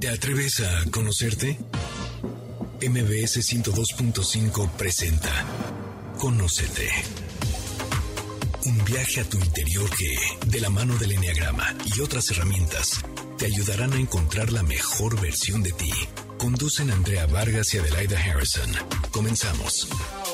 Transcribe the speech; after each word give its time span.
¿Te 0.00 0.08
atreves 0.08 0.60
a 0.60 0.90
conocerte? 0.90 1.58
MBS 2.80 3.36
102.5 3.52 4.70
presenta 4.70 5.28
Conócete. 6.18 6.88
Un 8.64 8.82
viaje 8.86 9.20
a 9.20 9.24
tu 9.28 9.36
interior 9.36 9.90
que, 9.90 10.16
de 10.46 10.60
la 10.62 10.70
mano 10.70 10.96
del 10.96 11.12
Enneagrama 11.12 11.76
y 11.84 12.00
otras 12.00 12.30
herramientas, 12.30 13.02
te 13.36 13.44
ayudarán 13.44 13.92
a 13.92 14.00
encontrar 14.00 14.50
la 14.52 14.62
mejor 14.62 15.20
versión 15.20 15.62
de 15.62 15.72
ti. 15.72 15.92
Conducen 16.38 16.90
Andrea 16.90 17.26
Vargas 17.26 17.74
y 17.74 17.78
Adelaida 17.78 18.18
Harrison. 18.18 18.70
Comenzamos. 19.10 19.86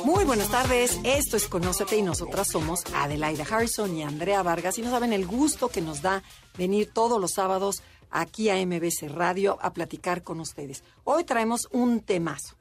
Muy 0.04 0.24
buenas 0.24 0.48
tardes, 0.48 1.00
esto 1.02 1.36
es 1.36 1.48
Conócete 1.48 1.96
y 1.96 2.02
nosotras 2.02 2.46
somos 2.52 2.84
Adelaida 2.94 3.44
Harrison 3.50 3.96
y 3.96 4.04
Andrea 4.04 4.44
Vargas 4.44 4.78
y 4.78 4.82
no 4.82 4.92
saben 4.92 5.12
el 5.12 5.26
gusto 5.26 5.68
que 5.68 5.80
nos 5.80 6.02
da 6.02 6.22
venir 6.56 6.92
todos 6.92 7.20
los 7.20 7.32
sábados 7.32 7.82
aquí 8.10 8.50
a 8.50 8.64
MBC 8.64 9.08
Radio 9.08 9.58
a 9.60 9.72
platicar 9.72 10.22
con 10.22 10.40
ustedes. 10.40 10.84
Hoy 11.04 11.24
traemos 11.24 11.68
un 11.72 12.00
temazo. 12.00 12.56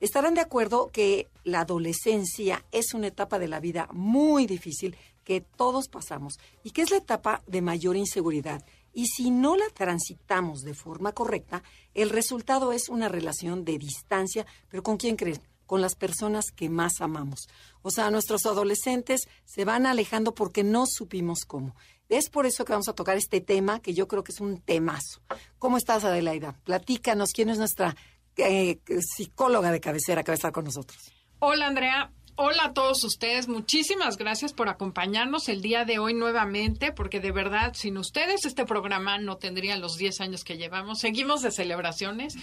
Estarán 0.00 0.34
de 0.34 0.40
acuerdo 0.40 0.90
que 0.92 1.28
la 1.44 1.60
adolescencia 1.60 2.64
es 2.72 2.94
una 2.94 3.08
etapa 3.08 3.38
de 3.38 3.48
la 3.48 3.60
vida 3.60 3.88
muy 3.92 4.46
difícil 4.46 4.96
que 5.24 5.42
todos 5.42 5.88
pasamos 5.88 6.38
y 6.64 6.70
que 6.70 6.82
es 6.82 6.90
la 6.90 6.96
etapa 6.96 7.42
de 7.46 7.60
mayor 7.60 7.96
inseguridad. 7.96 8.64
Y 8.92 9.06
si 9.06 9.30
no 9.30 9.56
la 9.56 9.68
transitamos 9.68 10.62
de 10.62 10.74
forma 10.74 11.12
correcta, 11.12 11.62
el 11.94 12.10
resultado 12.10 12.72
es 12.72 12.88
una 12.88 13.08
relación 13.08 13.64
de 13.64 13.78
distancia, 13.78 14.46
pero 14.68 14.82
¿con 14.82 14.96
quién 14.96 15.16
creen? 15.16 15.40
Con 15.66 15.80
las 15.80 15.94
personas 15.94 16.46
que 16.50 16.68
más 16.68 17.00
amamos. 17.00 17.48
O 17.82 17.90
sea, 17.90 18.10
nuestros 18.10 18.46
adolescentes 18.46 19.28
se 19.44 19.64
van 19.64 19.86
alejando 19.86 20.34
porque 20.34 20.64
no 20.64 20.86
supimos 20.86 21.44
cómo. 21.46 21.76
Es 22.10 22.28
por 22.28 22.44
eso 22.44 22.64
que 22.64 22.72
vamos 22.72 22.88
a 22.88 22.92
tocar 22.92 23.16
este 23.16 23.40
tema, 23.40 23.80
que 23.80 23.94
yo 23.94 24.08
creo 24.08 24.24
que 24.24 24.32
es 24.32 24.40
un 24.40 24.60
temazo. 24.60 25.20
¿Cómo 25.60 25.76
estás, 25.76 26.04
Adelaida? 26.04 26.56
Platícanos, 26.64 27.30
¿quién 27.32 27.48
es 27.50 27.58
nuestra 27.58 27.96
eh, 28.36 28.80
psicóloga 29.00 29.70
de 29.70 29.80
cabecera 29.80 30.24
que 30.24 30.32
va 30.32 30.34
a 30.34 30.36
estar 30.36 30.52
con 30.52 30.64
nosotros? 30.64 31.12
Hola, 31.38 31.68
Andrea. 31.68 32.10
Hola 32.34 32.64
a 32.64 32.72
todos 32.72 33.04
ustedes, 33.04 33.48
muchísimas 33.48 34.16
gracias 34.16 34.54
por 34.54 34.70
acompañarnos 34.70 35.50
el 35.50 35.60
día 35.60 35.84
de 35.84 35.98
hoy 35.98 36.14
nuevamente, 36.14 36.90
porque 36.90 37.20
de 37.20 37.32
verdad, 37.32 37.74
sin 37.74 37.98
ustedes 37.98 38.46
este 38.46 38.64
programa 38.64 39.18
no 39.18 39.36
tendría 39.36 39.76
los 39.76 39.96
10 39.96 40.22
años 40.22 40.42
que 40.42 40.56
llevamos. 40.56 41.00
Seguimos 41.00 41.42
de 41.42 41.50
celebraciones 41.50 42.34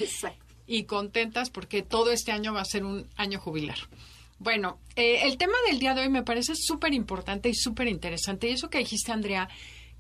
y 0.68 0.84
contentas 0.84 1.50
porque 1.50 1.82
todo 1.82 2.12
este 2.12 2.32
año 2.32 2.54
va 2.54 2.62
a 2.62 2.66
ser 2.66 2.86
un 2.86 3.08
año 3.18 3.40
jubilar. 3.40 3.78
Bueno, 4.40 4.80
eh, 4.96 5.22
el 5.24 5.38
tema 5.38 5.56
del 5.68 5.80
día 5.80 5.96
de 5.96 6.02
hoy 6.02 6.10
me 6.10 6.24
parece 6.24 6.54
súper 6.56 6.94
importante 6.94 7.50
y 7.50 7.56
súper 7.56 7.88
interesante. 7.88 8.48
Y 8.48 8.54
eso 8.54 8.70
que 8.70 8.78
dijiste, 8.78 9.12
Andrea, 9.12 9.50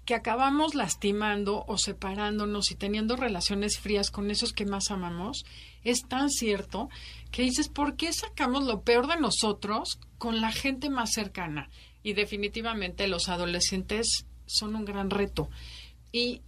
que 0.05 0.15
acabamos 0.15 0.75
lastimando 0.75 1.65
o 1.67 1.77
separándonos 1.77 2.71
y 2.71 2.75
teniendo 2.75 3.15
relaciones 3.15 3.79
frías 3.79 4.11
con 4.11 4.31
esos 4.31 4.53
que 4.53 4.65
más 4.65 4.91
amamos, 4.91 5.43
es 5.83 6.07
tan 6.07 6.29
cierto 6.29 6.87
que 7.31 7.41
dices, 7.41 7.67
¿por 7.67 7.95
qué 7.97 8.13
sacamos 8.13 8.63
lo 8.63 8.83
peor 8.83 9.07
de 9.07 9.19
nosotros 9.19 9.99
con 10.17 10.39
la 10.39 10.51
gente 10.51 10.89
más 10.89 11.11
cercana? 11.11 11.69
Y 12.03 12.13
definitivamente 12.13 13.07
los 13.07 13.27
adolescentes 13.27 14.25
son 14.45 14.75
un 14.75 14.85
gran 14.85 15.09
reto. 15.09 15.49
Y 16.11 16.41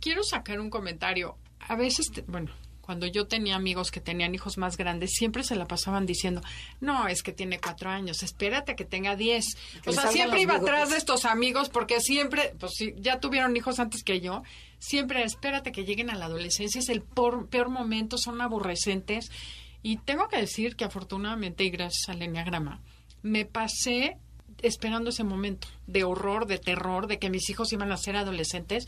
quiero 0.00 0.22
sacar 0.22 0.60
un 0.60 0.70
comentario. 0.70 1.36
A 1.58 1.74
veces, 1.74 2.12
bueno, 2.26 2.52
cuando 2.80 3.06
yo 3.06 3.26
tenía 3.26 3.56
amigos 3.56 3.90
que 3.90 4.00
tenían 4.00 4.34
hijos 4.34 4.58
más 4.58 4.76
grandes, 4.76 5.12
siempre 5.12 5.44
se 5.44 5.56
la 5.56 5.66
pasaban 5.66 6.06
diciendo, 6.06 6.40
no, 6.80 7.08
es 7.08 7.22
que 7.22 7.32
tiene 7.32 7.60
cuatro 7.60 7.90
años, 7.90 8.22
espérate 8.22 8.76
que 8.76 8.84
tenga 8.84 9.16
diez. 9.16 9.44
O 9.86 9.92
sea, 9.92 10.08
siempre 10.08 10.42
iba 10.42 10.56
atrás 10.56 10.90
de 10.90 10.96
estos 10.96 11.24
amigos 11.24 11.68
porque 11.68 12.00
siempre, 12.00 12.54
pues 12.58 12.72
si 12.74 12.94
ya 12.98 13.20
tuvieron 13.20 13.56
hijos 13.56 13.78
antes 13.78 14.02
que 14.02 14.20
yo, 14.20 14.42
siempre 14.78 15.22
espérate 15.22 15.72
que 15.72 15.84
lleguen 15.84 16.10
a 16.10 16.16
la 16.16 16.26
adolescencia, 16.26 16.78
es 16.78 16.88
el 16.88 17.02
peor 17.02 17.68
momento, 17.68 18.18
son 18.18 18.40
aborrecentes. 18.40 19.30
Y 19.82 19.96
tengo 19.98 20.28
que 20.28 20.36
decir 20.36 20.76
que 20.76 20.84
afortunadamente 20.84 21.64
y 21.64 21.70
gracias 21.70 22.08
al 22.08 22.22
enneagrama, 22.22 22.80
me 23.22 23.44
pasé 23.44 24.18
esperando 24.62 25.10
ese 25.10 25.24
momento 25.24 25.68
de 25.86 26.04
horror, 26.04 26.46
de 26.46 26.58
terror, 26.58 27.06
de 27.06 27.18
que 27.18 27.30
mis 27.30 27.48
hijos 27.50 27.72
iban 27.72 27.92
a 27.92 27.96
ser 27.96 28.16
adolescentes. 28.16 28.86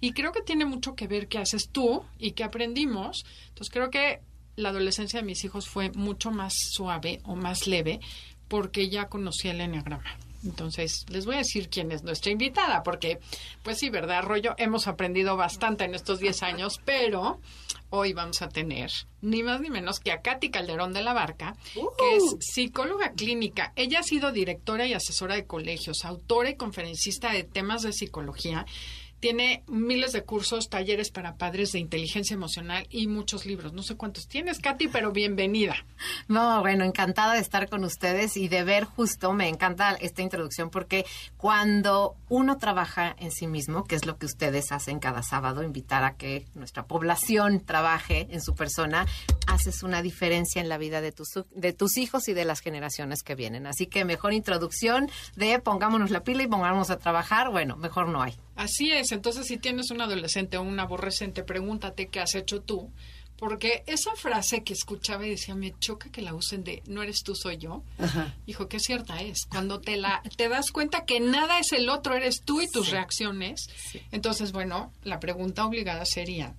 Y 0.00 0.12
creo 0.12 0.32
que 0.32 0.42
tiene 0.42 0.64
mucho 0.64 0.94
que 0.94 1.06
ver 1.06 1.28
qué 1.28 1.38
haces 1.38 1.68
tú 1.70 2.04
y 2.18 2.32
qué 2.32 2.44
aprendimos. 2.44 3.24
Entonces 3.48 3.72
creo 3.72 3.90
que 3.90 4.20
la 4.56 4.70
adolescencia 4.70 5.20
de 5.20 5.26
mis 5.26 5.44
hijos 5.44 5.68
fue 5.68 5.90
mucho 5.90 6.30
más 6.30 6.54
suave 6.70 7.20
o 7.24 7.34
más 7.34 7.66
leve 7.66 8.00
porque 8.48 8.88
ya 8.88 9.08
conocí 9.08 9.48
el 9.48 9.60
enneagrama. 9.60 10.18
Entonces, 10.44 11.06
les 11.08 11.26
voy 11.26 11.36
a 11.36 11.38
decir 11.38 11.68
quién 11.68 11.90
es 11.92 12.02
nuestra 12.02 12.30
invitada, 12.30 12.82
porque, 12.82 13.18
pues 13.62 13.78
sí, 13.78 13.90
¿verdad, 13.90 14.22
Rollo? 14.22 14.54
Hemos 14.58 14.86
aprendido 14.86 15.36
bastante 15.36 15.84
en 15.84 15.94
estos 15.94 16.18
10 16.20 16.42
años, 16.42 16.80
pero 16.84 17.40
hoy 17.90 18.12
vamos 18.12 18.42
a 18.42 18.48
tener 18.48 18.90
ni 19.22 19.42
más 19.42 19.60
ni 19.60 19.70
menos 19.70 20.00
que 20.00 20.12
a 20.12 20.20
Katy 20.20 20.50
Calderón 20.50 20.92
de 20.92 21.02
la 21.02 21.12
Barca, 21.12 21.56
que 21.72 22.16
es 22.16 22.36
psicóloga 22.40 23.12
clínica. 23.12 23.72
Ella 23.76 24.00
ha 24.00 24.02
sido 24.02 24.32
directora 24.32 24.86
y 24.86 24.94
asesora 24.94 25.34
de 25.34 25.46
colegios, 25.46 26.04
autora 26.04 26.50
y 26.50 26.56
conferencista 26.56 27.32
de 27.32 27.44
temas 27.44 27.82
de 27.82 27.92
psicología 27.92 28.66
tiene 29.24 29.64
miles 29.68 30.12
de 30.12 30.22
cursos, 30.22 30.68
talleres 30.68 31.10
para 31.10 31.38
padres 31.38 31.72
de 31.72 31.78
inteligencia 31.78 32.34
emocional 32.34 32.86
y 32.90 33.06
muchos 33.06 33.46
libros. 33.46 33.72
No 33.72 33.82
sé 33.82 33.96
cuántos 33.96 34.28
tienes, 34.28 34.58
Katy, 34.58 34.88
pero 34.88 35.12
bienvenida. 35.12 35.76
No, 36.28 36.60
bueno, 36.60 36.84
encantada 36.84 37.32
de 37.32 37.40
estar 37.40 37.70
con 37.70 37.84
ustedes 37.84 38.36
y 38.36 38.48
de 38.48 38.64
ver 38.64 38.84
justo, 38.84 39.32
me 39.32 39.48
encanta 39.48 39.92
esta 39.92 40.20
introducción 40.20 40.68
porque 40.68 41.06
cuando 41.38 42.16
uno 42.28 42.58
trabaja 42.58 43.16
en 43.18 43.30
sí 43.30 43.46
mismo, 43.46 43.84
que 43.84 43.94
es 43.94 44.04
lo 44.04 44.18
que 44.18 44.26
ustedes 44.26 44.72
hacen 44.72 44.98
cada 44.98 45.22
sábado, 45.22 45.62
invitar 45.62 46.04
a 46.04 46.16
que 46.16 46.44
nuestra 46.52 46.86
población 46.86 47.60
trabaje 47.60 48.28
en 48.30 48.42
su 48.42 48.54
persona, 48.54 49.06
haces 49.46 49.82
una 49.82 50.02
diferencia 50.02 50.60
en 50.60 50.68
la 50.68 50.76
vida 50.76 51.00
de 51.00 51.12
tus, 51.12 51.28
de 51.50 51.72
tus 51.72 51.96
hijos 51.96 52.28
y 52.28 52.34
de 52.34 52.44
las 52.44 52.60
generaciones 52.60 53.22
que 53.22 53.34
vienen. 53.34 53.66
Así 53.66 53.86
que 53.86 54.04
mejor 54.04 54.34
introducción 54.34 55.08
de 55.34 55.58
pongámonos 55.60 56.10
la 56.10 56.24
pila 56.24 56.42
y 56.42 56.46
pongámonos 56.46 56.90
a 56.90 56.98
trabajar, 56.98 57.48
bueno, 57.48 57.78
mejor 57.78 58.10
no 58.10 58.20
hay. 58.20 58.36
Así 58.64 58.90
es, 58.90 59.12
entonces 59.12 59.46
si 59.46 59.58
tienes 59.58 59.90
un 59.90 60.00
adolescente 60.00 60.56
o 60.56 60.62
un 60.62 60.80
aborrecente, 60.80 61.42
pregúntate 61.42 62.08
qué 62.08 62.20
has 62.20 62.34
hecho 62.34 62.62
tú, 62.62 62.90
porque 63.36 63.84
esa 63.86 64.16
frase 64.16 64.64
que 64.64 64.72
escuchaba 64.72 65.26
y 65.26 65.30
decía, 65.30 65.54
me 65.54 65.78
choca 65.80 66.10
que 66.10 66.22
la 66.22 66.32
usen 66.32 66.64
de 66.64 66.82
no 66.86 67.02
eres 67.02 67.22
tú, 67.22 67.34
soy 67.34 67.58
yo, 67.58 67.82
dijo 68.46 68.66
que 68.66 68.80
cierta 68.80 69.20
es. 69.20 69.44
Cuando 69.50 69.82
te, 69.82 69.98
la, 69.98 70.22
te 70.38 70.48
das 70.48 70.70
cuenta 70.70 71.04
que 71.04 71.20
nada 71.20 71.58
es 71.58 71.72
el 71.72 71.90
otro, 71.90 72.14
eres 72.14 72.40
tú 72.40 72.62
y 72.62 72.70
tus 72.70 72.88
reacciones, 72.90 73.66
entonces, 74.12 74.52
bueno, 74.52 74.94
la 75.02 75.20
pregunta 75.20 75.66
obligada 75.66 76.06
sería, 76.06 76.54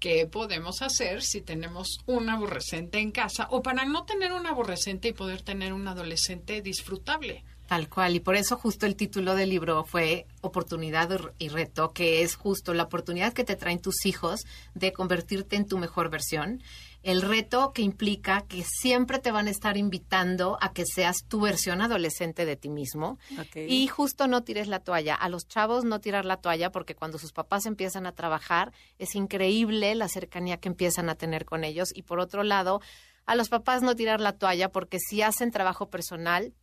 ¿qué 0.00 0.26
podemos 0.26 0.82
hacer 0.82 1.22
si 1.22 1.40
tenemos 1.40 2.00
un 2.04 2.28
aborrecente 2.28 2.98
en 2.98 3.10
casa 3.10 3.48
o 3.50 3.62
para 3.62 3.86
no 3.86 4.04
tener 4.04 4.34
un 4.34 4.46
aborrecente 4.46 5.08
y 5.08 5.12
poder 5.14 5.40
tener 5.40 5.72
un 5.72 5.88
adolescente 5.88 6.60
disfrutable? 6.60 7.42
Tal 7.68 7.90
cual, 7.90 8.16
y 8.16 8.20
por 8.20 8.34
eso 8.34 8.56
justo 8.56 8.86
el 8.86 8.96
título 8.96 9.34
del 9.34 9.50
libro 9.50 9.84
fue 9.84 10.26
Oportunidad 10.40 11.10
y 11.38 11.50
Reto, 11.50 11.92
que 11.92 12.22
es 12.22 12.34
justo 12.34 12.72
la 12.72 12.84
oportunidad 12.84 13.34
que 13.34 13.44
te 13.44 13.56
traen 13.56 13.82
tus 13.82 14.06
hijos 14.06 14.46
de 14.72 14.94
convertirte 14.94 15.56
en 15.56 15.66
tu 15.66 15.76
mejor 15.76 16.08
versión, 16.08 16.62
el 17.02 17.20
reto 17.20 17.72
que 17.74 17.82
implica 17.82 18.40
que 18.48 18.64
siempre 18.64 19.18
te 19.18 19.32
van 19.32 19.48
a 19.48 19.50
estar 19.50 19.76
invitando 19.76 20.56
a 20.62 20.72
que 20.72 20.84
seas 20.86 21.24
tu 21.28 21.42
versión 21.42 21.82
adolescente 21.82 22.46
de 22.46 22.56
ti 22.56 22.70
mismo. 22.70 23.18
Y 23.54 23.86
justo 23.88 24.28
no 24.28 24.42
tires 24.44 24.66
la 24.66 24.80
toalla. 24.80 25.14
A 25.14 25.28
los 25.28 25.46
chavos 25.46 25.84
no 25.84 26.00
tirar 26.00 26.24
la 26.24 26.38
toalla 26.38 26.72
porque 26.72 26.94
cuando 26.94 27.18
sus 27.18 27.32
papás 27.32 27.66
empiezan 27.66 28.06
a 28.06 28.12
trabajar 28.12 28.72
es 28.98 29.14
increíble 29.14 29.94
la 29.94 30.08
cercanía 30.08 30.56
que 30.56 30.68
empiezan 30.68 31.10
a 31.10 31.16
tener 31.16 31.44
con 31.44 31.64
ellos. 31.64 31.90
Y 31.94 32.02
por 32.02 32.18
otro 32.18 32.44
lado, 32.44 32.80
a 33.26 33.34
los 33.34 33.50
papás 33.50 33.82
no 33.82 33.94
tirar 33.94 34.22
la 34.22 34.32
toalla 34.32 34.72
porque 34.72 34.98
si 34.98 35.20
hacen 35.20 35.50
trabajo 35.50 35.90
personal, 35.90 36.54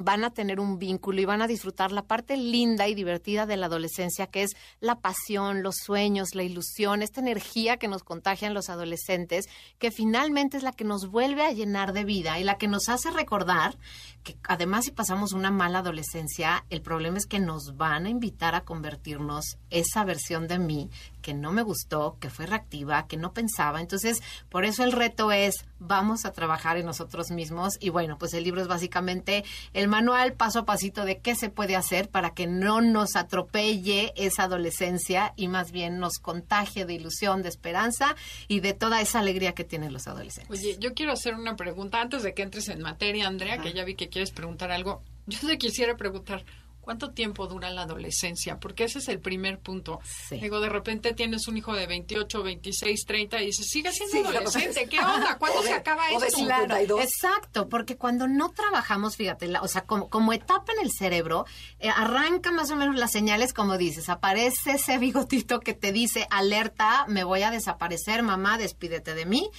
van 0.00 0.22
a 0.22 0.30
tener 0.30 0.60
un 0.60 0.78
vínculo 0.78 1.20
y 1.20 1.24
van 1.24 1.42
a 1.42 1.48
disfrutar 1.48 1.90
la 1.90 2.02
parte 2.02 2.36
linda 2.36 2.86
y 2.86 2.94
divertida 2.94 3.46
de 3.46 3.56
la 3.56 3.66
adolescencia, 3.66 4.28
que 4.28 4.44
es 4.44 4.52
la 4.78 5.00
pasión, 5.00 5.64
los 5.64 5.74
sueños, 5.84 6.36
la 6.36 6.44
ilusión, 6.44 7.02
esta 7.02 7.20
energía 7.20 7.78
que 7.78 7.88
nos 7.88 8.04
contagian 8.04 8.54
los 8.54 8.70
adolescentes, 8.70 9.48
que 9.78 9.90
finalmente 9.90 10.56
es 10.56 10.62
la 10.62 10.70
que 10.70 10.84
nos 10.84 11.10
vuelve 11.10 11.42
a 11.42 11.50
llenar 11.50 11.92
de 11.92 12.04
vida 12.04 12.38
y 12.38 12.44
la 12.44 12.58
que 12.58 12.68
nos 12.68 12.88
hace 12.88 13.10
recordar 13.10 13.76
que 14.22 14.36
además 14.44 14.84
si 14.84 14.92
pasamos 14.92 15.32
una 15.32 15.50
mala 15.50 15.80
adolescencia, 15.80 16.64
el 16.70 16.80
problema 16.80 17.18
es 17.18 17.26
que 17.26 17.40
nos 17.40 17.76
van 17.76 18.06
a 18.06 18.10
invitar 18.10 18.54
a 18.54 18.64
convertirnos 18.64 19.58
esa 19.70 20.04
versión 20.04 20.46
de 20.46 20.60
mí 20.60 20.90
que 21.22 21.34
no 21.34 21.52
me 21.52 21.62
gustó, 21.62 22.16
que 22.20 22.30
fue 22.30 22.46
reactiva, 22.46 23.06
que 23.06 23.16
no 23.16 23.32
pensaba. 23.32 23.80
Entonces, 23.80 24.22
por 24.48 24.64
eso 24.64 24.84
el 24.84 24.92
reto 24.92 25.32
es, 25.32 25.66
vamos 25.78 26.24
a 26.24 26.32
trabajar 26.32 26.76
en 26.76 26.86
nosotros 26.86 27.30
mismos. 27.30 27.74
Y 27.80 27.90
bueno, 27.90 28.18
pues 28.18 28.34
el 28.34 28.44
libro 28.44 28.62
es 28.62 28.68
básicamente 28.68 29.44
el 29.72 29.87
manual 29.88 30.34
paso 30.34 30.60
a 30.60 30.64
pasito 30.64 31.04
de 31.04 31.18
qué 31.18 31.34
se 31.34 31.50
puede 31.50 31.76
hacer 31.76 32.08
para 32.08 32.30
que 32.30 32.46
no 32.46 32.80
nos 32.80 33.16
atropelle 33.16 34.12
esa 34.16 34.44
adolescencia 34.44 35.32
y 35.36 35.48
más 35.48 35.72
bien 35.72 35.98
nos 35.98 36.18
contagie 36.18 36.84
de 36.84 36.94
ilusión, 36.94 37.42
de 37.42 37.48
esperanza 37.48 38.14
y 38.46 38.60
de 38.60 38.74
toda 38.74 39.00
esa 39.00 39.18
alegría 39.18 39.54
que 39.54 39.64
tienen 39.64 39.92
los 39.92 40.06
adolescentes. 40.06 40.50
Oye, 40.50 40.76
yo 40.78 40.94
quiero 40.94 41.12
hacer 41.12 41.34
una 41.34 41.56
pregunta 41.56 42.00
antes 42.00 42.22
de 42.22 42.34
que 42.34 42.42
entres 42.42 42.68
en 42.68 42.80
materia, 42.80 43.26
Andrea, 43.26 43.58
que 43.58 43.72
ya 43.72 43.84
vi 43.84 43.94
que 43.94 44.08
quieres 44.08 44.30
preguntar 44.30 44.70
algo. 44.70 45.02
Yo 45.26 45.38
te 45.46 45.58
quisiera 45.58 45.96
preguntar, 45.96 46.44
¿cuánto 46.88 47.10
tiempo 47.10 47.46
dura 47.46 47.70
la 47.70 47.82
adolescencia? 47.82 48.56
Porque 48.58 48.84
ese 48.84 49.00
es 49.00 49.08
el 49.08 49.20
primer 49.20 49.58
punto. 49.58 50.00
Sí. 50.26 50.38
Digo, 50.40 50.58
de 50.58 50.70
repente 50.70 51.12
tienes 51.12 51.46
un 51.46 51.58
hijo 51.58 51.74
de 51.74 51.86
28, 51.86 52.42
26, 52.42 53.04
30 53.04 53.42
y 53.42 53.46
dices, 53.46 53.66
sigue 53.68 53.92
siendo 53.92 54.30
Sí, 54.30 54.36
adolescente. 54.36 54.86
¿Qué 54.88 54.98
onda? 54.98 55.36
¿Cuándo 55.36 55.60
se 55.64 55.74
acaba 55.74 56.08
esto? 56.08 56.20
cincuenta. 56.34 56.78
52. 56.78 57.04
Exacto, 57.04 57.68
porque 57.68 57.98
cuando 57.98 58.26
no 58.26 58.52
trabajamos, 58.52 59.16
fíjate, 59.16 59.48
la- 59.48 59.60
o 59.60 59.68
sea, 59.68 59.82
como, 59.82 60.08
como 60.08 60.32
etapa 60.32 60.72
en 60.72 60.86
el 60.86 60.90
cerebro, 60.90 61.44
eh, 61.78 61.90
arranca 61.94 62.52
más 62.52 62.70
o 62.70 62.76
menos 62.76 62.96
las 62.96 63.10
señales, 63.12 63.52
como 63.52 63.76
dices, 63.76 64.08
aparece 64.08 64.70
ese 64.72 64.96
bigotito 64.98 65.60
que 65.60 65.74
te 65.74 65.92
dice, 65.92 66.26
alerta, 66.30 67.04
me 67.06 67.22
voy 67.22 67.42
a 67.42 67.50
desaparecer, 67.50 68.22
mamá, 68.22 68.56
despídete 68.56 69.12
de 69.14 69.26
mí. 69.26 69.50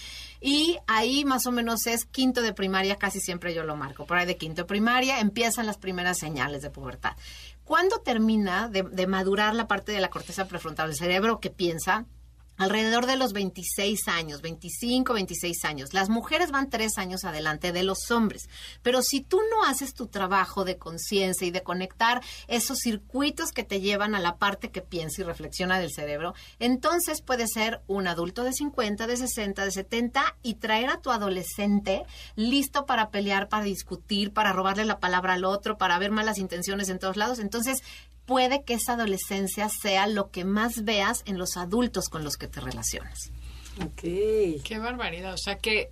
Y 0.41 0.77
ahí 0.87 1.25
más 1.25 1.45
o 1.47 1.51
menos 1.51 1.85
es 1.87 2.05
quinto 2.05 2.41
de 2.41 2.53
primaria, 2.53 2.95
casi 2.95 3.19
siempre 3.19 3.53
yo 3.53 3.63
lo 3.63 3.75
marco. 3.75 4.05
Por 4.05 4.17
ahí 4.17 4.25
de 4.25 4.37
quinto 4.37 4.61
de 4.61 4.67
primaria 4.67 5.19
empiezan 5.19 5.65
las 5.65 5.77
primeras 5.77 6.17
señales 6.17 6.61
de 6.61 6.69
pubertad. 6.69 7.15
¿Cuándo 7.63 7.99
termina 7.99 8.67
de, 8.69 8.83
de 8.83 9.07
madurar 9.07 9.53
la 9.53 9.67
parte 9.67 9.91
de 9.91 9.99
la 9.99 10.09
corteza 10.09 10.47
prefrontal 10.47 10.89
del 10.89 10.97
cerebro 10.97 11.39
que 11.39 11.49
piensa? 11.49 12.05
Alrededor 12.59 13.07
de 13.07 13.15
los 13.15 13.33
26 13.33 14.07
años, 14.07 14.41
25, 14.41 15.13
26 15.13 15.65
años. 15.65 15.93
Las 15.93 16.09
mujeres 16.09 16.51
van 16.51 16.69
tres 16.69 16.97
años 16.97 17.23
adelante 17.23 17.71
de 17.71 17.83
los 17.83 18.11
hombres. 18.11 18.49
Pero 18.83 19.01
si 19.01 19.21
tú 19.21 19.39
no 19.49 19.63
haces 19.63 19.93
tu 19.93 20.07
trabajo 20.07 20.65
de 20.65 20.77
conciencia 20.77 21.47
y 21.47 21.51
de 21.51 21.63
conectar 21.63 22.21
esos 22.47 22.79
circuitos 22.79 23.51
que 23.51 23.63
te 23.63 23.79
llevan 23.79 24.13
a 24.13 24.19
la 24.19 24.37
parte 24.37 24.69
que 24.69 24.81
piensa 24.81 25.21
y 25.21 25.23
reflexiona 25.23 25.79
del 25.79 25.91
cerebro, 25.91 26.35
entonces 26.59 27.21
puede 27.21 27.47
ser 27.47 27.81
un 27.87 28.07
adulto 28.07 28.43
de 28.43 28.53
50, 28.53 29.07
de 29.07 29.17
60, 29.17 29.65
de 29.65 29.71
70 29.71 30.35
y 30.43 30.55
traer 30.55 30.89
a 30.89 31.01
tu 31.01 31.11
adolescente 31.11 32.03
listo 32.35 32.85
para 32.85 33.09
pelear, 33.09 33.47
para 33.47 33.63
discutir, 33.63 34.33
para 34.33 34.51
robarle 34.51 34.83
la 34.83 34.99
palabra 34.99 35.33
al 35.33 35.45
otro, 35.45 35.77
para 35.77 35.97
ver 35.97 36.11
malas 36.11 36.37
intenciones 36.37 36.89
en 36.89 36.99
todos 36.99 37.15
lados. 37.15 37.39
Entonces, 37.39 37.81
puede 38.29 38.63
que 38.63 38.75
esa 38.75 38.93
adolescencia 38.93 39.69
sea 39.69 40.05
lo 40.05 40.29
que 40.29 40.45
más 40.45 40.83
veas 40.83 41.23
en 41.25 41.39
los 41.39 41.57
adultos 41.57 42.09
con 42.09 42.23
los 42.23 42.37
que 42.37 42.47
te 42.47 42.61
relacionas. 42.61 43.31
Ok. 43.83 44.01
Qué 44.63 44.77
barbaridad. 44.77 45.33
O 45.33 45.37
sea 45.37 45.57
que, 45.57 45.89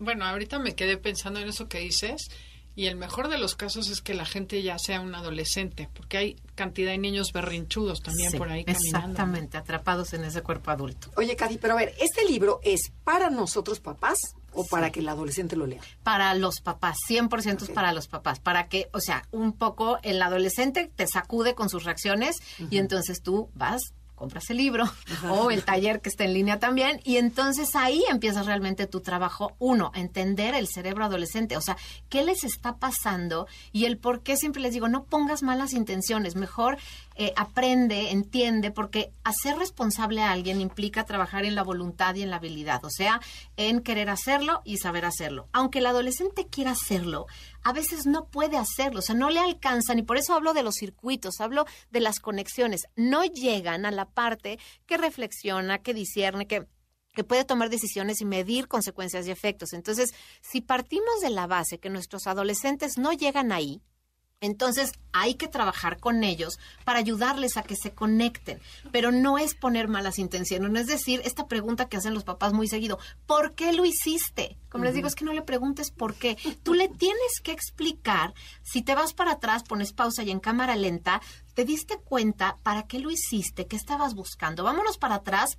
bueno, 0.00 0.24
ahorita 0.24 0.58
me 0.58 0.74
quedé 0.74 0.96
pensando 0.96 1.38
en 1.38 1.48
eso 1.48 1.68
que 1.68 1.78
dices. 1.78 2.28
Y 2.74 2.88
el 2.88 2.96
mejor 2.96 3.28
de 3.28 3.38
los 3.38 3.54
casos 3.54 3.88
es 3.88 4.02
que 4.02 4.14
la 4.14 4.26
gente 4.26 4.60
ya 4.62 4.80
sea 4.80 5.00
un 5.00 5.14
adolescente, 5.14 5.88
porque 5.94 6.16
hay 6.16 6.36
cantidad 6.56 6.90
de 6.90 6.98
niños 6.98 7.32
berrinchudos 7.32 8.02
también 8.02 8.32
Sí, 8.32 8.36
por 8.36 8.50
ahí 8.50 8.64
caminando. 8.64 8.98
Exactamente, 8.98 9.56
atrapados 9.56 10.12
en 10.12 10.24
ese 10.24 10.42
cuerpo 10.42 10.72
adulto. 10.72 11.10
Oye, 11.16 11.36
Katy, 11.36 11.56
pero 11.58 11.74
a 11.74 11.76
ver, 11.76 11.94
¿este 12.00 12.26
libro 12.26 12.58
es 12.64 12.90
para 13.04 13.30
nosotros 13.30 13.78
papás 13.78 14.18
o 14.56 14.64
para 14.66 14.90
que 14.90 15.00
el 15.00 15.08
adolescente 15.08 15.54
lo 15.56 15.66
lea? 15.66 15.80
Para 16.02 16.34
los 16.34 16.60
papás, 16.60 16.96
100% 17.08 17.62
es 17.62 17.68
Ok. 17.68 17.74
para 17.74 17.92
los 17.92 18.08
papás, 18.08 18.40
para 18.40 18.68
que, 18.68 18.88
o 18.92 19.00
sea, 19.00 19.26
un 19.30 19.52
poco 19.52 19.98
el 20.02 20.20
adolescente 20.22 20.90
te 20.96 21.06
sacude 21.06 21.54
con 21.54 21.68
sus 21.68 21.84
reacciones 21.84 22.36
y 22.70 22.78
entonces 22.78 23.22
tú 23.22 23.48
vas 23.54 23.80
compras 24.14 24.48
el 24.48 24.56
libro 24.56 24.84
o 25.30 25.50
el 25.50 25.62
taller 25.62 26.00
que 26.00 26.08
está 26.08 26.24
en 26.24 26.32
línea 26.32 26.58
también 26.58 27.02
y 27.04 27.18
entonces 27.18 27.76
ahí 27.76 28.02
empiezas 28.08 28.46
realmente 28.46 28.86
tu 28.86 29.02
trabajo 29.02 29.54
uno 29.58 29.92
entender 29.94 30.54
el 30.54 30.68
cerebro 30.68 31.04
adolescente 31.04 31.54
o 31.58 31.60
sea 31.60 31.76
qué 32.08 32.24
les 32.24 32.42
está 32.42 32.76
pasando 32.78 33.46
y 33.72 33.84
el 33.84 33.98
por 33.98 34.22
qué 34.22 34.38
siempre 34.38 34.62
les 34.62 34.72
digo 34.72 34.88
no 34.88 35.04
pongas 35.04 35.42
malas 35.42 35.74
intenciones 35.74 36.34
mejor 36.34 36.78
eh, 37.16 37.32
aprende 37.36 38.10
entiende 38.10 38.70
porque 38.70 39.12
hacer 39.24 39.56
responsable 39.58 40.22
a 40.22 40.32
alguien 40.32 40.60
implica 40.60 41.04
trabajar 41.04 41.44
en 41.44 41.54
la 41.54 41.62
voluntad 41.62 42.14
y 42.14 42.22
en 42.22 42.30
la 42.30 42.36
habilidad 42.36 42.84
o 42.84 42.90
sea 42.90 43.20
en 43.56 43.80
querer 43.80 44.10
hacerlo 44.10 44.62
y 44.64 44.78
saber 44.78 45.04
hacerlo 45.04 45.48
aunque 45.52 45.78
el 45.78 45.86
adolescente 45.86 46.46
quiera 46.46 46.72
hacerlo 46.72 47.26
a 47.66 47.72
veces 47.72 48.06
no 48.06 48.28
puede 48.28 48.56
hacerlo, 48.56 49.00
o 49.00 49.02
sea, 49.02 49.16
no 49.16 49.28
le 49.28 49.40
alcanzan 49.40 49.98
y 49.98 50.02
por 50.02 50.18
eso 50.18 50.34
hablo 50.34 50.54
de 50.54 50.62
los 50.62 50.76
circuitos, 50.76 51.40
hablo 51.40 51.66
de 51.90 51.98
las 51.98 52.20
conexiones, 52.20 52.82
no 52.94 53.24
llegan 53.24 53.84
a 53.86 53.90
la 53.90 54.04
parte 54.04 54.60
que 54.86 54.96
reflexiona, 54.96 55.78
que 55.78 55.92
discierne, 55.92 56.46
que 56.46 56.68
que 57.16 57.24
puede 57.24 57.46
tomar 57.46 57.70
decisiones 57.70 58.20
y 58.20 58.26
medir 58.26 58.68
consecuencias 58.68 59.26
y 59.26 59.30
efectos. 59.30 59.72
Entonces, 59.72 60.14
si 60.42 60.60
partimos 60.60 61.22
de 61.22 61.30
la 61.30 61.46
base 61.46 61.80
que 61.80 61.88
nuestros 61.88 62.26
adolescentes 62.26 62.98
no 62.98 63.14
llegan 63.14 63.52
ahí, 63.52 63.80
entonces 64.40 64.92
hay 65.12 65.34
que 65.34 65.48
trabajar 65.48 65.98
con 65.98 66.22
ellos 66.22 66.58
para 66.84 66.98
ayudarles 66.98 67.56
a 67.56 67.62
que 67.62 67.74
se 67.74 67.92
conecten, 67.92 68.60
pero 68.92 69.10
no 69.10 69.38
es 69.38 69.54
poner 69.54 69.88
malas 69.88 70.18
intenciones, 70.18 70.70
no 70.70 70.78
es 70.78 70.86
decir, 70.86 71.22
esta 71.24 71.46
pregunta 71.46 71.88
que 71.88 71.96
hacen 71.96 72.12
los 72.12 72.24
papás 72.24 72.52
muy 72.52 72.68
seguido, 72.68 72.98
¿por 73.26 73.54
qué 73.54 73.72
lo 73.72 73.86
hiciste? 73.86 74.58
Como 74.68 74.84
les 74.84 74.94
digo, 74.94 75.08
es 75.08 75.14
que 75.14 75.24
no 75.24 75.32
le 75.32 75.40
preguntes 75.40 75.90
por 75.90 76.14
qué. 76.14 76.36
Tú 76.62 76.74
le 76.74 76.88
tienes 76.88 77.40
que 77.42 77.52
explicar, 77.52 78.34
si 78.62 78.82
te 78.82 78.94
vas 78.94 79.14
para 79.14 79.32
atrás, 79.32 79.62
pones 79.62 79.94
pausa 79.94 80.22
y 80.22 80.30
en 80.30 80.40
cámara 80.40 80.76
lenta, 80.76 81.22
te 81.54 81.64
diste 81.64 81.96
cuenta 81.96 82.58
para 82.62 82.82
qué 82.82 82.98
lo 82.98 83.10
hiciste, 83.10 83.66
qué 83.66 83.76
estabas 83.76 84.14
buscando. 84.14 84.64
Vámonos 84.64 84.98
para 84.98 85.14
atrás 85.14 85.56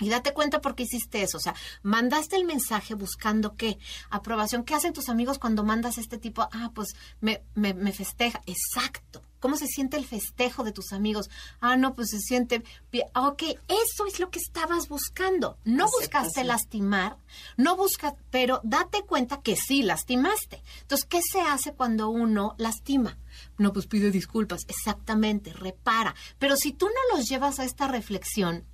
y 0.00 0.08
date 0.08 0.32
cuenta 0.32 0.60
por 0.60 0.74
qué 0.74 0.84
hiciste 0.84 1.22
eso. 1.22 1.38
O 1.38 1.40
sea, 1.40 1.54
mandaste 1.82 2.36
el 2.36 2.44
mensaje 2.44 2.94
buscando 2.94 3.56
qué? 3.56 3.78
Aprobación. 4.10 4.64
¿Qué 4.64 4.74
hacen 4.74 4.92
tus 4.92 5.08
amigos 5.08 5.38
cuando 5.38 5.64
mandas 5.64 5.98
este 5.98 6.18
tipo? 6.18 6.48
Ah, 6.52 6.70
pues 6.74 6.94
me, 7.20 7.42
me, 7.54 7.74
me 7.74 7.92
festeja. 7.92 8.40
Exacto. 8.46 9.22
¿Cómo 9.38 9.56
se 9.56 9.66
siente 9.66 9.96
el 9.98 10.06
festejo 10.06 10.64
de 10.64 10.72
tus 10.72 10.92
amigos? 10.92 11.28
Ah, 11.60 11.76
no, 11.76 11.94
pues 11.94 12.08
se 12.10 12.18
siente 12.18 12.64
bien. 12.90 13.06
Ah, 13.14 13.28
Ok, 13.28 13.42
eso 13.68 14.06
es 14.06 14.18
lo 14.18 14.30
que 14.30 14.38
estabas 14.38 14.88
buscando. 14.88 15.58
No 15.64 15.86
buscaste 15.90 16.42
lastimar, 16.42 17.18
no 17.56 17.76
buscas, 17.76 18.14
pero 18.30 18.60
date 18.64 19.02
cuenta 19.02 19.42
que 19.42 19.54
sí 19.54 19.82
lastimaste. 19.82 20.62
Entonces, 20.80 21.06
¿qué 21.06 21.20
se 21.22 21.42
hace 21.42 21.74
cuando 21.74 22.08
uno 22.08 22.54
lastima? 22.58 23.18
No, 23.58 23.72
pues 23.72 23.86
pide 23.86 24.10
disculpas. 24.10 24.64
Exactamente, 24.68 25.52
repara. 25.52 26.14
Pero 26.38 26.56
si 26.56 26.72
tú 26.72 26.86
no 26.86 27.16
los 27.16 27.28
llevas 27.28 27.60
a 27.60 27.64
esta 27.64 27.86
reflexión, 27.88 28.64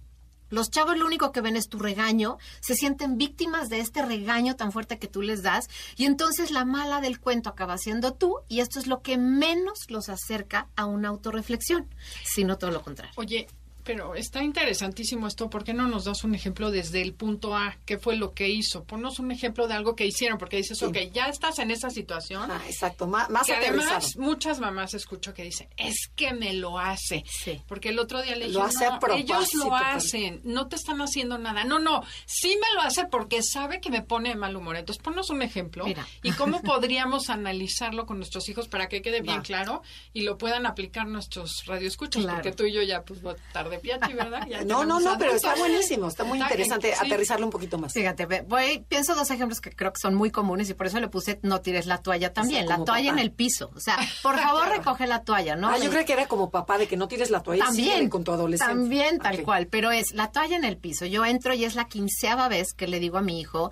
los 0.52 0.70
chavos 0.70 0.98
lo 0.98 1.06
único 1.06 1.32
que 1.32 1.40
ven 1.40 1.56
es 1.56 1.68
tu 1.68 1.78
regaño, 1.78 2.36
se 2.60 2.74
sienten 2.74 3.16
víctimas 3.16 3.70
de 3.70 3.80
este 3.80 4.04
regaño 4.04 4.54
tan 4.54 4.70
fuerte 4.70 4.98
que 4.98 5.08
tú 5.08 5.22
les 5.22 5.42
das 5.42 5.68
y 5.96 6.04
entonces 6.04 6.50
la 6.50 6.66
mala 6.66 7.00
del 7.00 7.18
cuento 7.18 7.48
acaba 7.48 7.78
siendo 7.78 8.12
tú 8.12 8.36
y 8.48 8.60
esto 8.60 8.78
es 8.78 8.86
lo 8.86 9.00
que 9.00 9.16
menos 9.16 9.86
los 9.88 10.10
acerca 10.10 10.68
a 10.76 10.84
una 10.84 11.08
autorreflexión, 11.08 11.88
sino 12.22 12.58
todo 12.58 12.70
lo 12.70 12.82
contrario. 12.82 13.14
Oye, 13.16 13.48
pero 13.84 14.14
está 14.14 14.42
interesantísimo 14.42 15.26
esto. 15.26 15.50
¿Por 15.50 15.64
qué 15.64 15.74
no 15.74 15.88
nos 15.88 16.04
das 16.04 16.24
un 16.24 16.34
ejemplo 16.34 16.70
desde 16.70 17.02
el 17.02 17.14
punto 17.14 17.56
A? 17.56 17.76
¿Qué 17.84 17.98
fue 17.98 18.16
lo 18.16 18.32
que 18.32 18.48
hizo? 18.48 18.84
Ponnos 18.84 19.18
un 19.18 19.30
ejemplo 19.30 19.66
de 19.68 19.74
algo 19.74 19.94
que 19.96 20.06
hicieron, 20.06 20.38
porque 20.38 20.56
dices, 20.56 20.78
Sí. 20.78 20.84
ok, 20.84 20.96
ya 21.12 21.26
estás 21.26 21.58
en 21.58 21.70
esa 21.70 21.90
situación. 21.90 22.50
Ah, 22.50 22.62
exacto, 22.66 23.06
más, 23.06 23.28
más 23.30 23.46
que 23.46 23.54
además 23.54 24.16
muchas 24.16 24.60
mamás 24.60 24.94
escucho 24.94 25.34
que 25.34 25.42
dicen, 25.44 25.68
es 25.76 26.10
que 26.14 26.32
me 26.32 26.52
lo 26.54 26.78
hace. 26.78 27.24
Sí. 27.28 27.60
Porque 27.66 27.90
el 27.90 27.98
otro 27.98 28.22
día 28.22 28.36
le 28.36 28.48
Lo 28.48 28.66
dije, 28.66 28.84
no, 28.88 29.14
ellos 29.14 29.54
lo 29.54 29.68
Pam. 29.68 29.96
hacen, 29.96 30.40
no 30.44 30.68
te 30.68 30.76
están 30.76 31.00
haciendo 31.00 31.38
nada. 31.38 31.64
No, 31.64 31.78
no, 31.78 32.02
sí 32.26 32.56
me 32.60 32.74
lo 32.74 32.82
hace 32.82 33.06
porque 33.06 33.42
sabe 33.42 33.80
que 33.80 33.90
me 33.90 34.02
pone 34.02 34.30
de 34.30 34.36
mal 34.36 34.56
humor. 34.56 34.76
Entonces, 34.76 35.02
ponnos 35.02 35.30
un 35.30 35.42
ejemplo 35.42 35.84
Mira. 35.84 36.06
y 36.22 36.32
cómo 36.32 36.62
podríamos 36.62 37.30
analizarlo 37.30 38.06
con 38.06 38.18
nuestros 38.18 38.48
hijos 38.48 38.68
para 38.68 38.88
que 38.88 39.02
quede 39.02 39.20
bien 39.20 39.38
Va. 39.38 39.42
claro 39.42 39.82
y 40.12 40.22
lo 40.22 40.38
puedan 40.38 40.66
aplicar 40.66 41.06
nuestros 41.06 41.64
radioescuchas, 41.66 42.22
Claro. 42.22 42.36
porque 42.38 42.52
tú 42.52 42.64
y 42.64 42.72
yo 42.72 42.82
ya, 42.82 43.02
pues, 43.02 43.20
tarde 43.52 43.71
piachi, 43.78 44.12
¿verdad? 44.12 44.46
Ya 44.48 44.64
No, 44.64 44.84
no, 44.84 45.00
no, 45.00 45.16
pero 45.18 45.32
está 45.34 45.54
buenísimo, 45.54 46.08
está 46.08 46.24
muy 46.24 46.38
Está 46.38 46.50
interesante 46.52 46.88
bien, 46.88 46.98
sí. 47.00 47.06
aterrizarlo 47.06 47.46
un 47.46 47.52
poquito 47.52 47.78
más. 47.78 47.92
Fíjate, 47.92 48.26
ve- 48.26 48.44
voy, 48.48 48.84
pienso 48.88 49.14
dos 49.14 49.30
ejemplos 49.30 49.60
que 49.60 49.70
creo 49.70 49.92
que 49.92 50.00
son 50.00 50.14
muy 50.14 50.30
comunes 50.30 50.68
y 50.70 50.74
por 50.74 50.86
eso 50.86 51.00
le 51.00 51.08
puse 51.08 51.38
no 51.42 51.60
tires 51.60 51.86
la 51.86 51.98
toalla 51.98 52.32
también, 52.32 52.66
la 52.66 52.76
toalla 52.84 53.10
papá. 53.10 53.20
en 53.20 53.26
el 53.26 53.32
piso. 53.32 53.70
O 53.74 53.80
sea, 53.80 53.96
por 54.22 54.38
favor 54.38 54.62
Claro. 54.66 54.76
recoge 54.78 55.06
la 55.06 55.22
toalla, 55.24 55.56
¿no? 55.56 55.68
Ah, 55.68 55.78
yo 55.78 55.90
creo 55.90 56.04
que 56.04 56.12
era 56.12 56.26
como 56.26 56.50
papá 56.50 56.78
de 56.78 56.86
que 56.86 56.96
no 56.96 57.08
tires 57.08 57.30
la 57.30 57.42
toalla 57.42 57.64
También, 57.64 58.08
con 58.08 58.24
tu 58.24 58.32
adolescente. 58.32 58.72
también 58.74 59.18
tal 59.18 59.42
cual, 59.42 59.66
pero 59.66 59.90
es 59.90 60.12
la 60.12 60.30
toalla 60.32 60.56
en 60.56 60.64
el 60.64 60.76
piso. 60.76 61.06
Yo 61.06 61.24
entro 61.24 61.54
y 61.54 61.64
es 61.64 61.74
la 61.74 61.84
quinceava 61.86 62.48
vez 62.48 62.74
que 62.74 62.86
le 62.88 63.00
digo 63.00 63.18
a 63.18 63.22
mi 63.22 63.40
hijo, 63.40 63.70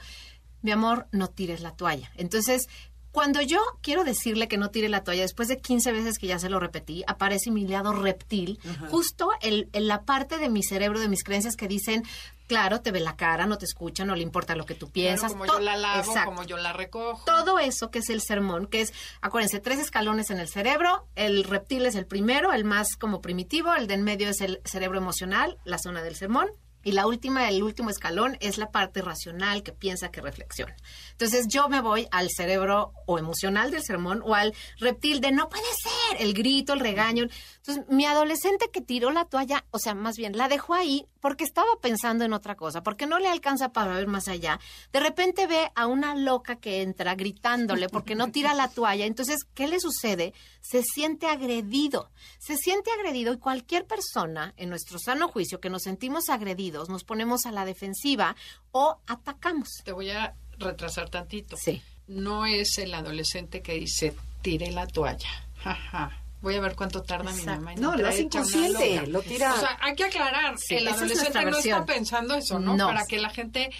mi 0.62 0.72
amor, 0.72 1.06
no 1.10 1.28
tires 1.28 1.62
la 1.62 1.70
toalla. 1.74 2.10
Entonces, 2.16 2.68
cuando 3.12 3.40
yo 3.40 3.58
quiero 3.82 4.04
decirle 4.04 4.46
que 4.48 4.56
no 4.56 4.70
tire 4.70 4.88
la 4.88 5.02
toalla, 5.04 5.22
después 5.22 5.48
de 5.48 5.58
15 5.58 5.92
veces 5.92 6.18
que 6.18 6.26
ya 6.28 6.38
se 6.38 6.48
lo 6.48 6.60
repetí, 6.60 7.02
aparece 7.06 7.50
mi 7.50 7.66
lado 7.66 7.92
reptil, 7.92 8.58
justo 8.90 9.30
el- 9.40 9.68
en 9.72 9.88
la 9.88 10.02
parte 10.02 10.38
de 10.38 10.48
mi 10.48 10.62
cerebro, 10.62 11.00
de 11.00 11.08
mis 11.08 11.24
creencias 11.24 11.56
que 11.56 11.66
dicen, 11.68 12.04
claro, 12.46 12.80
te 12.80 12.90
ve 12.90 12.98
la 13.00 13.16
cara, 13.16 13.46
no 13.46 13.58
te 13.58 13.64
escucha, 13.64 14.04
no 14.04 14.14
le 14.16 14.22
importa 14.22 14.56
lo 14.56 14.66
que 14.66 14.74
tú 14.74 14.86
Claro, 14.86 14.92
piensas. 14.92 15.32
como 15.32 15.46
yo 15.46 15.58
la 15.60 15.76
lavo, 15.76 16.00
Exacto 16.00 16.24
como 16.30 16.42
yo 16.44 16.56
la 16.56 16.72
recojo. 16.72 17.22
todo 17.24 17.58
eso 17.60 17.90
que 17.90 18.00
es 18.00 18.10
el 18.10 18.20
sermón, 18.20 18.66
que 18.66 18.80
es, 18.80 18.92
acuérdense, 19.20 19.60
tres 19.60 19.78
escalones 19.78 20.30
en 20.30 20.38
el 20.40 20.48
cerebro, 20.48 21.06
el 21.14 21.44
reptil 21.44 21.86
es 21.86 21.94
el 21.94 22.06
primero, 22.06 22.52
el 22.52 22.64
más 22.64 22.96
como 22.96 23.20
primitivo, 23.20 23.72
el 23.74 23.86
de 23.86 23.94
en 23.94 24.02
medio 24.02 24.28
es 24.28 24.40
el 24.40 24.60
cerebro 24.64 24.98
emocional, 24.98 25.58
la 25.64 25.78
zona 25.78 26.02
del 26.02 26.16
sermón, 26.16 26.48
y 26.82 26.92
la 26.92 27.06
última, 27.06 27.48
el 27.48 27.62
último 27.62 27.90
escalón 27.90 28.36
es 28.40 28.58
la 28.58 28.70
parte 28.70 29.02
racional 29.02 29.62
que 29.62 29.72
piensa, 29.72 30.10
que 30.10 30.20
reflexiona. 30.20 30.74
Entonces 31.12 31.46
yo 31.48 31.68
me 31.68 31.80
voy 31.80 32.08
al 32.10 32.28
cerebro 32.30 32.92
o 33.06 33.18
emocional 33.18 33.70
del 33.70 33.82
sermón 33.82 34.22
o 34.24 34.34
al 34.34 34.54
reptil 34.78 35.20
de 35.20 35.32
no 35.32 35.48
puede 35.48 35.64
ser, 35.82 35.89
el 36.18 36.34
grito, 36.34 36.72
el 36.72 36.80
regaño. 36.80 37.26
Entonces, 37.56 37.84
mi 37.88 38.06
adolescente 38.06 38.70
que 38.72 38.80
tiró 38.80 39.10
la 39.10 39.24
toalla, 39.24 39.64
o 39.70 39.78
sea, 39.78 39.94
más 39.94 40.16
bien, 40.16 40.36
la 40.36 40.48
dejó 40.48 40.74
ahí 40.74 41.06
porque 41.20 41.44
estaba 41.44 41.68
pensando 41.80 42.24
en 42.24 42.32
otra 42.32 42.56
cosa, 42.56 42.82
porque 42.82 43.06
no 43.06 43.18
le 43.18 43.28
alcanza 43.28 43.72
para 43.72 43.94
ver 43.94 44.06
más 44.06 44.28
allá. 44.28 44.58
De 44.92 45.00
repente 45.00 45.46
ve 45.46 45.70
a 45.74 45.86
una 45.86 46.14
loca 46.14 46.56
que 46.56 46.82
entra 46.82 47.14
gritándole 47.14 47.88
porque 47.88 48.14
no 48.14 48.30
tira 48.30 48.54
la 48.54 48.68
toalla. 48.68 49.06
Entonces, 49.06 49.44
¿qué 49.54 49.68
le 49.68 49.80
sucede? 49.80 50.32
Se 50.60 50.82
siente 50.82 51.26
agredido. 51.26 52.10
Se 52.38 52.56
siente 52.56 52.90
agredido 52.90 53.32
y 53.32 53.38
cualquier 53.38 53.86
persona 53.86 54.54
en 54.56 54.70
nuestro 54.70 54.98
sano 54.98 55.28
juicio 55.28 55.60
que 55.60 55.70
nos 55.70 55.82
sentimos 55.82 56.28
agredidos, 56.28 56.88
nos 56.88 57.04
ponemos 57.04 57.46
a 57.46 57.52
la 57.52 57.64
defensiva 57.64 58.36
o 58.72 58.98
atacamos. 59.06 59.68
Te 59.84 59.92
voy 59.92 60.10
a 60.10 60.34
retrasar 60.58 61.08
tantito. 61.10 61.56
Sí. 61.56 61.82
No 62.06 62.46
es 62.46 62.78
el 62.78 62.92
adolescente 62.94 63.62
que 63.62 63.74
dice, 63.74 64.14
tire 64.42 64.70
la 64.70 64.86
toalla. 64.86 65.28
Jaja. 65.62 66.10
Voy 66.40 66.54
a 66.54 66.60
ver 66.60 66.74
cuánto 66.74 67.02
tarda 67.02 67.32
mi 67.32 67.42
mamá. 67.42 67.74
en 67.74 67.80
No, 67.80 67.96
lo 67.96 68.08
hace 68.08 68.22
inconsciente, 68.22 69.06
lo 69.06 69.20
tira. 69.20 69.52
O 69.52 69.58
sea, 69.58 69.76
hay 69.80 69.94
que 69.94 70.04
aclarar. 70.04 70.56
Sí, 70.58 70.76
el 70.76 70.88
es 70.88 70.94
adolescente 70.94 71.44
no 71.44 71.58
está 71.58 71.84
pensando 71.84 72.34
eso, 72.34 72.58
¿no? 72.58 72.76
No. 72.76 72.86
Para 72.86 73.04
que 73.06 73.18
la 73.18 73.28
gente 73.28 73.70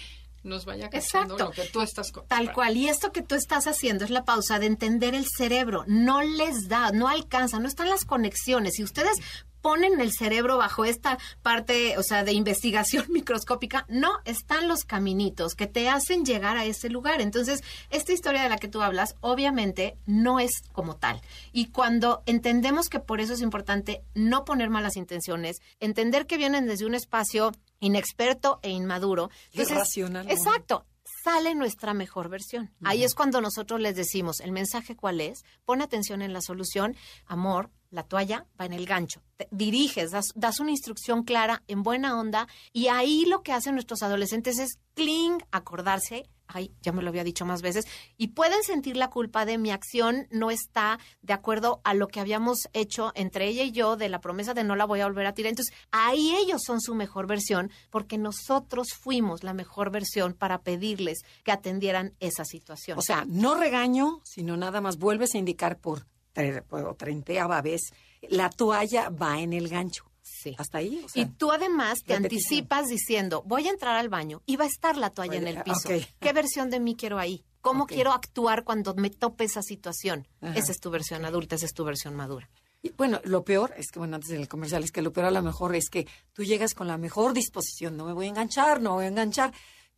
nos 0.43 0.65
vaya 0.65 0.89
cachando 0.89 1.35
Exacto. 1.35 1.45
lo 1.45 1.51
que 1.51 1.69
tú 1.71 1.81
estás 1.81 2.11
Tal 2.27 2.53
cual. 2.53 2.77
Y 2.77 2.87
esto 2.87 3.11
que 3.11 3.21
tú 3.21 3.35
estás 3.35 3.67
haciendo 3.67 4.05
es 4.05 4.11
la 4.11 4.25
pausa 4.25 4.59
de 4.59 4.67
entender 4.67 5.15
el 5.15 5.25
cerebro. 5.27 5.83
No 5.87 6.21
les 6.21 6.67
da, 6.67 6.91
no 6.91 7.07
alcanza, 7.07 7.59
no 7.59 7.67
están 7.67 7.89
las 7.89 8.05
conexiones. 8.05 8.75
Si 8.75 8.83
ustedes 8.83 9.17
ponen 9.61 9.99
el 10.01 10.11
cerebro 10.11 10.57
bajo 10.57 10.85
esta 10.85 11.17
parte, 11.41 11.97
o 11.97 12.03
sea, 12.03 12.23
de 12.23 12.33
investigación 12.33 13.05
microscópica, 13.09 13.85
no 13.89 14.19
están 14.25 14.67
los 14.67 14.83
caminitos 14.83 15.55
que 15.55 15.67
te 15.67 15.89
hacen 15.89 16.25
llegar 16.25 16.57
a 16.57 16.65
ese 16.65 16.89
lugar. 16.89 17.21
Entonces, 17.21 17.63
esta 17.89 18.13
historia 18.13 18.43
de 18.43 18.49
la 18.49 18.57
que 18.57 18.67
tú 18.67 18.81
hablas, 18.81 19.15
obviamente, 19.21 19.97
no 20.05 20.39
es 20.39 20.61
como 20.71 20.97
tal. 20.97 21.21
Y 21.51 21.67
cuando 21.67 22.23
entendemos 22.25 22.89
que 22.89 22.99
por 22.99 23.21
eso 23.21 23.33
es 23.33 23.41
importante 23.41 24.03
no 24.13 24.45
poner 24.45 24.69
malas 24.69 24.97
intenciones, 24.97 25.61
entender 25.79 26.25
que 26.25 26.37
vienen 26.37 26.65
desde 26.65 26.85
un 26.85 26.95
espacio 26.95 27.51
inexperto 27.79 28.59
e 28.61 28.69
inmaduro. 28.69 29.29
entonces, 29.51 29.75
Irracional. 29.75 30.29
Exacto 30.29 30.85
sale 31.23 31.55
nuestra 31.55 31.93
mejor 31.93 32.29
versión. 32.29 32.71
Ahí 32.83 33.03
es 33.03 33.15
cuando 33.15 33.41
nosotros 33.41 33.79
les 33.79 33.95
decimos, 33.95 34.39
el 34.39 34.51
mensaje 34.51 34.95
cuál 34.95 35.21
es, 35.21 35.43
pon 35.65 35.81
atención 35.81 36.21
en 36.21 36.33
la 36.33 36.41
solución, 36.41 36.95
amor, 37.25 37.69
la 37.91 38.03
toalla 38.03 38.47
va 38.59 38.65
en 38.65 38.73
el 38.73 38.85
gancho. 38.85 39.21
Te 39.37 39.47
diriges, 39.51 40.11
das, 40.11 40.27
das 40.35 40.59
una 40.59 40.71
instrucción 40.71 41.23
clara, 41.23 41.61
en 41.67 41.83
buena 41.83 42.19
onda, 42.19 42.47
y 42.73 42.87
ahí 42.87 43.25
lo 43.25 43.43
que 43.43 43.53
hacen 43.53 43.75
nuestros 43.75 44.01
adolescentes 44.01 44.57
es 44.57 44.79
cling, 44.95 45.43
acordarse, 45.51 46.29
ay, 46.47 46.73
ya 46.81 46.91
me 46.91 47.01
lo 47.01 47.09
había 47.09 47.23
dicho 47.23 47.45
más 47.45 47.61
veces, 47.61 47.85
y 48.17 48.29
pueden 48.29 48.63
sentir 48.63 48.97
la 48.97 49.09
culpa 49.09 49.45
de 49.45 49.57
mi 49.57 49.71
acción 49.71 50.27
no 50.31 50.51
está 50.51 50.99
de 51.21 51.33
acuerdo 51.33 51.81
a 51.83 51.93
lo 51.93 52.07
que 52.07 52.19
habíamos 52.19 52.67
hecho 52.73 53.11
entre 53.15 53.47
ella 53.47 53.63
y 53.63 53.71
yo 53.71 53.95
de 53.95 54.09
la 54.09 54.21
promesa 54.21 54.53
de 54.53 54.63
no 54.63 54.75
la 54.75 54.85
voy 54.85 55.01
a 55.01 55.05
volver 55.05 55.25
a 55.25 55.33
tirar. 55.33 55.49
Entonces, 55.49 55.75
ahí 55.91 56.35
ellos 56.35 56.61
son 56.65 56.81
su 56.81 56.95
mejor 56.95 57.27
versión 57.27 57.71
porque 57.89 58.17
nosotros 58.17 58.89
fuimos 58.93 59.43
la 59.43 59.53
mejor 59.53 59.91
versión 59.91 60.33
para 60.33 60.61
pedirles 60.61 61.19
que 61.43 61.51
atendieran 61.51 62.15
esa 62.19 62.45
situación. 62.45 62.97
O 62.97 63.01
sea, 63.01 63.25
no 63.27 63.55
regaño, 63.55 64.21
sino 64.23 64.57
nada 64.57 64.81
más 64.81 64.97
vuelves 64.97 65.35
a 65.35 65.37
indicar 65.37 65.79
por, 65.79 66.05
tre- 66.33 66.63
por 66.63 66.95
treintaava 66.95 67.61
vez, 67.61 67.81
la 68.29 68.49
toalla 68.49 69.09
va 69.09 69.39
en 69.39 69.53
el 69.53 69.67
gancho. 69.67 70.05
sí. 70.21 70.55
Hasta 70.57 70.77
ahí. 70.79 71.01
o 71.05 71.09
sea, 71.09 71.23
Y 71.23 71.25
tú 71.25 71.51
además 71.51 71.99
te 72.05 72.13
anticipas 72.15 72.87
diciendo, 72.87 73.43
voy 73.45 73.67
a 73.67 73.71
entrar 73.71 73.95
al 73.95 74.09
baño 74.09 74.41
y 74.45 74.55
va 74.55 74.65
a 74.65 74.67
estar 74.67 74.95
la 74.97 75.09
toalla 75.09 75.35
en 75.37 75.47
el 75.47 75.61
piso. 75.63 75.89
¿Qué 76.19 76.33
versión 76.33 76.69
de 76.69 76.79
mí 76.79 76.95
quiero 76.95 77.19
ahí? 77.19 77.43
¿Cómo 77.61 77.85
quiero 77.85 78.11
actuar 78.11 78.63
cuando 78.63 78.95
me 78.95 79.09
tope 79.11 79.43
esa 79.43 79.61
situación? 79.61 80.27
Ajá. 80.41 80.55
Esa 80.57 80.71
es 80.71 80.79
tu 80.79 80.89
versión 80.89 81.25
adulta, 81.25 81.55
esa 81.55 81.65
es 81.67 81.73
tu 81.73 81.83
versión 81.83 82.15
madura. 82.15 82.49
Y 82.83 82.89
bueno, 82.91 83.21
lo 83.23 83.43
peor 83.43 83.73
es 83.77 83.91
que, 83.91 83.99
bueno, 83.99 84.15
antes 84.15 84.31
del 84.31 84.47
comercial, 84.47 84.83
es 84.83 84.91
que 84.91 85.03
lo 85.03 85.11
peor 85.13 85.27
a 85.27 85.31
lo 85.31 85.43
mejor 85.43 85.75
es 85.75 85.89
que 85.91 86.07
tú 86.33 86.43
llegas 86.43 86.73
con 86.73 86.87
la 86.87 86.97
mejor 86.97 87.33
disposición, 87.33 87.95
no 87.97 88.05
me 88.05 88.13
voy 88.13 88.25
a 88.25 88.29
enganchar, 88.29 88.81
no 88.81 88.93
voy 88.93 89.05
a 89.05 89.09
enganchar. 89.09 89.53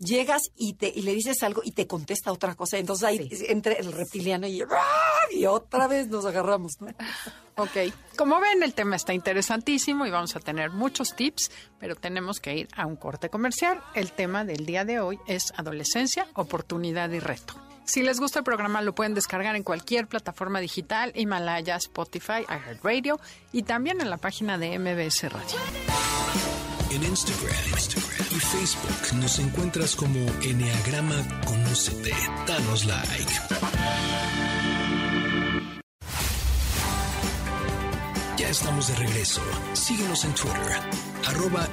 Llegas 0.05 0.41
y 0.55 0.73
te 0.73 0.91
y 0.93 1.01
le 1.03 1.13
dices 1.13 1.41
algo 1.43 1.61
y 1.63 1.71
te 1.71 1.87
contesta 1.87 2.31
otra 2.31 2.55
cosa. 2.55 2.77
Entonces 2.77 3.03
ahí 3.03 3.29
entre 3.47 3.79
el 3.79 3.91
reptiliano 3.91 4.47
y, 4.47 4.63
y 5.31 5.45
otra 5.45 5.87
vez 5.87 6.07
nos 6.07 6.25
agarramos, 6.25 6.73
¿no? 6.79 6.87
Ok, 7.55 7.93
como 8.17 8.39
ven 8.39 8.63
el 8.63 8.73
tema 8.73 8.95
está 8.95 9.13
interesantísimo 9.13 10.05
y 10.05 10.09
vamos 10.11 10.35
a 10.35 10.39
tener 10.39 10.71
muchos 10.71 11.15
tips, 11.15 11.51
pero 11.79 11.95
tenemos 11.95 12.39
que 12.39 12.55
ir 12.55 12.67
a 12.75 12.87
un 12.87 12.95
corte 12.95 13.29
comercial. 13.29 13.81
El 13.93 14.11
tema 14.11 14.43
del 14.43 14.65
día 14.65 14.85
de 14.85 14.99
hoy 14.99 15.19
es 15.27 15.53
adolescencia, 15.55 16.27
oportunidad 16.33 17.09
y 17.11 17.19
reto. 17.19 17.53
Si 17.85 18.01
les 18.01 18.19
gusta 18.19 18.39
el 18.39 18.45
programa 18.45 18.81
lo 18.81 18.95
pueden 18.95 19.13
descargar 19.13 19.55
en 19.55 19.63
cualquier 19.63 20.07
plataforma 20.07 20.59
digital, 20.59 21.11
Himalaya, 21.15 21.75
Spotify, 21.75 22.45
iHeartRadio 22.47 23.19
y 23.51 23.63
también 23.63 23.99
en 24.01 24.09
la 24.09 24.17
página 24.17 24.57
de 24.57 24.79
MBS 24.79 25.31
Radio. 25.31 25.57
En 26.93 27.03
Instagram, 27.03 27.55
y 28.29 28.39
Facebook 28.39 29.19
nos 29.19 29.39
encuentras 29.39 29.95
como 29.95 30.19
Enneagrama 30.43 31.41
Conócete. 31.43 32.11
Danos 32.45 32.85
like. 32.85 33.33
Ya 38.37 38.47
estamos 38.47 38.89
de 38.89 38.95
regreso. 38.95 39.41
Síguenos 39.73 40.23
en 40.23 40.35
Twitter, 40.35 40.79
arroba. 41.25 41.67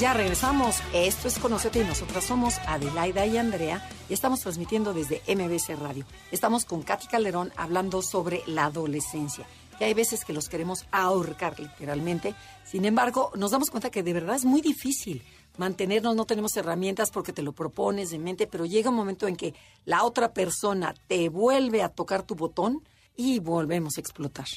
Ya 0.00 0.14
regresamos. 0.14 0.76
Esto 0.94 1.28
es 1.28 1.38
Conocete 1.38 1.80
y 1.80 1.84
nosotras 1.84 2.24
somos 2.24 2.58
Adelaida 2.66 3.26
y 3.26 3.36
Andrea 3.36 3.86
y 4.08 4.14
estamos 4.14 4.40
transmitiendo 4.40 4.94
desde 4.94 5.20
MBC 5.28 5.78
Radio. 5.78 6.06
Estamos 6.30 6.64
con 6.64 6.82
Katy 6.82 7.08
Calderón 7.08 7.52
hablando 7.56 8.00
sobre 8.00 8.42
la 8.46 8.64
adolescencia. 8.64 9.44
Que 9.80 9.86
hay 9.86 9.94
veces 9.94 10.26
que 10.26 10.34
los 10.34 10.50
queremos 10.50 10.84
ahorcar 10.90 11.58
literalmente. 11.58 12.34
Sin 12.66 12.84
embargo, 12.84 13.32
nos 13.34 13.50
damos 13.50 13.70
cuenta 13.70 13.90
que 13.90 14.02
de 14.02 14.12
verdad 14.12 14.36
es 14.36 14.44
muy 14.44 14.60
difícil 14.60 15.22
mantenernos, 15.56 16.14
no 16.14 16.26
tenemos 16.26 16.54
herramientas 16.58 17.10
porque 17.10 17.32
te 17.32 17.42
lo 17.42 17.52
propones 17.52 18.10
de 18.10 18.18
mente, 18.18 18.46
pero 18.46 18.66
llega 18.66 18.90
un 18.90 18.96
momento 18.96 19.26
en 19.26 19.36
que 19.36 19.54
la 19.86 20.04
otra 20.04 20.34
persona 20.34 20.92
te 21.06 21.30
vuelve 21.30 21.82
a 21.82 21.88
tocar 21.88 22.24
tu 22.24 22.34
botón 22.34 22.82
y 23.16 23.38
volvemos 23.38 23.96
a 23.96 24.00
explotar. 24.02 24.48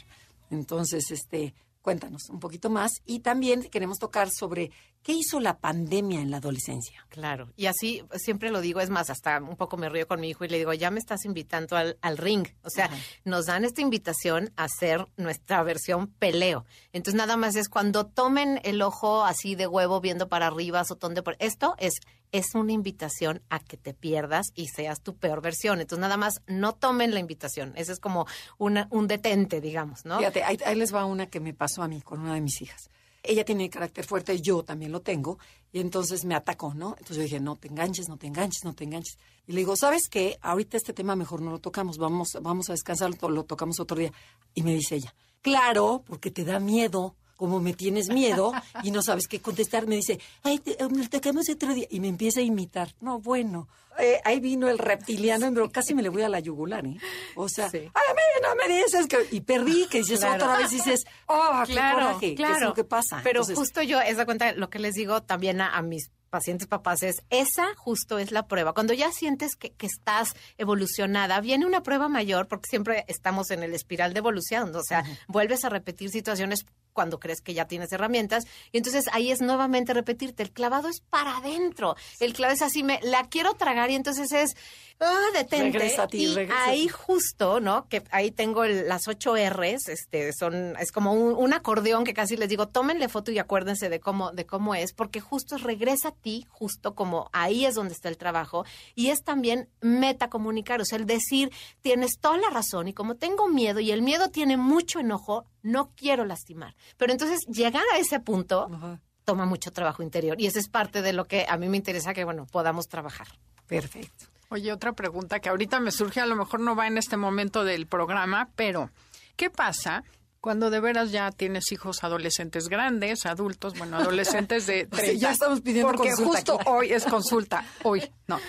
Entonces, 0.52 1.10
este, 1.10 1.54
cuéntanos 1.82 2.30
un 2.30 2.42
poquito 2.42 2.70
más 2.70 2.92
y 3.06 3.20
también 3.20 3.64
queremos 3.64 4.00
tocar 4.00 4.30
sobre 4.30 4.72
qué 5.04 5.12
hizo 5.14 5.40
la 5.40 5.60
pandemia 5.60 6.22
en 6.22 6.32
la 6.32 6.38
adolescencia. 6.38 7.06
Claro, 7.10 7.52
y 7.56 7.68
así 7.68 8.04
siempre 8.16 8.50
lo 8.50 8.62
digo, 8.62 8.80
es 8.80 8.90
más, 8.90 9.10
hasta 9.10 9.40
un 9.40 9.58
poco 9.58 9.78
me 9.78 9.90
río 9.90 10.08
con 10.08 10.20
mi 10.20 10.30
hijo 10.30 10.46
y 10.46 10.48
le 10.48 10.58
digo, 10.58 10.74
ya 10.74 10.90
me 10.90 11.00
estás 11.00 11.26
invitando 11.26 11.76
al, 11.76 11.98
al 12.02 12.18
ring. 12.18 12.48
O 12.64 12.70
sea, 12.70 12.90
nos 13.26 13.46
dan 13.46 13.66
esta 13.66 13.82
invitación 13.82 14.52
a 14.56 14.64
hacer 14.64 15.06
nuestra 15.18 15.62
versión 15.64 16.08
peleo. 16.08 16.66
Entonces 16.94 17.18
nada 17.18 17.38
más 17.38 17.56
es 17.56 17.70
cuando 17.70 18.06
tomen 18.08 18.60
el 18.64 18.82
ojo 18.82 19.26
así 19.26 19.56
de 19.56 19.68
huevo 19.68 20.02
viendo 20.02 20.30
para 20.30 20.48
arriba, 20.48 20.84
sotón 20.86 21.14
de 21.14 21.22
por... 21.22 21.36
Esto 21.40 21.76
es, 21.78 21.96
es 22.32 22.56
una 22.56 22.72
invitación 22.72 23.42
a 23.50 23.60
que 23.60 23.78
te 23.78 23.94
pierdas 23.94 24.48
y 24.56 24.68
seas 24.68 25.02
tu 25.02 25.18
peor 25.18 25.42
versión. 25.42 25.82
Entonces 25.82 26.02
nada 26.02 26.18
más 26.18 26.42
no 26.48 26.74
tomen 26.74 27.14
la 27.14 27.20
invitación. 27.20 27.74
Ese 27.76 27.92
es 27.92 28.00
como 28.00 28.26
una, 28.58 28.88
un 28.90 29.08
detente, 29.08 29.60
digamos, 29.60 30.06
¿no? 30.06 30.20
Fíjate, 30.20 30.44
ahí, 30.44 30.58
ahí 30.66 30.76
les 30.76 30.94
va 30.94 31.06
una 31.06 31.28
que 31.28 31.42
me 31.42 31.54
pasó 31.54 31.84
a 31.84 31.88
mí 31.88 32.02
con 32.02 32.22
una 32.22 32.34
de 32.36 32.42
mis 32.42 32.62
hijas. 32.62 32.90
Ella 33.24 33.46
tiene 33.46 33.70
carácter 33.70 34.06
fuerte, 34.06 34.40
yo 34.42 34.64
también 34.64 34.92
lo 34.92 35.02
tengo, 35.02 35.40
y 35.72 35.80
entonces 35.80 36.26
me 36.26 36.36
atacó, 36.36 36.74
¿no? 36.74 36.90
Entonces 36.98 37.18
yo 37.18 37.24
dije, 37.24 37.40
no 37.40 37.56
te 37.56 37.70
enganches, 37.70 38.10
no 38.10 38.18
te 38.18 38.28
enganches, 38.28 38.66
no 38.66 38.74
te 38.74 38.84
enganches. 38.84 39.18
Y 39.48 39.54
le 39.54 39.60
digo, 39.60 39.76
¿sabes 39.78 40.10
qué? 40.10 40.38
Ahorita 40.42 40.78
este 40.78 40.94
tema 40.94 41.16
mejor 41.16 41.42
no 41.42 41.52
lo 41.52 41.60
tocamos, 41.60 41.98
vamos, 41.98 42.38
vamos 42.42 42.70
a 42.70 42.74
descansar, 42.74 43.12
lo, 43.22 43.30
lo 43.30 43.46
tocamos 43.46 43.80
otro 43.80 43.98
día. 43.98 44.12
Y 44.54 44.64
me 44.64 44.76
dice 44.76 44.96
ella, 44.96 45.16
claro, 45.42 46.04
porque 46.06 46.32
te 46.32 46.44
da 46.44 46.60
miedo, 46.60 47.16
como 47.36 47.60
me 47.60 47.74
tienes 47.74 48.10
miedo 48.10 48.54
y 48.84 48.92
no 48.92 49.02
sabes 49.02 49.28
qué 49.28 49.40
contestar, 49.42 49.88
me 49.88 49.96
dice, 49.96 50.20
ay, 50.44 50.60
te, 50.60 50.78
lo 50.80 51.10
tocamos 51.10 51.50
otro 51.50 51.74
día. 51.74 51.88
Y 51.90 52.00
me 52.00 52.08
empieza 52.08 52.40
a 52.40 52.44
imitar. 52.44 52.94
No, 53.02 53.20
bueno, 53.20 53.68
eh, 54.00 54.20
ahí 54.24 54.40
vino 54.40 54.70
el 54.70 54.78
reptiliano, 54.78 55.52
pero 55.54 55.70
casi 55.72 55.94
me 55.94 56.02
le 56.02 56.10
voy 56.10 56.22
a 56.24 56.30
la 56.30 56.40
yugular, 56.40 56.86
¿eh? 56.86 56.98
O 57.36 57.50
sea, 57.50 57.70
Sí. 57.70 57.78
ay, 57.78 58.04
a 58.10 58.14
mí 58.14 58.22
no 58.42 58.56
me 58.56 58.74
dices 58.76 59.08
que... 59.08 59.28
Y 59.36 59.42
perdí, 59.42 59.88
que 59.88 60.00
dices 60.00 60.20
Claro. 60.20 60.36
otra 60.46 60.58
vez, 60.58 60.70
dices, 60.72 61.04
oh, 61.28 61.64
qué 61.68 61.74
claro, 61.74 61.96
coraje, 62.08 62.36
claro. 62.36 62.54
¿qué 62.54 62.60
es 62.60 62.66
lo 62.70 62.74
que 62.74 62.84
pasa? 62.84 63.20
Pero 63.24 63.42
Entonces, 63.42 63.58
justo 63.58 63.82
yo, 63.82 64.00
esa 64.02 64.26
cuenta, 64.26 64.54
lo 64.54 64.70
que 64.70 64.80
les 64.80 64.94
digo 64.94 65.22
también 65.24 65.62
a, 65.62 65.76
a 65.76 65.82
mis 65.82 66.10
pacientes 66.30 66.68
papás 66.68 67.04
es, 67.04 67.22
esa 67.30 67.76
justo 67.76 68.18
es 68.18 68.32
la 68.32 68.48
prueba. 68.48 68.74
Cuando 68.74 68.94
ya 68.94 69.12
sientes 69.12 69.56
que, 69.56 69.72
que 69.74 69.86
estás 69.86 70.34
evolucionada, 70.58 71.40
viene 71.42 71.68
una 71.68 71.84
prueba 71.84 72.10
mayor, 72.10 72.48
porque 72.48 72.70
siempre 72.70 73.06
estamos 73.08 73.52
en 73.52 73.62
el 73.62 73.76
espiral 73.76 74.14
de 74.14 74.20
evolución, 74.20 74.76
o 74.76 74.82
sea, 74.82 75.04
vuelves 75.28 75.64
a 75.64 75.70
repetir 75.70 76.10
situaciones 76.10 76.66
cuando 76.94 77.20
crees 77.20 77.42
que 77.42 77.54
ya 77.54 77.66
tienes 77.68 77.92
herramientas. 77.92 78.46
Y 78.72 78.78
entonces 78.78 79.06
ahí 79.12 79.32
es 79.32 79.42
nuevamente 79.42 79.94
repetirte, 79.94 80.44
el 80.44 80.52
clavado 80.52 80.88
es 80.90 81.02
para 81.10 81.38
adentro. 81.38 81.96
El 82.20 82.34
clavado 82.34 82.56
es 82.56 82.62
así, 82.62 82.84
me 82.84 83.00
la 83.02 83.24
quiero 83.28 83.56
tragar 83.56 83.92
y 83.92 83.96
entonces 83.96 84.32
es, 84.32 84.56
ah, 85.00 85.26
detente. 85.34 85.78
Regresa 85.80 86.04
a 86.04 86.08
ti, 86.08 86.24
y 86.26 86.34
regresa 86.34 86.60
a 86.60 86.66
ahí 86.70 86.88
justo, 86.88 87.60
¿no? 87.60 87.88
Que 87.90 88.04
ahí 88.12 88.32
tengo 88.32 88.64
el- 88.64 88.88
las 88.88 89.08
ocho 89.08 89.36
R's, 89.36 89.90
este, 89.90 90.32
son, 90.34 90.76
es 90.80 90.92
como 90.92 91.14
un, 91.14 91.34
un 91.36 91.54
acordeón 91.54 92.04
que 92.04 92.14
casi 92.14 92.38
les 92.38 92.48
digo, 92.50 92.68
tómenle 92.70 93.10
foto 93.10 93.32
y 93.32 93.40
acuérdense 93.40 93.90
de 93.90 94.00
cómo, 94.00 94.32
de 94.32 94.46
cómo 94.46 94.76
es, 94.76 94.94
porque 94.94 95.20
justo 95.20 95.56
es 95.56 95.64
regresa 95.64 96.10
a 96.10 96.12
ti, 96.12 96.46
justo 96.50 96.94
como 96.96 97.30
ahí 97.34 97.66
es 97.66 97.76
donde 97.76 97.94
está 97.94 98.10
el 98.10 98.18
trabajo, 98.18 98.66
y 98.96 99.10
es 99.10 99.24
también 99.24 99.68
metacomunicar, 99.82 100.80
o 100.82 100.86
sea, 100.86 100.98
el 101.00 101.06
decir, 101.06 101.52
tienes 101.82 102.20
toda 102.20 102.38
la 102.38 102.50
razón, 102.50 102.88
y 102.88 102.94
como 102.94 103.16
tengo 103.16 103.48
miedo, 103.50 103.80
y 103.80 103.92
el 103.92 104.02
miedo 104.02 104.30
tiene 104.30 104.58
mucho 104.58 105.00
enojo, 105.00 105.46
no 105.64 105.92
quiero 105.96 106.26
lastimar. 106.26 106.76
Pero 106.98 107.12
entonces, 107.12 107.40
llegar 107.48 107.84
a 107.94 107.98
ese 107.98 108.20
punto 108.20 108.68
Ajá. 108.74 109.00
toma 109.26 109.46
mucho 109.46 109.72
trabajo 109.72 110.04
interior, 110.04 110.40
y 110.40 110.48
esa 110.48 110.60
es 110.60 110.68
parte 110.70 111.02
de 111.02 111.14
lo 111.14 111.26
que 111.26 111.46
a 111.48 111.58
mí 111.58 111.70
me 111.70 111.78
interesa 111.78 112.14
que, 112.14 112.24
bueno, 112.24 112.46
podamos 112.46 112.88
trabajar. 112.88 113.28
Perfecto. 113.68 114.26
Oye, 114.50 114.72
otra 114.72 114.94
pregunta 114.94 115.40
que 115.40 115.50
ahorita 115.50 115.80
me 115.80 115.92
surge, 115.92 116.20
a 116.20 116.26
lo 116.26 116.36
mejor 116.36 116.60
no 116.60 116.76
va 116.76 116.86
en 116.88 116.98
este 116.98 117.18
momento 117.18 117.64
del 117.64 117.88
programa, 117.88 118.50
pero 118.56 118.92
¿qué 119.36 119.50
pasa 119.50 120.04
cuando 120.42 120.70
de 120.70 120.80
veras 120.82 121.12
ya 121.12 121.32
tienes 121.32 121.72
hijos 121.72 122.04
adolescentes 122.04 122.68
grandes, 122.68 123.26
adultos, 123.26 123.78
bueno, 123.78 123.98
adolescentes 123.98 124.68
de 124.68 124.88
O 124.92 124.96
sea, 124.96 125.06
30? 125.06 125.14
ya 125.20 125.32
estamos 125.32 125.62
pidiendo 125.62 125.88
Porque 125.92 126.10
consulta 126.10 126.34
justo 126.38 126.54
aquí. 126.60 126.70
hoy 126.70 126.92
es 126.92 127.06
consulta, 127.06 127.66
hoy, 127.84 128.04
no. 128.28 128.40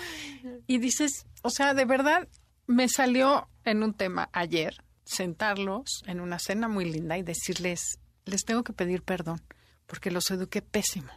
Y 0.67 0.77
dices, 0.77 1.25
o 1.41 1.49
sea, 1.49 1.73
de 1.73 1.85
verdad 1.85 2.27
me 2.67 2.87
salió 2.89 3.47
en 3.63 3.81
un 3.81 3.93
tema 3.93 4.29
ayer 4.33 4.83
sentarlos 5.05 6.03
en 6.05 6.19
una 6.19 6.37
cena 6.37 6.67
muy 6.67 6.85
linda 6.85 7.17
y 7.17 7.23
decirles, 7.23 7.97
les 8.25 8.43
tengo 8.45 8.63
que 8.63 8.73
pedir 8.73 9.01
perdón 9.03 9.41
porque 9.87 10.11
los 10.11 10.29
eduqué 10.31 10.61
pésimo. 10.61 11.11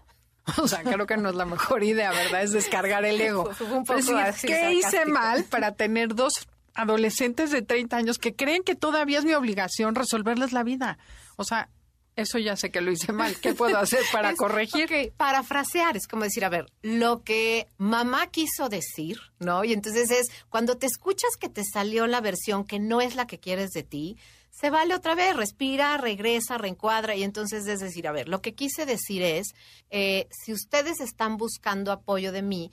O 0.62 0.66
sea, 0.66 0.82
creo 0.82 1.06
que 1.06 1.16
no 1.18 1.28
es 1.28 1.34
la 1.34 1.44
mejor 1.44 1.84
idea, 1.84 2.10
¿verdad? 2.10 2.42
Es 2.42 2.52
descargar 2.52 3.04
el 3.04 3.20
ego. 3.20 3.50
Un 3.70 3.84
poco 3.84 3.96
decir, 3.98 4.14
así, 4.16 4.46
¿qué 4.46 4.72
hice 4.72 5.04
mal 5.04 5.44
para 5.50 5.72
tener 5.72 6.14
dos 6.14 6.32
adolescentes 6.74 7.50
de 7.50 7.60
30 7.62 7.96
años 7.96 8.18
que 8.18 8.34
creen 8.34 8.62
que 8.62 8.74
todavía 8.74 9.18
es 9.18 9.24
mi 9.26 9.34
obligación 9.34 9.94
resolverles 9.94 10.52
la 10.52 10.62
vida? 10.62 10.98
O 11.36 11.44
sea, 11.44 11.68
eso 12.16 12.38
ya 12.38 12.56
sé 12.56 12.70
que 12.70 12.80
lo 12.80 12.90
hice 12.90 13.12
mal. 13.12 13.36
¿Qué 13.40 13.52
puedo 13.52 13.78
hacer 13.78 14.00
para 14.12 14.30
Es- 14.30 14.38
corregir? 14.38 14.84
ok, 14.86 15.12
parafrasear 15.16 15.96
es 15.98 16.08
como 16.08 16.24
decir, 16.24 16.44
a 16.44 16.48
ver, 16.48 16.66
lo 16.82 17.22
que 17.24 17.66
mamá 17.76 18.28
quiso 18.28 18.68
decir, 18.70 19.18
¿no? 19.38 19.64
Y 19.64 19.72
entonces 19.74 20.10
es 20.10 20.28
cuando 20.48 20.78
te 20.78 20.86
escuchas 20.86 21.36
que 21.38 21.48
te 21.50 21.62
salió 21.62 22.06
la 22.06 22.20
versión 22.22 22.64
que 22.64 22.78
no 22.78 23.00
es 23.02 23.16
la 23.16 23.26
que 23.26 23.38
quieres 23.38 23.70
de 23.72 23.82
ti, 23.82 24.16
se 24.58 24.70
vale 24.70 24.94
otra 24.94 25.14
vez, 25.14 25.36
respira, 25.36 25.96
regresa, 25.98 26.58
reencuadra 26.58 27.14
y 27.14 27.22
entonces 27.22 27.66
es 27.68 27.78
decir, 27.78 28.08
a 28.08 28.12
ver, 28.12 28.28
lo 28.28 28.42
que 28.42 28.54
quise 28.54 28.86
decir 28.86 29.22
es, 29.22 29.54
eh, 29.90 30.26
si 30.30 30.52
ustedes 30.52 31.00
están 31.00 31.36
buscando 31.36 31.92
apoyo 31.92 32.32
de 32.32 32.42
mí, 32.42 32.72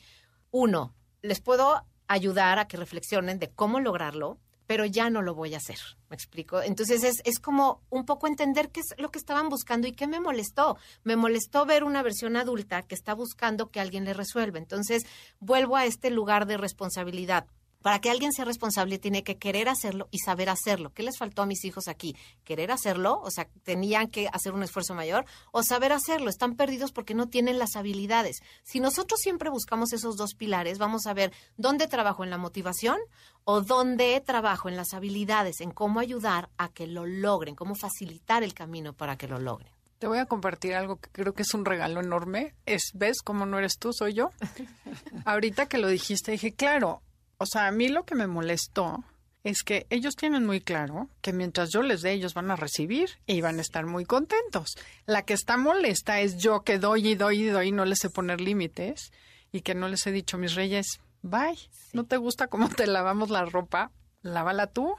uno, 0.49 0.95
les 1.21 1.41
puedo 1.41 1.85
ayudar 2.07 2.57
a 2.57 2.67
que 2.67 2.77
reflexionen 2.77 3.37
de 3.37 3.51
cómo 3.51 3.79
lograrlo, 3.79 4.39
pero 4.65 4.85
ya 4.85 5.11
no 5.11 5.21
lo 5.21 5.35
voy 5.35 5.53
a 5.53 5.57
hacer. 5.57 5.77
¿Me 6.09 6.15
explico? 6.15 6.59
Entonces 6.59 7.03
es, 7.03 7.21
es 7.23 7.39
como 7.39 7.83
un 7.91 8.03
poco 8.05 8.25
entender 8.25 8.71
qué 8.71 8.79
es 8.79 8.95
lo 8.97 9.11
que 9.11 9.19
estaban 9.19 9.49
buscando 9.49 9.87
y 9.87 9.91
qué 9.91 10.07
me 10.07 10.19
molestó. 10.19 10.77
Me 11.03 11.15
molestó 11.15 11.67
ver 11.67 11.83
una 11.83 12.01
versión 12.01 12.35
adulta 12.35 12.81
que 12.81 12.95
está 12.95 13.13
buscando 13.13 13.69
que 13.69 13.79
alguien 13.79 14.05
le 14.05 14.15
resuelva. 14.15 14.57
Entonces 14.57 15.03
vuelvo 15.39 15.77
a 15.77 15.85
este 15.85 16.09
lugar 16.09 16.47
de 16.47 16.57
responsabilidad. 16.57 17.45
Para 17.85 18.01
que 18.01 18.09
alguien 18.09 18.33
sea 18.33 18.45
responsable 18.45 18.97
tiene 18.97 19.23
que 19.23 19.37
querer 19.37 19.69
hacerlo 19.69 20.07
y 20.09 20.17
saber 20.17 20.49
hacerlo. 20.49 20.91
¿Qué 20.95 21.03
les 21.03 21.19
faltó 21.19 21.43
a 21.43 21.45
mis 21.45 21.63
hijos 21.65 21.87
aquí? 21.87 22.17
¿Querer 22.43 22.71
hacerlo? 22.71 23.21
O 23.21 23.29
sea, 23.29 23.47
tenían 23.61 24.07
que 24.07 24.27
hacer 24.33 24.53
un 24.53 24.63
esfuerzo 24.63 24.95
mayor 24.95 25.25
o 25.51 25.61
saber 25.61 25.91
hacerlo. 25.91 26.31
Están 26.31 26.55
perdidos 26.55 26.91
porque 26.91 27.13
no 27.13 27.29
tienen 27.29 27.59
las 27.59 27.75
habilidades. 27.75 28.37
Si 28.63 28.79
nosotros 28.79 29.19
siempre 29.19 29.51
buscamos 29.51 29.93
esos 29.93 30.17
dos 30.17 30.33
pilares, 30.33 30.79
vamos 30.79 31.05
a 31.05 31.13
ver 31.13 31.31
dónde 31.57 31.85
trabajo 31.85 32.23
en 32.23 32.31
la 32.31 32.39
motivación 32.39 32.97
o 33.43 33.61
dónde 33.61 34.19
trabajo 34.19 34.67
en 34.67 34.77
las 34.77 34.95
habilidades, 34.95 35.61
en 35.61 35.69
cómo 35.69 35.99
ayudar 35.99 36.49
a 36.57 36.69
que 36.69 36.87
lo 36.87 37.05
logren, 37.05 37.53
cómo 37.53 37.75
facilitar 37.75 38.41
el 38.41 38.55
camino 38.55 38.93
para 38.93 39.15
que 39.15 39.27
lo 39.27 39.37
logren. 39.37 39.69
Te 39.99 40.07
voy 40.07 40.17
a 40.17 40.25
compartir 40.25 40.73
algo 40.73 40.95
que 40.95 41.11
creo 41.11 41.35
que 41.35 41.43
es 41.43 41.53
un 41.53 41.65
regalo 41.65 42.01
enorme. 42.01 42.55
Es, 42.65 42.89
¿ves 42.95 43.21
cómo 43.23 43.45
no 43.45 43.59
eres 43.59 43.77
tú, 43.77 43.93
soy 43.93 44.15
yo? 44.15 44.31
Ahorita 45.25 45.67
que 45.67 45.77
lo 45.77 45.87
dijiste, 45.87 46.31
dije, 46.31 46.51
claro, 46.51 47.03
o 47.37 47.45
sea, 47.45 47.67
a 47.67 47.71
mí 47.71 47.87
lo 47.87 48.05
que 48.05 48.15
me 48.15 48.27
molestó 48.27 49.03
es 49.43 49.61
que 49.61 49.85
ellos 49.91 50.15
tienen 50.15 50.45
muy 50.45 50.59
claro 50.59 51.07
que 51.21 51.31
mientras 51.31 51.69
yo 51.69 51.83
les 51.83 52.01
dé, 52.01 52.13
ellos 52.13 52.33
van 52.33 52.49
a 52.49 52.55
recibir 52.55 53.11
y 53.27 53.41
van 53.41 53.59
a 53.59 53.61
estar 53.61 53.85
muy 53.85 54.03
contentos. 54.03 54.75
La 55.05 55.21
que 55.21 55.35
está 55.35 55.55
molesta 55.55 56.19
es 56.19 56.37
yo 56.37 56.63
que 56.63 56.79
doy 56.79 57.09
y 57.09 57.15
doy 57.15 57.43
y 57.43 57.47
doy 57.47 57.67
y 57.67 57.71
no 57.71 57.85
les 57.85 57.99
sé 57.99 58.09
poner 58.09 58.41
límites 58.41 59.11
y 59.51 59.61
que 59.61 59.75
no 59.75 59.87
les 59.87 60.05
he 60.07 60.11
dicho, 60.11 60.39
mis 60.39 60.55
reyes, 60.55 60.99
bye, 61.21 61.57
no 61.93 62.05
te 62.05 62.17
gusta 62.17 62.47
cómo 62.47 62.69
te 62.69 62.87
lavamos 62.87 63.29
la 63.29 63.45
ropa, 63.45 63.91
lávala 64.23 64.67
tú. 64.67 64.95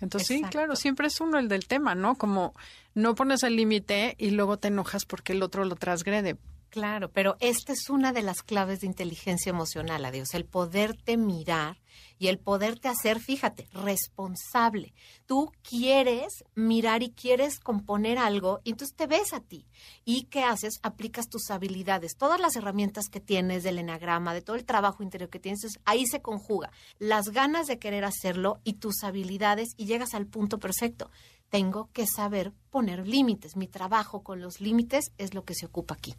Entonces, 0.00 0.28
sí, 0.28 0.42
claro, 0.42 0.76
siempre 0.76 1.08
es 1.08 1.20
uno 1.20 1.38
el 1.38 1.48
del 1.48 1.66
tema, 1.66 1.94
¿no? 1.94 2.14
Como 2.14 2.54
no 2.94 3.14
pones 3.14 3.42
el 3.42 3.56
límite 3.56 4.14
y 4.18 4.30
luego 4.30 4.56
te 4.56 4.68
enojas 4.68 5.04
porque 5.04 5.32
el 5.32 5.42
otro 5.42 5.64
lo 5.64 5.74
transgrede. 5.74 6.38
Claro, 6.70 7.10
pero 7.10 7.36
esta 7.40 7.72
es 7.72 7.90
una 7.90 8.12
de 8.12 8.22
las 8.22 8.44
claves 8.44 8.80
de 8.80 8.86
inteligencia 8.86 9.50
emocional, 9.50 10.04
adiós, 10.04 10.34
el 10.34 10.44
poderte 10.44 11.16
mirar 11.16 11.78
y 12.16 12.28
el 12.28 12.38
poderte 12.38 12.86
hacer, 12.86 13.18
fíjate, 13.18 13.66
responsable. 13.72 14.94
Tú 15.26 15.50
quieres 15.68 16.44
mirar 16.54 17.02
y 17.02 17.10
quieres 17.10 17.58
componer 17.58 18.18
algo 18.18 18.60
y 18.62 18.70
entonces 18.70 18.96
te 18.96 19.08
ves 19.08 19.32
a 19.32 19.40
ti. 19.40 19.66
¿Y 20.04 20.26
qué 20.26 20.44
haces? 20.44 20.78
Aplicas 20.84 21.28
tus 21.28 21.50
habilidades, 21.50 22.16
todas 22.16 22.38
las 22.38 22.54
herramientas 22.54 23.08
que 23.08 23.18
tienes 23.18 23.64
del 23.64 23.80
enagrama, 23.80 24.32
de 24.32 24.42
todo 24.42 24.54
el 24.54 24.64
trabajo 24.64 25.02
interior 25.02 25.28
que 25.28 25.40
tienes, 25.40 25.80
ahí 25.84 26.06
se 26.06 26.22
conjuga 26.22 26.70
las 27.00 27.30
ganas 27.30 27.66
de 27.66 27.80
querer 27.80 28.04
hacerlo 28.04 28.60
y 28.62 28.74
tus 28.74 29.02
habilidades 29.02 29.70
y 29.76 29.86
llegas 29.86 30.14
al 30.14 30.28
punto 30.28 30.60
perfecto. 30.60 31.10
Tengo 31.48 31.90
que 31.92 32.06
saber 32.06 32.52
poner 32.70 33.08
límites. 33.08 33.56
Mi 33.56 33.66
trabajo 33.66 34.22
con 34.22 34.40
los 34.40 34.60
límites 34.60 35.10
es 35.18 35.34
lo 35.34 35.44
que 35.44 35.56
se 35.56 35.66
ocupa 35.66 35.94
aquí 35.94 36.14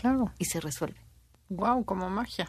Claro. 0.00 0.32
y 0.38 0.44
se 0.44 0.60
resuelve. 0.60 1.00
Wow, 1.48 1.84
como 1.84 2.08
magia. 2.08 2.46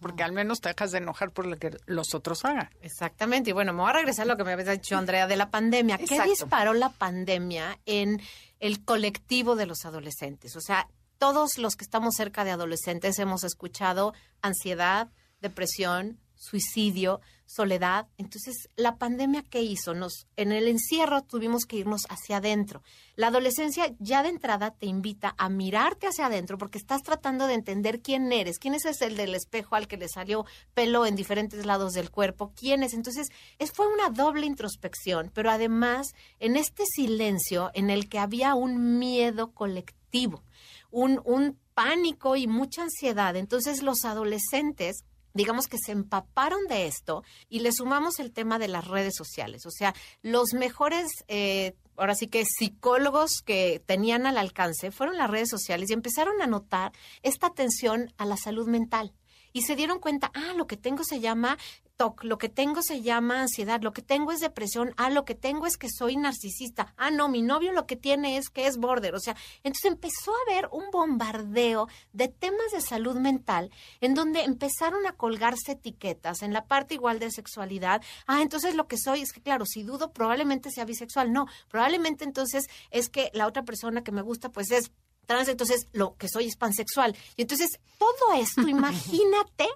Porque 0.00 0.22
al 0.22 0.30
menos 0.30 0.60
te 0.60 0.68
dejas 0.68 0.92
de 0.92 0.98
enojar 0.98 1.32
por 1.32 1.46
lo 1.46 1.56
que 1.56 1.76
los 1.86 2.14
otros 2.14 2.44
hagan. 2.44 2.70
Exactamente. 2.80 3.50
Y 3.50 3.52
bueno, 3.52 3.72
me 3.72 3.80
voy 3.80 3.90
a 3.90 3.94
regresar 3.94 4.24
a 4.24 4.26
lo 4.28 4.36
que 4.36 4.44
me 4.44 4.52
habías 4.52 4.70
dicho, 4.70 4.96
Andrea, 4.96 5.26
de 5.26 5.36
la 5.36 5.50
pandemia. 5.50 5.98
¿Qué 5.98 6.04
Exacto. 6.04 6.30
disparó 6.30 6.74
la 6.74 6.90
pandemia 6.90 7.80
en 7.84 8.22
el 8.60 8.84
colectivo 8.84 9.56
de 9.56 9.66
los 9.66 9.84
adolescentes? 9.84 10.54
O 10.54 10.60
sea, 10.60 10.86
todos 11.18 11.58
los 11.58 11.74
que 11.74 11.84
estamos 11.84 12.14
cerca 12.14 12.44
de 12.44 12.52
adolescentes 12.52 13.18
hemos 13.18 13.42
escuchado 13.42 14.14
ansiedad, 14.42 15.10
depresión, 15.40 16.20
suicidio, 16.44 17.20
soledad. 17.46 18.08
Entonces, 18.18 18.68
la 18.76 18.96
pandemia 18.96 19.42
qué 19.42 19.62
hizo? 19.62 19.94
Nos 19.94 20.26
en 20.36 20.52
el 20.52 20.68
encierro 20.68 21.22
tuvimos 21.22 21.64
que 21.64 21.76
irnos 21.76 22.02
hacia 22.08 22.38
adentro. 22.38 22.82
La 23.16 23.28
adolescencia 23.28 23.94
ya 23.98 24.22
de 24.22 24.28
entrada 24.30 24.72
te 24.72 24.86
invita 24.86 25.34
a 25.38 25.48
mirarte 25.48 26.06
hacia 26.06 26.26
adentro 26.26 26.58
porque 26.58 26.78
estás 26.78 27.02
tratando 27.02 27.46
de 27.46 27.54
entender 27.54 28.00
quién 28.00 28.32
eres, 28.32 28.58
quién 28.58 28.74
es 28.74 28.84
el 29.00 29.16
del 29.16 29.34
espejo 29.34 29.76
al 29.76 29.88
que 29.88 29.96
le 29.96 30.08
salió 30.08 30.44
pelo 30.74 31.06
en 31.06 31.16
diferentes 31.16 31.64
lados 31.64 31.92
del 31.92 32.10
cuerpo, 32.10 32.52
quién 32.54 32.82
es. 32.82 32.94
Entonces, 32.94 33.28
es 33.58 33.72
fue 33.72 33.86
una 33.92 34.10
doble 34.10 34.46
introspección, 34.46 35.30
pero 35.34 35.50
además 35.50 36.14
en 36.40 36.56
este 36.56 36.84
silencio 36.86 37.70
en 37.74 37.90
el 37.90 38.08
que 38.08 38.18
había 38.18 38.54
un 38.54 38.98
miedo 38.98 39.52
colectivo, 39.52 40.44
un 40.90 41.20
un 41.24 41.58
pánico 41.74 42.36
y 42.36 42.46
mucha 42.46 42.82
ansiedad. 42.82 43.36
Entonces, 43.36 43.82
los 43.82 44.04
adolescentes 44.04 45.04
digamos 45.34 45.66
que 45.66 45.78
se 45.78 45.92
empaparon 45.92 46.64
de 46.68 46.86
esto 46.86 47.24
y 47.48 47.60
le 47.60 47.72
sumamos 47.72 48.20
el 48.20 48.32
tema 48.32 48.58
de 48.58 48.68
las 48.68 48.86
redes 48.86 49.14
sociales. 49.16 49.66
O 49.66 49.70
sea, 49.70 49.94
los 50.22 50.54
mejores, 50.54 51.10
eh, 51.28 51.74
ahora 51.96 52.14
sí 52.14 52.28
que 52.28 52.44
psicólogos 52.44 53.42
que 53.44 53.82
tenían 53.84 54.26
al 54.26 54.38
alcance 54.38 54.90
fueron 54.92 55.18
las 55.18 55.30
redes 55.30 55.50
sociales 55.50 55.90
y 55.90 55.94
empezaron 55.94 56.40
a 56.40 56.46
notar 56.46 56.92
esta 57.22 57.48
atención 57.48 58.12
a 58.16 58.24
la 58.24 58.36
salud 58.36 58.68
mental. 58.68 59.12
Y 59.52 59.62
se 59.62 59.76
dieron 59.76 60.00
cuenta, 60.00 60.32
ah, 60.34 60.52
lo 60.56 60.66
que 60.66 60.76
tengo 60.76 61.04
se 61.04 61.20
llama 61.20 61.58
TOC, 61.96 62.24
lo 62.24 62.38
que 62.38 62.48
tengo 62.48 62.82
se 62.82 63.02
llama 63.02 63.42
ansiedad, 63.42 63.80
lo 63.82 63.92
que 63.92 64.02
tengo 64.02 64.32
es 64.32 64.40
depresión, 64.40 64.92
ah, 64.96 65.10
lo 65.10 65.24
que 65.24 65.34
tengo 65.34 65.66
es 65.66 65.76
que 65.76 65.88
soy 65.88 66.16
narcisista, 66.16 66.92
ah, 66.96 67.10
no, 67.10 67.28
mi 67.28 67.42
novio 67.42 67.72
lo 67.72 67.86
que 67.86 67.96
tiene 67.96 68.36
es 68.36 68.50
que 68.50 68.66
es 68.66 68.78
border, 68.78 69.14
o 69.14 69.20
sea, 69.20 69.36
entonces 69.62 69.92
empezó 69.92 70.32
a 70.32 70.50
haber 70.50 70.68
un 70.72 70.90
bombardeo 70.90 71.88
de 72.12 72.28
temas 72.28 72.72
de 72.72 72.80
salud 72.80 73.16
mental 73.16 73.70
en 74.00 74.14
donde 74.14 74.42
empezaron 74.42 75.06
a 75.06 75.12
colgarse 75.12 75.72
etiquetas 75.72 76.42
en 76.42 76.52
la 76.52 76.66
parte 76.66 76.94
igual 76.94 77.18
de 77.18 77.30
sexualidad, 77.30 78.02
ah, 78.26 78.42
entonces 78.42 78.74
lo 78.74 78.88
que 78.88 78.98
soy 78.98 79.20
es 79.20 79.32
que, 79.32 79.40
claro, 79.40 79.64
si 79.64 79.82
dudo, 79.82 80.12
probablemente 80.12 80.70
sea 80.70 80.84
bisexual, 80.84 81.32
no, 81.32 81.46
probablemente 81.68 82.24
entonces 82.24 82.66
es 82.90 83.08
que 83.08 83.30
la 83.34 83.46
otra 83.46 83.62
persona 83.62 84.02
que 84.02 84.12
me 84.12 84.22
gusta, 84.22 84.50
pues 84.50 84.70
es 84.70 84.90
trans, 85.26 85.48
entonces 85.48 85.88
lo 85.92 86.16
que 86.16 86.28
soy 86.28 86.46
es 86.46 86.56
pansexual. 86.56 87.16
Y 87.36 87.42
entonces 87.42 87.80
todo 87.98 88.34
esto, 88.34 88.62
imagínate 88.68 89.68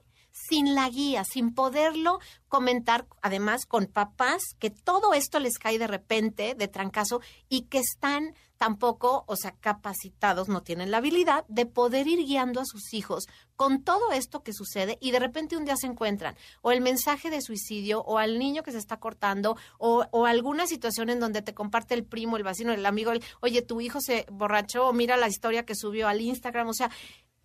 sin 0.49 0.75
la 0.75 0.89
guía, 0.89 1.25
sin 1.25 1.55
poderlo 1.55 2.21
comentar, 2.49 3.07
además 3.23 3.67
con 3.67 3.87
papás 3.87 4.43
que 4.59 4.71
todo 4.71 5.15
esto 5.15 5.39
les 5.39 5.59
cae 5.59 5.79
de 5.79 5.87
repente, 5.87 6.55
de 6.55 6.69
trancazo, 6.69 7.21
y 7.49 7.63
que 7.63 7.79
están 7.79 8.35
tampoco, 8.59 9.25
o 9.27 9.37
sea, 9.37 9.53
capacitados, 9.53 10.49
no 10.49 10.63
tienen 10.63 10.91
la 10.91 10.99
habilidad 10.99 11.45
de 11.49 11.65
poder 11.65 12.09
ir 12.09 12.19
guiando 12.27 12.61
a 12.61 12.65
sus 12.67 12.93
hijos 12.93 13.27
con 13.57 13.83
todo 13.83 14.13
esto 14.13 14.43
que 14.43 14.53
sucede 14.53 14.99
y 15.01 15.13
de 15.13 15.21
repente 15.21 15.57
un 15.57 15.65
día 15.65 15.77
se 15.77 15.87
encuentran 15.87 16.37
o 16.61 16.73
el 16.73 16.81
mensaje 16.81 17.31
de 17.31 17.41
suicidio 17.41 18.03
o 18.03 18.19
al 18.19 18.39
niño 18.39 18.65
que 18.65 18.73
se 18.73 18.79
está 18.79 18.99
cortando 18.99 19.57
o, 19.79 20.05
o 20.11 20.27
alguna 20.27 20.67
situación 20.67 21.09
en 21.09 21.21
donde 21.21 21.41
te 21.41 21.55
comparte 21.55 21.95
el 21.95 22.05
primo, 22.05 22.37
el 22.37 22.43
vecino, 22.43 22.73
el 22.73 22.85
amigo, 22.85 23.13
el, 23.13 23.23
oye, 23.41 23.63
tu 23.63 23.81
hijo 23.81 24.01
se 24.01 24.27
borrachó 24.31 24.89
o 24.89 24.93
mira 24.93 25.17
la 25.17 25.29
historia 25.29 25.65
que 25.65 25.77
subió 25.77 26.09
al 26.09 26.21
Instagram, 26.21 26.69
o 26.69 26.75
sea, 26.75 26.91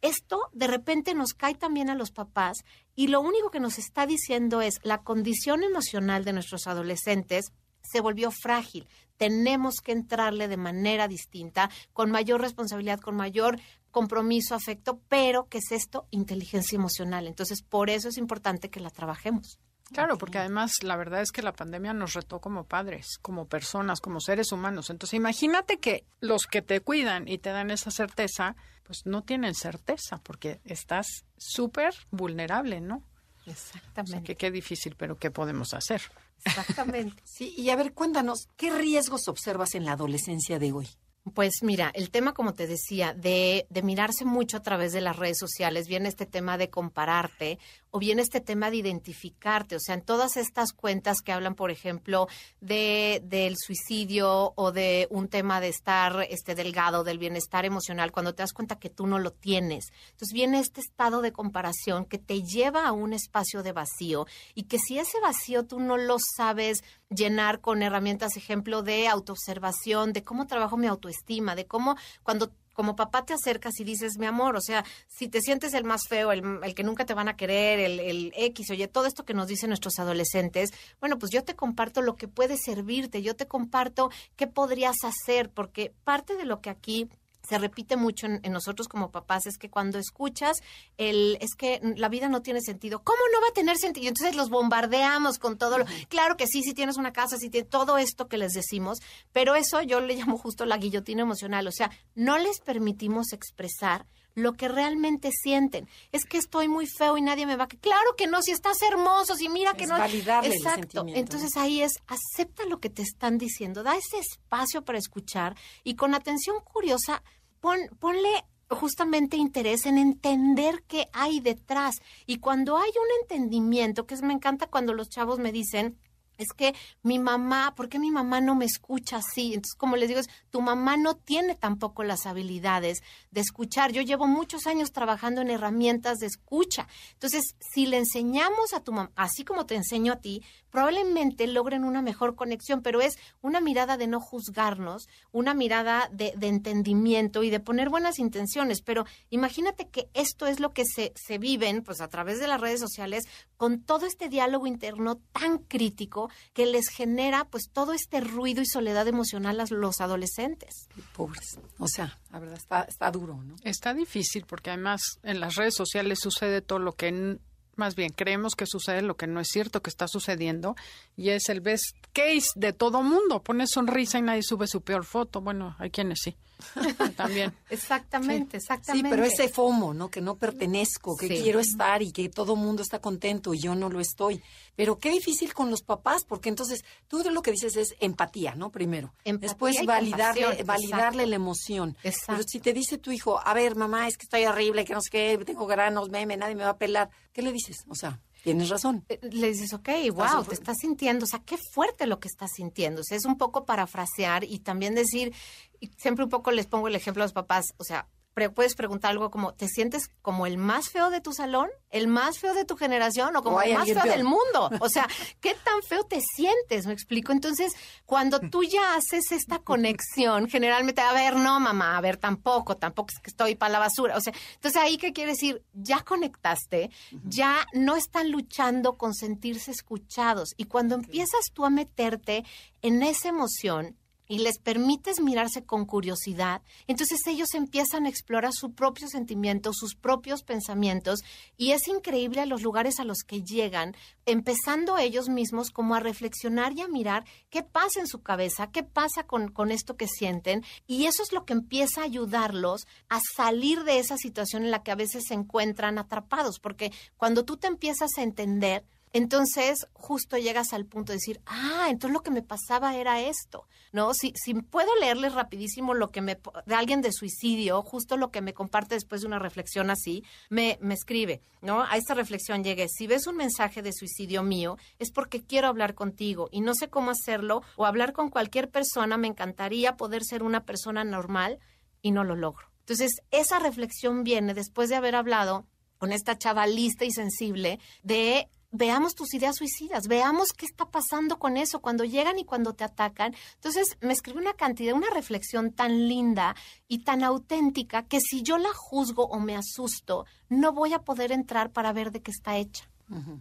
esto 0.04 0.50
de 0.52 0.68
repente 0.68 1.16
nos 1.16 1.34
cae 1.34 1.56
también 1.56 1.90
a 1.90 1.96
los 1.96 2.12
papás 2.12 2.58
y 2.94 3.08
lo 3.08 3.22
único 3.22 3.50
que 3.50 3.62
nos 3.62 3.80
está 3.80 4.06
diciendo 4.06 4.62
es 4.62 4.80
la 4.84 5.02
condición 5.02 5.64
emocional 5.64 6.26
de 6.26 6.34
nuestros 6.34 6.68
adolescentes 6.68 7.54
se 7.82 8.02
volvió 8.02 8.30
frágil. 8.30 8.88
Tenemos 9.18 9.76
que 9.82 9.94
entrarle 9.94 10.48
de 10.48 10.58
manera 10.58 11.08
distinta, 11.08 11.70
con 11.94 12.12
mayor 12.12 12.42
responsabilidad, 12.42 13.00
con 13.00 13.16
mayor 13.16 13.60
compromiso, 13.92 14.56
afecto, 14.56 15.00
pero 15.08 15.48
¿qué 15.48 15.60
es 15.60 15.72
esto? 15.72 16.08
Inteligencia 16.12 16.76
emocional. 16.76 17.28
Entonces, 17.28 17.62
por 17.62 17.90
eso 17.90 18.10
es 18.10 18.18
importante 18.18 18.70
que 18.70 18.80
la 18.80 18.90
trabajemos. 18.90 19.60
Claro, 19.94 20.18
porque 20.18 20.40
además 20.40 20.72
la 20.82 20.96
verdad 20.96 21.22
es 21.22 21.32
que 21.32 21.42
la 21.42 21.54
pandemia 21.54 21.94
nos 21.94 22.14
retó 22.14 22.40
como 22.40 22.66
padres, 22.66 23.18
como 23.22 23.48
personas, 23.48 24.02
como 24.02 24.20
seres 24.20 24.52
humanos. 24.52 24.90
Entonces, 24.90 25.16
imagínate 25.16 25.80
que 25.80 26.06
los 26.20 26.48
que 26.48 26.62
te 26.62 26.82
cuidan 26.82 27.28
y 27.28 27.38
te 27.38 27.52
dan 27.52 27.72
esa 27.72 27.92
certeza, 27.92 28.56
pues 28.84 29.06
no 29.06 29.24
tienen 29.24 29.54
certeza, 29.54 30.20
porque 30.24 30.60
estás 30.66 31.26
súper 31.38 31.94
vulnerable, 32.12 32.82
¿no? 32.82 33.04
Exactamente. 33.46 34.24
que 34.24 34.36
qué 34.36 34.52
difícil, 34.52 34.96
pero 34.98 35.18
¿qué 35.18 35.32
podemos 35.32 35.74
hacer? 35.74 36.02
Exactamente. 36.46 37.22
Sí, 37.26 37.54
y 37.58 37.70
a 37.70 37.76
ver, 37.76 37.94
cuéntanos, 37.94 38.48
¿qué 38.58 38.72
riesgos 38.72 39.28
observas 39.28 39.76
en 39.76 39.86
la 39.86 39.94
adolescencia 39.94 40.60
de 40.60 40.72
hoy? 40.72 40.88
Pues 41.34 41.54
mira, 41.62 41.90
el 41.96 42.12
tema, 42.12 42.34
como 42.34 42.54
te 42.54 42.68
decía, 42.68 43.14
de, 43.14 43.66
de, 43.70 43.82
mirarse 43.82 44.26
mucho 44.26 44.58
a 44.58 44.62
través 44.62 44.92
de 44.92 45.00
las 45.00 45.16
redes 45.16 45.38
sociales, 45.40 45.88
viene 45.88 46.10
este 46.10 46.26
tema 46.26 46.58
de 46.58 46.70
compararte 46.70 47.60
o 47.96 48.00
bien 48.00 48.18
este 48.18 48.42
tema 48.42 48.72
de 48.72 48.78
identificarte, 48.78 49.76
o 49.76 49.80
sea, 49.80 49.94
en 49.94 50.02
todas 50.02 50.36
estas 50.36 50.74
cuentas 50.74 51.22
que 51.22 51.32
hablan, 51.32 51.54
por 51.54 51.70
ejemplo, 51.70 52.28
de 52.60 53.22
del 53.24 53.56
suicidio 53.56 54.52
o 54.56 54.72
de 54.72 55.08
un 55.12 55.28
tema 55.28 55.62
de 55.62 55.68
estar 55.68 56.26
este 56.32 56.56
delgado, 56.56 57.04
del 57.04 57.20
bienestar 57.20 57.66
emocional, 57.66 58.12
cuando 58.12 58.34
te 58.34 58.42
das 58.42 58.52
cuenta 58.52 58.80
que 58.80 58.90
tú 58.90 59.06
no 59.06 59.20
lo 59.20 59.32
tienes. 59.32 59.92
Entonces 60.10 60.34
viene 60.34 60.60
este 60.60 60.82
estado 60.82 61.22
de 61.22 61.34
comparación 61.34 62.06
que 62.06 62.18
te 62.18 62.42
lleva 62.42 62.88
a 62.88 62.94
un 62.94 63.14
espacio 63.14 63.62
de 63.62 63.74
vacío 63.74 64.26
y 64.56 64.64
que 64.64 64.80
si 64.80 64.98
ese 64.98 65.20
vacío 65.20 65.68
tú 65.68 65.80
no 65.80 65.98
lo 65.98 66.18
sabes 66.36 66.84
llenar 67.12 67.62
con 67.62 67.84
herramientas, 67.84 68.38
ejemplo, 68.38 68.82
de 68.82 69.08
autoobservación, 69.08 70.14
de 70.14 70.24
cómo 70.24 70.48
trabajo 70.48 70.78
mi 70.78 70.88
autoestima, 70.88 71.54
de 71.54 71.68
cómo 71.68 71.96
cuando 72.24 72.54
como 72.74 72.96
papá 72.96 73.26
te 73.26 73.34
acercas 73.34 73.80
y 73.80 73.84
dices, 73.84 74.18
mi 74.18 74.26
amor, 74.26 74.56
o 74.56 74.62
sea, 74.62 74.84
si 75.08 75.28
te 75.28 75.42
sientes 75.42 75.74
el 75.74 75.84
más 75.84 76.08
feo, 76.08 76.32
el, 76.32 76.60
el 76.64 76.76
que 76.76 76.84
nunca 76.84 77.06
te 77.06 77.14
van 77.14 77.28
a 77.28 77.38
querer, 77.38 77.80
el, 77.80 78.00
el, 78.00 78.34
X, 78.36 78.70
oye, 78.72 78.88
todo 78.88 79.06
esto 79.06 79.26
que 79.26 79.34
nos 79.34 79.48
dicen 79.48 79.70
nuestros 79.70 80.00
adolescentes, 80.00 80.72
bueno, 81.00 81.18
pues 81.18 81.32
yo 81.32 81.44
te 81.44 81.56
comparto 81.56 82.02
lo 82.02 82.16
que 82.16 82.28
puede 82.28 82.58
servirte, 82.58 83.22
yo 83.22 83.36
te 83.36 83.48
comparto 83.48 84.10
qué 84.36 84.48
podrías 84.48 84.98
hacer, 85.04 85.50
porque 85.50 85.94
parte 86.04 86.36
de 86.36 86.46
lo 86.46 86.62
que 86.62 86.70
aquí 86.70 87.10
se 87.48 87.58
repite 87.58 87.98
mucho 87.98 88.26
en, 88.26 88.40
en, 88.44 88.54
nosotros 88.54 88.88
como 88.88 89.12
papás 89.12 89.46
es 89.46 89.58
que 89.58 89.70
cuando 89.70 90.00
escuchas 90.00 90.62
el 90.98 91.38
es 91.42 91.56
que 91.56 91.82
la 91.98 92.10
vida 92.10 92.30
no 92.30 92.42
tiene 92.42 92.62
sentido, 92.62 93.04
¿cómo 93.04 93.20
no 93.34 93.42
va 93.42 93.50
a 93.50 93.54
tener 93.54 93.78
sentido? 93.78 94.08
Entonces 94.08 94.36
los 94.36 94.50
bombardeamos 94.50 95.40
con 95.40 95.58
todo 95.58 95.78
lo, 95.78 95.86
claro 96.08 96.38
que 96.38 96.48
sí, 96.48 96.64
si 96.64 96.74
tienes 96.74 96.98
una 96.98 97.14
casa, 97.14 97.38
si 97.38 97.50
tienes 97.50 97.70
todo 97.70 97.98
esto 97.98 98.28
que 98.28 98.38
les 98.38 98.54
decimos, 98.54 99.00
pero 99.32 99.56
eso 99.56 99.82
yo 99.82 100.00
le 100.00 100.16
llamo 100.16 100.38
justo 100.38 100.66
la 100.66 100.78
guillotina 100.78 101.22
emocional, 101.22 101.68
o 101.68 101.72
sea, 101.72 101.92
no 102.16 102.38
les 102.38 102.60
permitimos 102.60 103.34
expresar 103.34 104.06
lo 104.36 104.54
que 104.54 104.68
realmente 104.68 105.32
sienten. 105.32 105.88
Es 106.12 106.26
que 106.26 106.38
estoy 106.38 106.68
muy 106.68 106.88
feo 106.88 107.18
y 107.18 107.22
nadie 107.22 107.46
me 107.46 107.56
va 107.56 107.66
a... 107.66 107.68
Claro 107.68 108.16
que 108.18 108.28
no, 108.28 108.42
si 108.42 108.52
estás 108.52 108.82
hermoso, 108.82 109.36
si 109.36 109.50
mira 109.50 109.74
que 109.74 109.84
es 109.84 109.90
no... 109.90 109.98
Validarle 109.98 110.56
Exacto. 110.56 111.06
El 111.08 111.18
Entonces 111.18 111.56
ahí 111.56 111.82
es, 111.82 111.94
acepta 112.08 112.66
lo 112.66 112.80
que 112.80 112.90
te 112.90 113.02
están 113.02 113.38
diciendo, 113.38 113.84
da 113.84 113.96
ese 113.96 114.20
espacio 114.20 114.84
para 114.84 114.98
escuchar 114.98 115.56
y 115.84 115.96
con 115.96 116.16
atención 116.16 116.58
curiosa, 116.64 117.24
pon, 117.60 117.80
ponle 118.00 118.46
justamente 118.70 119.38
interés 119.38 119.86
en 119.86 119.98
entender 119.98 120.84
qué 120.88 121.08
hay 121.14 121.40
detrás. 121.40 121.96
Y 122.26 122.38
cuando 122.38 122.78
hay 122.78 122.90
un 122.90 123.22
entendimiento, 123.22 124.06
que 124.06 124.16
es, 124.16 124.22
me 124.22 124.34
encanta 124.34 124.68
cuando 124.68 124.94
los 124.94 125.10
chavos 125.10 125.40
me 125.40 125.52
dicen, 125.52 125.98
es 126.38 126.50
que 126.56 126.74
mi 127.02 127.20
mamá, 127.20 127.74
¿por 127.76 127.90
qué 127.90 128.00
mi 128.00 128.12
mamá 128.12 128.42
no 128.42 128.56
me 128.56 128.66
escucha 128.66 129.18
así? 129.18 129.54
Entonces, 129.54 129.76
como 129.76 129.96
les 129.96 130.08
digo, 130.08 130.20
es, 130.20 130.30
tu 130.50 130.62
mamá 130.62 130.98
no 130.98 131.16
tiene 131.16 131.56
tampoco 131.56 132.04
las 132.04 132.26
habilidades 132.26 133.04
de 133.32 133.42
escuchar. 133.42 133.92
Yo 133.92 134.02
llevo 134.02 134.28
muchos 134.28 134.68
años 134.68 134.92
trabajando 134.92 135.42
en 135.42 135.50
herramientas 135.50 136.20
de 136.20 136.28
escucha. 136.28 136.88
Entonces, 137.14 137.56
si 137.60 137.86
le 137.86 137.98
enseñamos 137.98 138.74
a 138.74 138.82
tu 138.82 138.92
mamá, 138.92 139.12
así 139.16 139.44
como 139.44 139.66
te 139.66 139.76
enseño 139.76 140.14
a 140.14 140.22
ti, 140.22 140.44
probablemente 140.74 141.46
logren 141.46 141.84
una 141.84 142.02
mejor 142.02 142.36
conexión, 142.36 142.82
pero 142.82 143.00
es 143.00 143.20
una 143.44 143.62
mirada 143.62 143.96
de 143.96 144.08
no 144.08 144.20
juzgarnos, 144.20 145.08
una 145.32 145.54
mirada 145.54 146.10
de, 146.12 146.34
de 146.36 146.48
entendimiento 146.48 147.44
y 147.44 147.52
de 147.52 147.60
poner 147.60 147.90
buenas 147.90 148.18
intenciones. 148.18 148.82
Pero 148.82 149.06
imagínate 149.30 149.88
que 149.88 150.10
esto 150.16 150.48
es 150.48 150.60
lo 150.60 150.74
que 150.74 150.84
se, 150.84 151.14
se 151.16 151.38
viven, 151.38 151.84
pues 151.84 152.02
a 152.02 152.08
través 152.08 152.40
de 152.40 152.48
las 152.48 152.60
redes 152.60 152.80
sociales, 152.80 153.26
con 153.56 153.84
todo 153.84 154.08
este 154.08 154.30
diálogo 154.30 154.66
interno 154.66 155.18
tan 155.32 155.60
crítico 155.60 156.32
que 156.54 156.66
les 156.66 156.90
genera 156.90 157.46
pues 157.46 157.70
todo 157.72 157.94
este 157.94 158.20
ruido 158.20 158.64
y 158.64 158.66
soledad 158.66 159.08
emocional 159.08 159.60
a 159.60 159.66
los 159.70 160.02
adolescentes. 160.02 160.90
Pobres. 161.16 161.60
O 161.78 161.88
sea, 161.88 162.20
la 162.32 162.40
verdad 162.40 162.58
está, 162.58 162.82
está 162.82 163.12
duro, 163.12 163.44
¿no? 163.44 163.58
Está 163.64 163.94
difícil 163.94 164.46
porque 164.48 164.72
además 164.72 165.20
en 165.22 165.40
las 165.40 165.54
redes 165.54 165.76
sociales 165.76 166.18
sucede 166.20 166.62
todo 166.62 166.80
lo 166.80 166.94
que 166.94 167.38
más 167.76 167.96
bien 167.96 168.12
creemos 168.12 168.56
que 168.56 168.66
sucede 168.66 169.02
lo 169.02 169.16
que 169.16 169.28
no 169.28 169.40
es 169.40 169.48
cierto 169.50 169.82
que 169.82 169.90
está 169.90 170.08
sucediendo 170.08 170.76
y 171.16 171.30
es 171.30 171.50
el 171.50 171.62
best 171.62 171.96
case 172.14 172.50
de 172.56 172.74
todo 172.74 173.04
mundo. 173.04 173.42
Pone 173.42 173.68
sonrisa 173.68 174.20
y 174.20 174.22
nadie 174.22 174.44
sube 174.44 174.68
su 174.68 174.82
peor 174.82 175.06
foto. 175.06 175.42
Bueno, 175.42 175.76
hay 175.80 175.90
quienes 175.90 176.20
sí. 176.24 176.36
También. 177.16 177.54
exactamente, 177.70 178.60
sí. 178.60 178.64
exactamente. 178.64 179.10
Sí, 179.10 179.16
pero 179.16 179.26
ese 179.26 179.50
FOMO, 179.50 179.94
¿no? 179.94 180.10
Que 180.10 180.22
no 180.22 180.36
pertenezco, 180.36 181.16
que 181.16 181.28
sí. 181.28 181.42
quiero 181.44 181.60
estar 181.60 182.02
y 182.02 182.12
que 182.12 182.30
todo 182.30 182.56
mundo 182.56 182.82
está 182.82 183.00
contento 183.00 183.54
y 183.54 183.60
yo 183.60 183.76
no 183.76 183.90
lo 183.90 184.00
estoy. 184.00 184.42
Pero 184.76 184.98
qué 184.98 185.12
difícil 185.12 185.54
con 185.54 185.70
los 185.70 185.84
papás, 185.84 186.26
porque 186.26 186.50
entonces 186.50 186.84
tú 187.08 187.24
lo 187.30 187.42
que 187.42 187.52
dices 187.52 187.76
es 187.76 187.96
empatía, 188.00 188.56
¿no? 188.56 188.72
Primero. 188.72 189.14
Empatía 189.24 189.50
Después 189.50 189.86
validarle, 189.86 190.64
validarle 190.64 191.28
la 191.28 191.36
emoción. 191.36 191.98
Exacto. 192.04 192.34
Pero 192.34 192.44
si 192.48 192.60
te 192.60 192.74
dice 192.74 192.98
tu 192.98 193.12
hijo, 193.12 193.40
a 193.44 193.54
ver, 193.54 193.76
mamá, 193.76 194.08
es 194.08 194.18
que 194.18 194.24
estoy 194.24 194.46
horrible, 194.46 194.86
que 194.86 194.94
no 194.94 195.02
sé 195.02 195.10
qué, 195.10 195.40
tengo 195.46 195.68
granos, 195.68 196.10
meme, 196.10 196.38
nadie 196.38 196.56
me 196.56 196.64
va 196.64 196.72
a 196.72 196.78
pelar, 196.78 197.10
¿qué 197.34 197.42
le 197.42 197.52
dices? 197.52 197.84
O 197.88 197.96
sea, 197.96 198.20
Tienes 198.44 198.68
razón. 198.68 199.06
Le 199.22 199.48
dices, 199.48 199.74
ok, 199.74 199.90
wow, 200.14 200.44
te 200.44 200.54
estás 200.54 200.76
sintiendo, 200.82 201.24
o 201.24 201.28
sea, 201.28 201.40
qué 201.40 201.58
fuerte 201.72 202.06
lo 202.08 202.20
que 202.20 202.28
estás 202.28 202.52
sintiendo. 202.54 203.00
O 203.00 203.04
sea, 203.06 203.16
es 203.16 203.24
un 203.24 203.38
poco 203.38 203.66
parafrasear 203.66 204.44
y 204.44 204.60
también 204.60 204.96
decir, 204.96 205.34
y 205.80 205.88
siempre 205.98 206.26
un 206.26 206.30
poco 206.30 206.52
les 206.52 206.68
pongo 206.68 206.90
el 206.90 206.96
ejemplo 206.96 207.24
a 207.24 207.26
los 207.26 207.32
papás, 207.32 207.74
o 207.78 207.86
sea, 207.86 208.10
pre 208.34 208.50
puedes 208.50 208.76
preguntar 208.76 209.12
algo 209.12 209.30
como, 209.30 209.54
¿te 209.54 209.68
sientes 209.68 210.10
como 210.22 210.46
el 210.46 210.58
más 210.58 210.90
feo 210.90 211.10
de 211.10 211.22
tu 211.22 211.34
salón? 211.34 211.70
¿El 211.90 212.08
más 212.08 212.40
feo 212.40 212.54
de 212.54 212.66
tu 212.66 212.76
generación? 212.76 213.36
¿O 213.36 213.44
como 213.44 213.62
el 213.62 213.74
más 213.76 213.86
feo 213.86 214.04
del 214.04 214.24
mundo? 214.24 214.70
O 214.80 214.90
sea, 214.90 215.08
¿qué 215.40 215.56
tan 215.64 215.82
feo 215.88 216.04
te 216.04 216.22
sientes? 216.36 216.88
¿Me 216.88 216.94
explico? 216.94 217.32
Entonces, 217.32 217.74
cuando 218.06 218.40
tú 218.40 218.64
ya 218.64 218.96
haces 218.96 219.32
esta 219.32 219.60
conexión, 219.60 220.50
generalmente, 220.50 221.02
a 221.02 221.14
ver, 221.14 221.36
no, 221.36 221.60
mamá, 221.60 221.98
a 221.98 222.02
ver, 222.02 222.18
tampoco, 222.18 222.78
tampoco 222.78 223.10
es 223.14 223.20
que 223.20 223.30
estoy 223.30 223.56
para 223.56 223.74
la 223.74 223.80
basura. 223.80 224.18
O 224.18 224.22
sea, 224.22 224.34
entonces 224.56 224.82
ahí, 224.82 224.98
¿qué 224.98 225.14
quiere 225.14 225.32
decir? 225.32 225.64
Ya 225.74 226.02
conectaste, 226.02 226.90
ya 227.24 227.68
no 227.74 227.96
están 227.96 228.32
luchando 228.32 228.98
con 228.98 229.14
sentirse 229.14 229.72
escuchados. 229.72 230.54
Y 230.58 230.66
cuando 230.66 230.96
empiezas 230.96 231.46
tú 231.54 231.66
a 231.66 231.70
meterte 231.70 232.44
en 232.82 233.04
esa 233.04 233.30
emoción, 233.30 233.98
y 234.28 234.40
les 234.40 234.60
permites 234.60 235.22
mirarse 235.22 235.64
con 235.64 235.86
curiosidad, 235.86 236.62
entonces 236.88 237.20
ellos 237.28 237.54
empiezan 237.54 238.06
a 238.06 238.10
explorar 238.10 238.54
sus 238.54 238.72
propios 238.72 239.12
sentimientos, 239.12 239.78
sus 239.78 239.96
propios 239.96 240.44
pensamientos, 240.44 241.22
y 241.58 241.72
es 241.72 241.88
increíble 241.88 242.46
los 242.46 242.62
lugares 242.62 243.00
a 243.00 243.04
los 243.04 243.20
que 243.20 243.44
llegan, 243.44 243.96
empezando 244.26 244.98
ellos 244.98 245.30
mismos 245.30 245.70
como 245.70 245.96
a 245.96 246.00
reflexionar 246.00 246.74
y 246.74 246.82
a 246.82 246.88
mirar 246.88 247.26
qué 247.50 247.64
pasa 247.64 248.00
en 248.00 248.08
su 248.08 248.22
cabeza, 248.22 248.72
qué 248.72 248.84
pasa 248.84 249.24
con, 249.24 249.50
con 249.50 249.72
esto 249.72 249.98
que 249.98 250.08
sienten, 250.08 250.64
y 250.88 251.06
eso 251.06 251.24
es 251.24 251.32
lo 251.32 251.46
que 251.46 251.54
empieza 251.54 252.02
a 252.02 252.06
ayudarlos 252.06 252.88
a 253.10 253.20
salir 253.36 253.84
de 253.84 254.00
esa 254.00 254.18
situación 254.18 254.64
en 254.64 254.72
la 254.72 254.84
que 254.84 254.92
a 254.92 254.96
veces 254.96 255.24
se 255.28 255.34
encuentran 255.34 255.98
atrapados, 255.98 256.60
porque 256.60 256.92
cuando 257.18 257.46
tú 257.46 257.58
te 257.58 257.68
empiezas 257.68 258.12
a 258.18 258.24
entender, 258.24 258.86
entonces 259.14 259.88
justo 259.94 260.38
llegas 260.38 260.74
al 260.74 260.88
punto 260.88 261.12
de 261.12 261.18
decir, 261.18 261.40
ah, 261.46 261.88
entonces 261.90 262.14
lo 262.14 262.24
que 262.24 262.32
me 262.32 262.42
pasaba 262.42 262.96
era 262.96 263.22
esto, 263.22 263.68
¿no? 263.92 264.14
Si, 264.16 264.34
si 264.36 264.56
puedo 264.56 264.90
leerles 265.00 265.34
rapidísimo 265.34 265.94
lo 265.94 266.10
que 266.10 266.22
me, 266.22 266.40
de 266.66 266.76
alguien 266.76 267.02
de 267.02 267.12
suicidio, 267.12 267.84
justo 267.84 268.18
lo 268.18 268.32
que 268.32 268.42
me 268.42 268.56
comparte 268.56 268.96
después 268.96 269.22
de 269.22 269.28
una 269.28 269.38
reflexión 269.38 269.92
así, 269.92 270.24
me, 270.50 270.80
me 270.82 270.96
escribe, 270.96 271.42
¿no? 271.62 271.84
A 271.84 271.96
esta 271.96 272.16
reflexión 272.16 272.64
llegué, 272.64 272.88
si 272.90 273.06
ves 273.06 273.28
un 273.28 273.38
mensaje 273.38 273.84
de 273.84 273.94
suicidio 273.94 274.42
mío, 274.42 274.78
es 274.98 275.12
porque 275.12 275.44
quiero 275.44 275.68
hablar 275.68 275.94
contigo 275.94 276.50
y 276.52 276.62
no 276.62 276.74
sé 276.74 276.90
cómo 276.90 277.12
hacerlo 277.12 277.62
o 277.76 277.86
hablar 277.86 278.14
con 278.14 278.30
cualquier 278.30 278.72
persona, 278.72 279.18
me 279.18 279.28
encantaría 279.28 279.96
poder 279.96 280.24
ser 280.24 280.42
una 280.42 280.66
persona 280.66 281.04
normal 281.04 281.60
y 282.02 282.12
no 282.12 282.24
lo 282.24 282.36
logro. 282.36 282.68
Entonces, 282.80 283.22
esa 283.30 283.60
reflexión 283.60 284.24
viene 284.24 284.56
después 284.56 284.90
de 284.90 284.96
haber 284.96 285.16
hablado 285.16 285.68
con 286.00 286.12
esta 286.12 286.38
chava 286.38 286.68
lista 286.68 287.06
y 287.06 287.12
sensible 287.12 287.80
de 288.02 288.50
veamos 288.74 289.16
tus 289.16 289.34
ideas 289.34 289.56
suicidas, 289.56 290.08
veamos 290.08 290.52
qué 290.52 290.66
está 290.66 290.90
pasando 290.90 291.40
con 291.40 291.56
eso 291.56 291.80
cuando 291.80 292.04
llegan 292.04 292.38
y 292.40 292.44
cuando 292.44 292.74
te 292.74 292.84
atacan. 292.84 293.34
Entonces 293.56 293.98
me 294.02 294.12
escribe 294.12 294.40
una 294.40 294.54
cantidad, 294.54 294.96
una 294.96 295.12
reflexión 295.12 295.72
tan 295.72 296.10
linda 296.10 296.56
y 296.88 297.04
tan 297.04 297.24
auténtica 297.24 298.04
que 298.04 298.20
si 298.20 298.42
yo 298.42 298.58
la 298.58 298.74
juzgo 298.74 299.28
o 299.28 299.40
me 299.40 299.56
asusto, 299.56 300.26
no 300.50 300.74
voy 300.74 300.94
a 300.94 301.00
poder 301.00 301.32
entrar 301.32 301.72
para 301.72 301.94
ver 301.94 302.12
de 302.12 302.22
qué 302.22 302.32
está 302.32 302.58
hecha. 302.58 302.90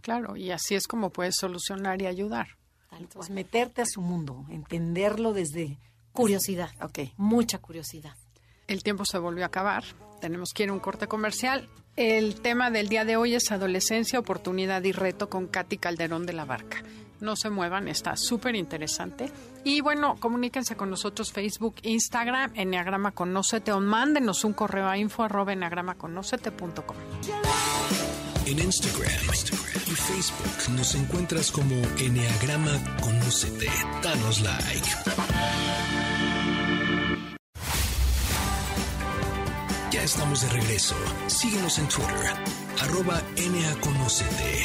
Claro, 0.03 0.37
y 0.37 0.51
así 0.51 0.75
es 0.75 0.87
como 0.87 1.11
puedes 1.11 1.37
solucionar 1.37 2.03
y 2.03 2.07
ayudar. 2.07 2.59
Entonces, 2.99 3.33
meterte 3.33 3.81
a 3.81 3.87
su 3.87 4.03
mundo, 4.03 4.45
entenderlo 4.51 5.33
desde... 5.33 5.79
Curiosidad. 6.13 6.69
Ok. 6.83 7.15
Mucha 7.17 7.57
curiosidad. 7.57 8.15
El 8.67 8.83
tiempo 8.83 9.07
se 9.07 9.17
volvió 9.17 9.45
a 9.45 9.47
acabar. 9.47 9.83
Tenemos 10.21 10.51
que 10.55 10.65
ir 10.65 10.69
a 10.69 10.75
un 10.75 10.81
corte 10.81 11.07
comercial. 11.07 11.71
El 11.97 12.41
tema 12.41 12.71
del 12.71 12.89
día 12.89 13.05
de 13.05 13.17
hoy 13.17 13.35
es 13.35 13.53
adolescencia, 13.53 14.19
oportunidad 14.19 14.83
y 14.85 14.93
reto 14.93 15.29
con 15.29 15.47
Katy 15.47 15.77
Calderón 15.77 16.25
de 16.25 16.33
la 16.33 16.47
Barca. 16.47 16.83
No 17.21 17.37
se 17.37 17.51
muevan, 17.51 17.87
está 17.87 18.17
súper 18.17 18.55
interesante. 18.57 19.31
Y 19.63 19.83
bueno, 19.83 20.17
comuníquense 20.19 20.75
con 20.75 20.89
nosotros 20.89 21.33
Facebook, 21.33 21.77
Instagram, 21.83 22.51
Enneagrama 22.55 23.13
Conócete 23.13 23.73
o 23.73 23.81
mándenos 23.81 24.43
un 24.45 24.55
correo 24.55 24.89
a 24.89 24.97
info 24.97 25.23
arroba 25.23 25.53
enneagramaconocete.com. 25.53 26.97
En 28.47 28.59
Instagram, 28.59 29.13
y 29.87 29.95
Facebook 29.95 30.75
nos 30.75 30.95
encuentras 30.95 31.53
como 31.53 31.77
Enneagrama 31.99 32.73
Conócete. 33.03 33.69
Danos 34.03 34.41
like. 34.41 34.89
Ya 40.03 40.07
estamos 40.07 40.43
de 40.43 40.49
regreso. 40.49 40.97
Síguenos 41.29 41.79
en 41.79 41.87
Twitter, 41.87 42.35
arroba 42.81 43.23
NAConocete. 43.37 44.65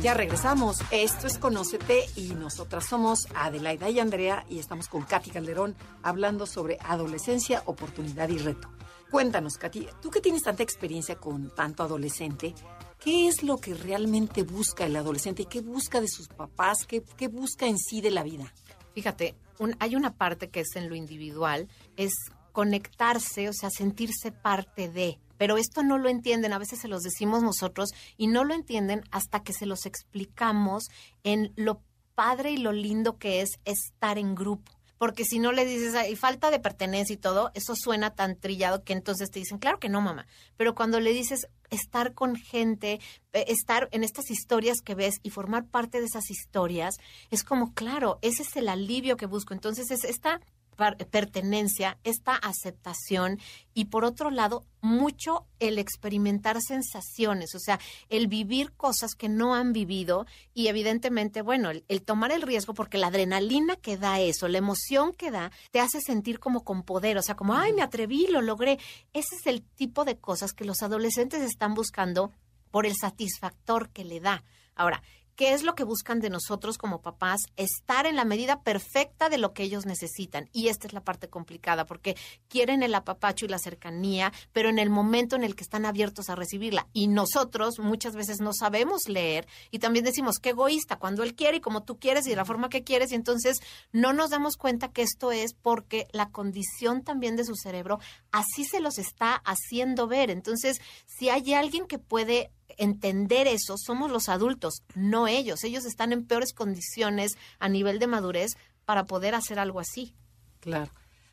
Ya 0.00 0.14
regresamos. 0.14 0.78
Esto 0.90 1.26
es 1.26 1.36
Conócete 1.36 2.06
y 2.16 2.28
nosotras 2.28 2.86
somos 2.86 3.28
Adelaida 3.34 3.90
y 3.90 4.00
Andrea 4.00 4.46
y 4.48 4.58
estamos 4.58 4.88
con 4.88 5.02
Katy 5.02 5.28
Calderón 5.32 5.76
hablando 6.02 6.46
sobre 6.46 6.78
adolescencia, 6.80 7.62
oportunidad 7.66 8.30
y 8.30 8.38
reto. 8.38 8.70
Cuéntanos, 9.10 9.58
Katy, 9.58 9.86
tú 10.00 10.08
que 10.10 10.22
tienes 10.22 10.44
tanta 10.44 10.62
experiencia 10.62 11.16
con 11.16 11.54
tanto 11.54 11.82
adolescente, 11.82 12.54
¿qué 12.98 13.28
es 13.28 13.42
lo 13.42 13.58
que 13.58 13.74
realmente 13.74 14.44
busca 14.44 14.86
el 14.86 14.96
adolescente 14.96 15.42
y 15.42 15.46
qué 15.46 15.60
busca 15.60 16.00
de 16.00 16.08
sus 16.08 16.28
papás? 16.28 16.86
¿Qué, 16.88 17.02
qué 17.18 17.28
busca 17.28 17.66
en 17.66 17.76
sí 17.76 18.00
de 18.00 18.12
la 18.12 18.22
vida? 18.22 18.50
Fíjate, 18.94 19.34
un- 19.58 19.76
hay 19.78 19.94
una 19.94 20.14
parte 20.16 20.48
que 20.48 20.60
es 20.60 20.74
en 20.74 20.88
lo 20.88 20.94
individual, 20.94 21.68
es 21.98 22.14
conectarse, 22.56 23.50
o 23.50 23.52
sea, 23.52 23.68
sentirse 23.68 24.32
parte 24.32 24.88
de. 24.88 25.18
Pero 25.36 25.58
esto 25.58 25.82
no 25.82 25.98
lo 25.98 26.08
entienden, 26.08 26.54
a 26.54 26.58
veces 26.58 26.78
se 26.80 26.88
los 26.88 27.02
decimos 27.02 27.42
nosotros 27.42 27.90
y 28.16 28.28
no 28.28 28.44
lo 28.44 28.54
entienden 28.54 29.04
hasta 29.10 29.42
que 29.42 29.52
se 29.52 29.66
los 29.66 29.84
explicamos 29.84 30.84
en 31.22 31.52
lo 31.56 31.82
padre 32.14 32.52
y 32.52 32.56
lo 32.56 32.72
lindo 32.72 33.18
que 33.18 33.42
es 33.42 33.58
estar 33.66 34.16
en 34.16 34.34
grupo. 34.34 34.72
Porque 34.96 35.26
si 35.26 35.38
no 35.38 35.52
le 35.52 35.66
dices, 35.66 35.94
y 36.10 36.16
falta 36.16 36.50
de 36.50 36.58
pertenencia 36.58 37.12
y 37.12 37.18
todo, 37.18 37.50
eso 37.52 37.74
suena 37.76 38.14
tan 38.14 38.36
trillado 38.36 38.84
que 38.84 38.94
entonces 38.94 39.30
te 39.30 39.40
dicen, 39.40 39.58
claro 39.58 39.78
que 39.78 39.90
no, 39.90 40.00
mamá. 40.00 40.26
Pero 40.56 40.74
cuando 40.74 40.98
le 40.98 41.12
dices 41.12 41.48
estar 41.68 42.14
con 42.14 42.36
gente, 42.36 43.00
eh, 43.34 43.44
estar 43.48 43.90
en 43.92 44.02
estas 44.02 44.30
historias 44.30 44.78
que 44.80 44.94
ves 44.94 45.16
y 45.22 45.28
formar 45.28 45.66
parte 45.66 46.00
de 46.00 46.06
esas 46.06 46.30
historias, 46.30 46.94
es 47.30 47.44
como, 47.44 47.74
claro, 47.74 48.18
ese 48.22 48.44
es 48.44 48.56
el 48.56 48.70
alivio 48.70 49.18
que 49.18 49.26
busco. 49.26 49.52
Entonces 49.52 49.90
es 49.90 50.04
esta 50.04 50.40
pertenencia, 50.76 51.98
esta 52.04 52.34
aceptación 52.34 53.38
y 53.74 53.86
por 53.86 54.04
otro 54.04 54.30
lado, 54.30 54.64
mucho 54.80 55.46
el 55.58 55.78
experimentar 55.78 56.60
sensaciones, 56.60 57.54
o 57.54 57.58
sea, 57.58 57.80
el 58.08 58.28
vivir 58.28 58.72
cosas 58.72 59.14
que 59.14 59.28
no 59.28 59.54
han 59.54 59.72
vivido 59.72 60.26
y 60.54 60.68
evidentemente, 60.68 61.42
bueno, 61.42 61.70
el, 61.70 61.84
el 61.88 62.02
tomar 62.02 62.30
el 62.30 62.42
riesgo 62.42 62.74
porque 62.74 62.98
la 62.98 63.08
adrenalina 63.08 63.76
que 63.76 63.96
da 63.96 64.20
eso, 64.20 64.48
la 64.48 64.58
emoción 64.58 65.12
que 65.12 65.30
da, 65.30 65.50
te 65.72 65.80
hace 65.80 66.00
sentir 66.00 66.38
como 66.38 66.62
con 66.62 66.82
poder, 66.82 67.18
o 67.18 67.22
sea, 67.22 67.36
como, 67.36 67.54
ay, 67.54 67.72
me 67.72 67.82
atreví, 67.82 68.26
lo 68.28 68.42
logré. 68.42 68.78
Ese 69.12 69.34
es 69.36 69.46
el 69.46 69.62
tipo 69.62 70.04
de 70.04 70.18
cosas 70.18 70.52
que 70.52 70.64
los 70.64 70.82
adolescentes 70.82 71.42
están 71.42 71.74
buscando 71.74 72.32
por 72.70 72.86
el 72.86 72.94
satisfactor 72.94 73.90
que 73.90 74.04
le 74.04 74.20
da. 74.20 74.44
Ahora, 74.74 75.02
¿qué 75.36 75.52
es 75.52 75.62
lo 75.62 75.74
que 75.74 75.84
buscan 75.84 76.20
de 76.20 76.30
nosotros 76.30 76.78
como 76.78 77.02
papás? 77.02 77.42
Estar 77.56 78.06
en 78.06 78.16
la 78.16 78.24
medida 78.24 78.62
perfecta 78.62 79.28
de 79.28 79.38
lo 79.38 79.52
que 79.52 79.62
ellos 79.62 79.86
necesitan. 79.86 80.48
Y 80.52 80.68
esta 80.68 80.86
es 80.86 80.92
la 80.92 81.04
parte 81.04 81.28
complicada, 81.28 81.86
porque 81.86 82.16
quieren 82.48 82.82
el 82.82 82.94
apapacho 82.94 83.44
y 83.44 83.48
la 83.48 83.58
cercanía, 83.58 84.32
pero 84.52 84.70
en 84.70 84.78
el 84.78 84.90
momento 84.90 85.36
en 85.36 85.44
el 85.44 85.54
que 85.54 85.62
están 85.62 85.84
abiertos 85.84 86.30
a 86.30 86.34
recibirla. 86.34 86.88
Y 86.92 87.08
nosotros 87.08 87.78
muchas 87.78 88.16
veces 88.16 88.40
no 88.40 88.52
sabemos 88.52 89.08
leer 89.08 89.46
y 89.70 89.78
también 89.78 90.04
decimos, 90.04 90.38
qué 90.38 90.50
egoísta, 90.50 90.98
cuando 90.98 91.22
él 91.22 91.34
quiere 91.34 91.58
y 91.58 91.60
como 91.60 91.82
tú 91.82 91.98
quieres 91.98 92.26
y 92.26 92.30
de 92.30 92.36
la 92.36 92.44
forma 92.44 92.70
que 92.70 92.82
quieres, 92.82 93.12
y 93.12 93.14
entonces 93.14 93.58
no 93.92 94.12
nos 94.12 94.30
damos 94.30 94.56
cuenta 94.56 94.88
que 94.88 95.02
esto 95.02 95.32
es 95.32 95.52
porque 95.54 96.08
la 96.12 96.30
condición 96.30 97.02
también 97.02 97.36
de 97.36 97.44
su 97.44 97.54
cerebro 97.54 98.00
así 98.32 98.64
se 98.64 98.80
los 98.80 98.98
está 98.98 99.34
haciendo 99.34 100.06
ver. 100.06 100.30
Entonces, 100.30 100.80
si 101.06 101.28
hay 101.28 101.52
alguien 101.54 101.86
que 101.86 101.98
puede 101.98 102.50
entender 102.76 103.46
eso, 103.46 103.76
somos 103.78 104.10
los 104.10 104.28
adultos, 104.28 104.82
no 104.94 105.26
ellos. 105.26 105.64
Ellos 105.64 105.84
están 105.84 106.12
en 106.12 106.26
peores 106.26 106.52
condiciones 106.52 107.36
a 107.58 107.68
nivel 107.68 107.98
de 107.98 108.06
madurez 108.06 108.56
para 108.84 109.04
poder 109.04 109.34
hacer 109.34 109.58
algo 109.58 109.80
así. 109.80 110.14
Claro. 110.60 110.90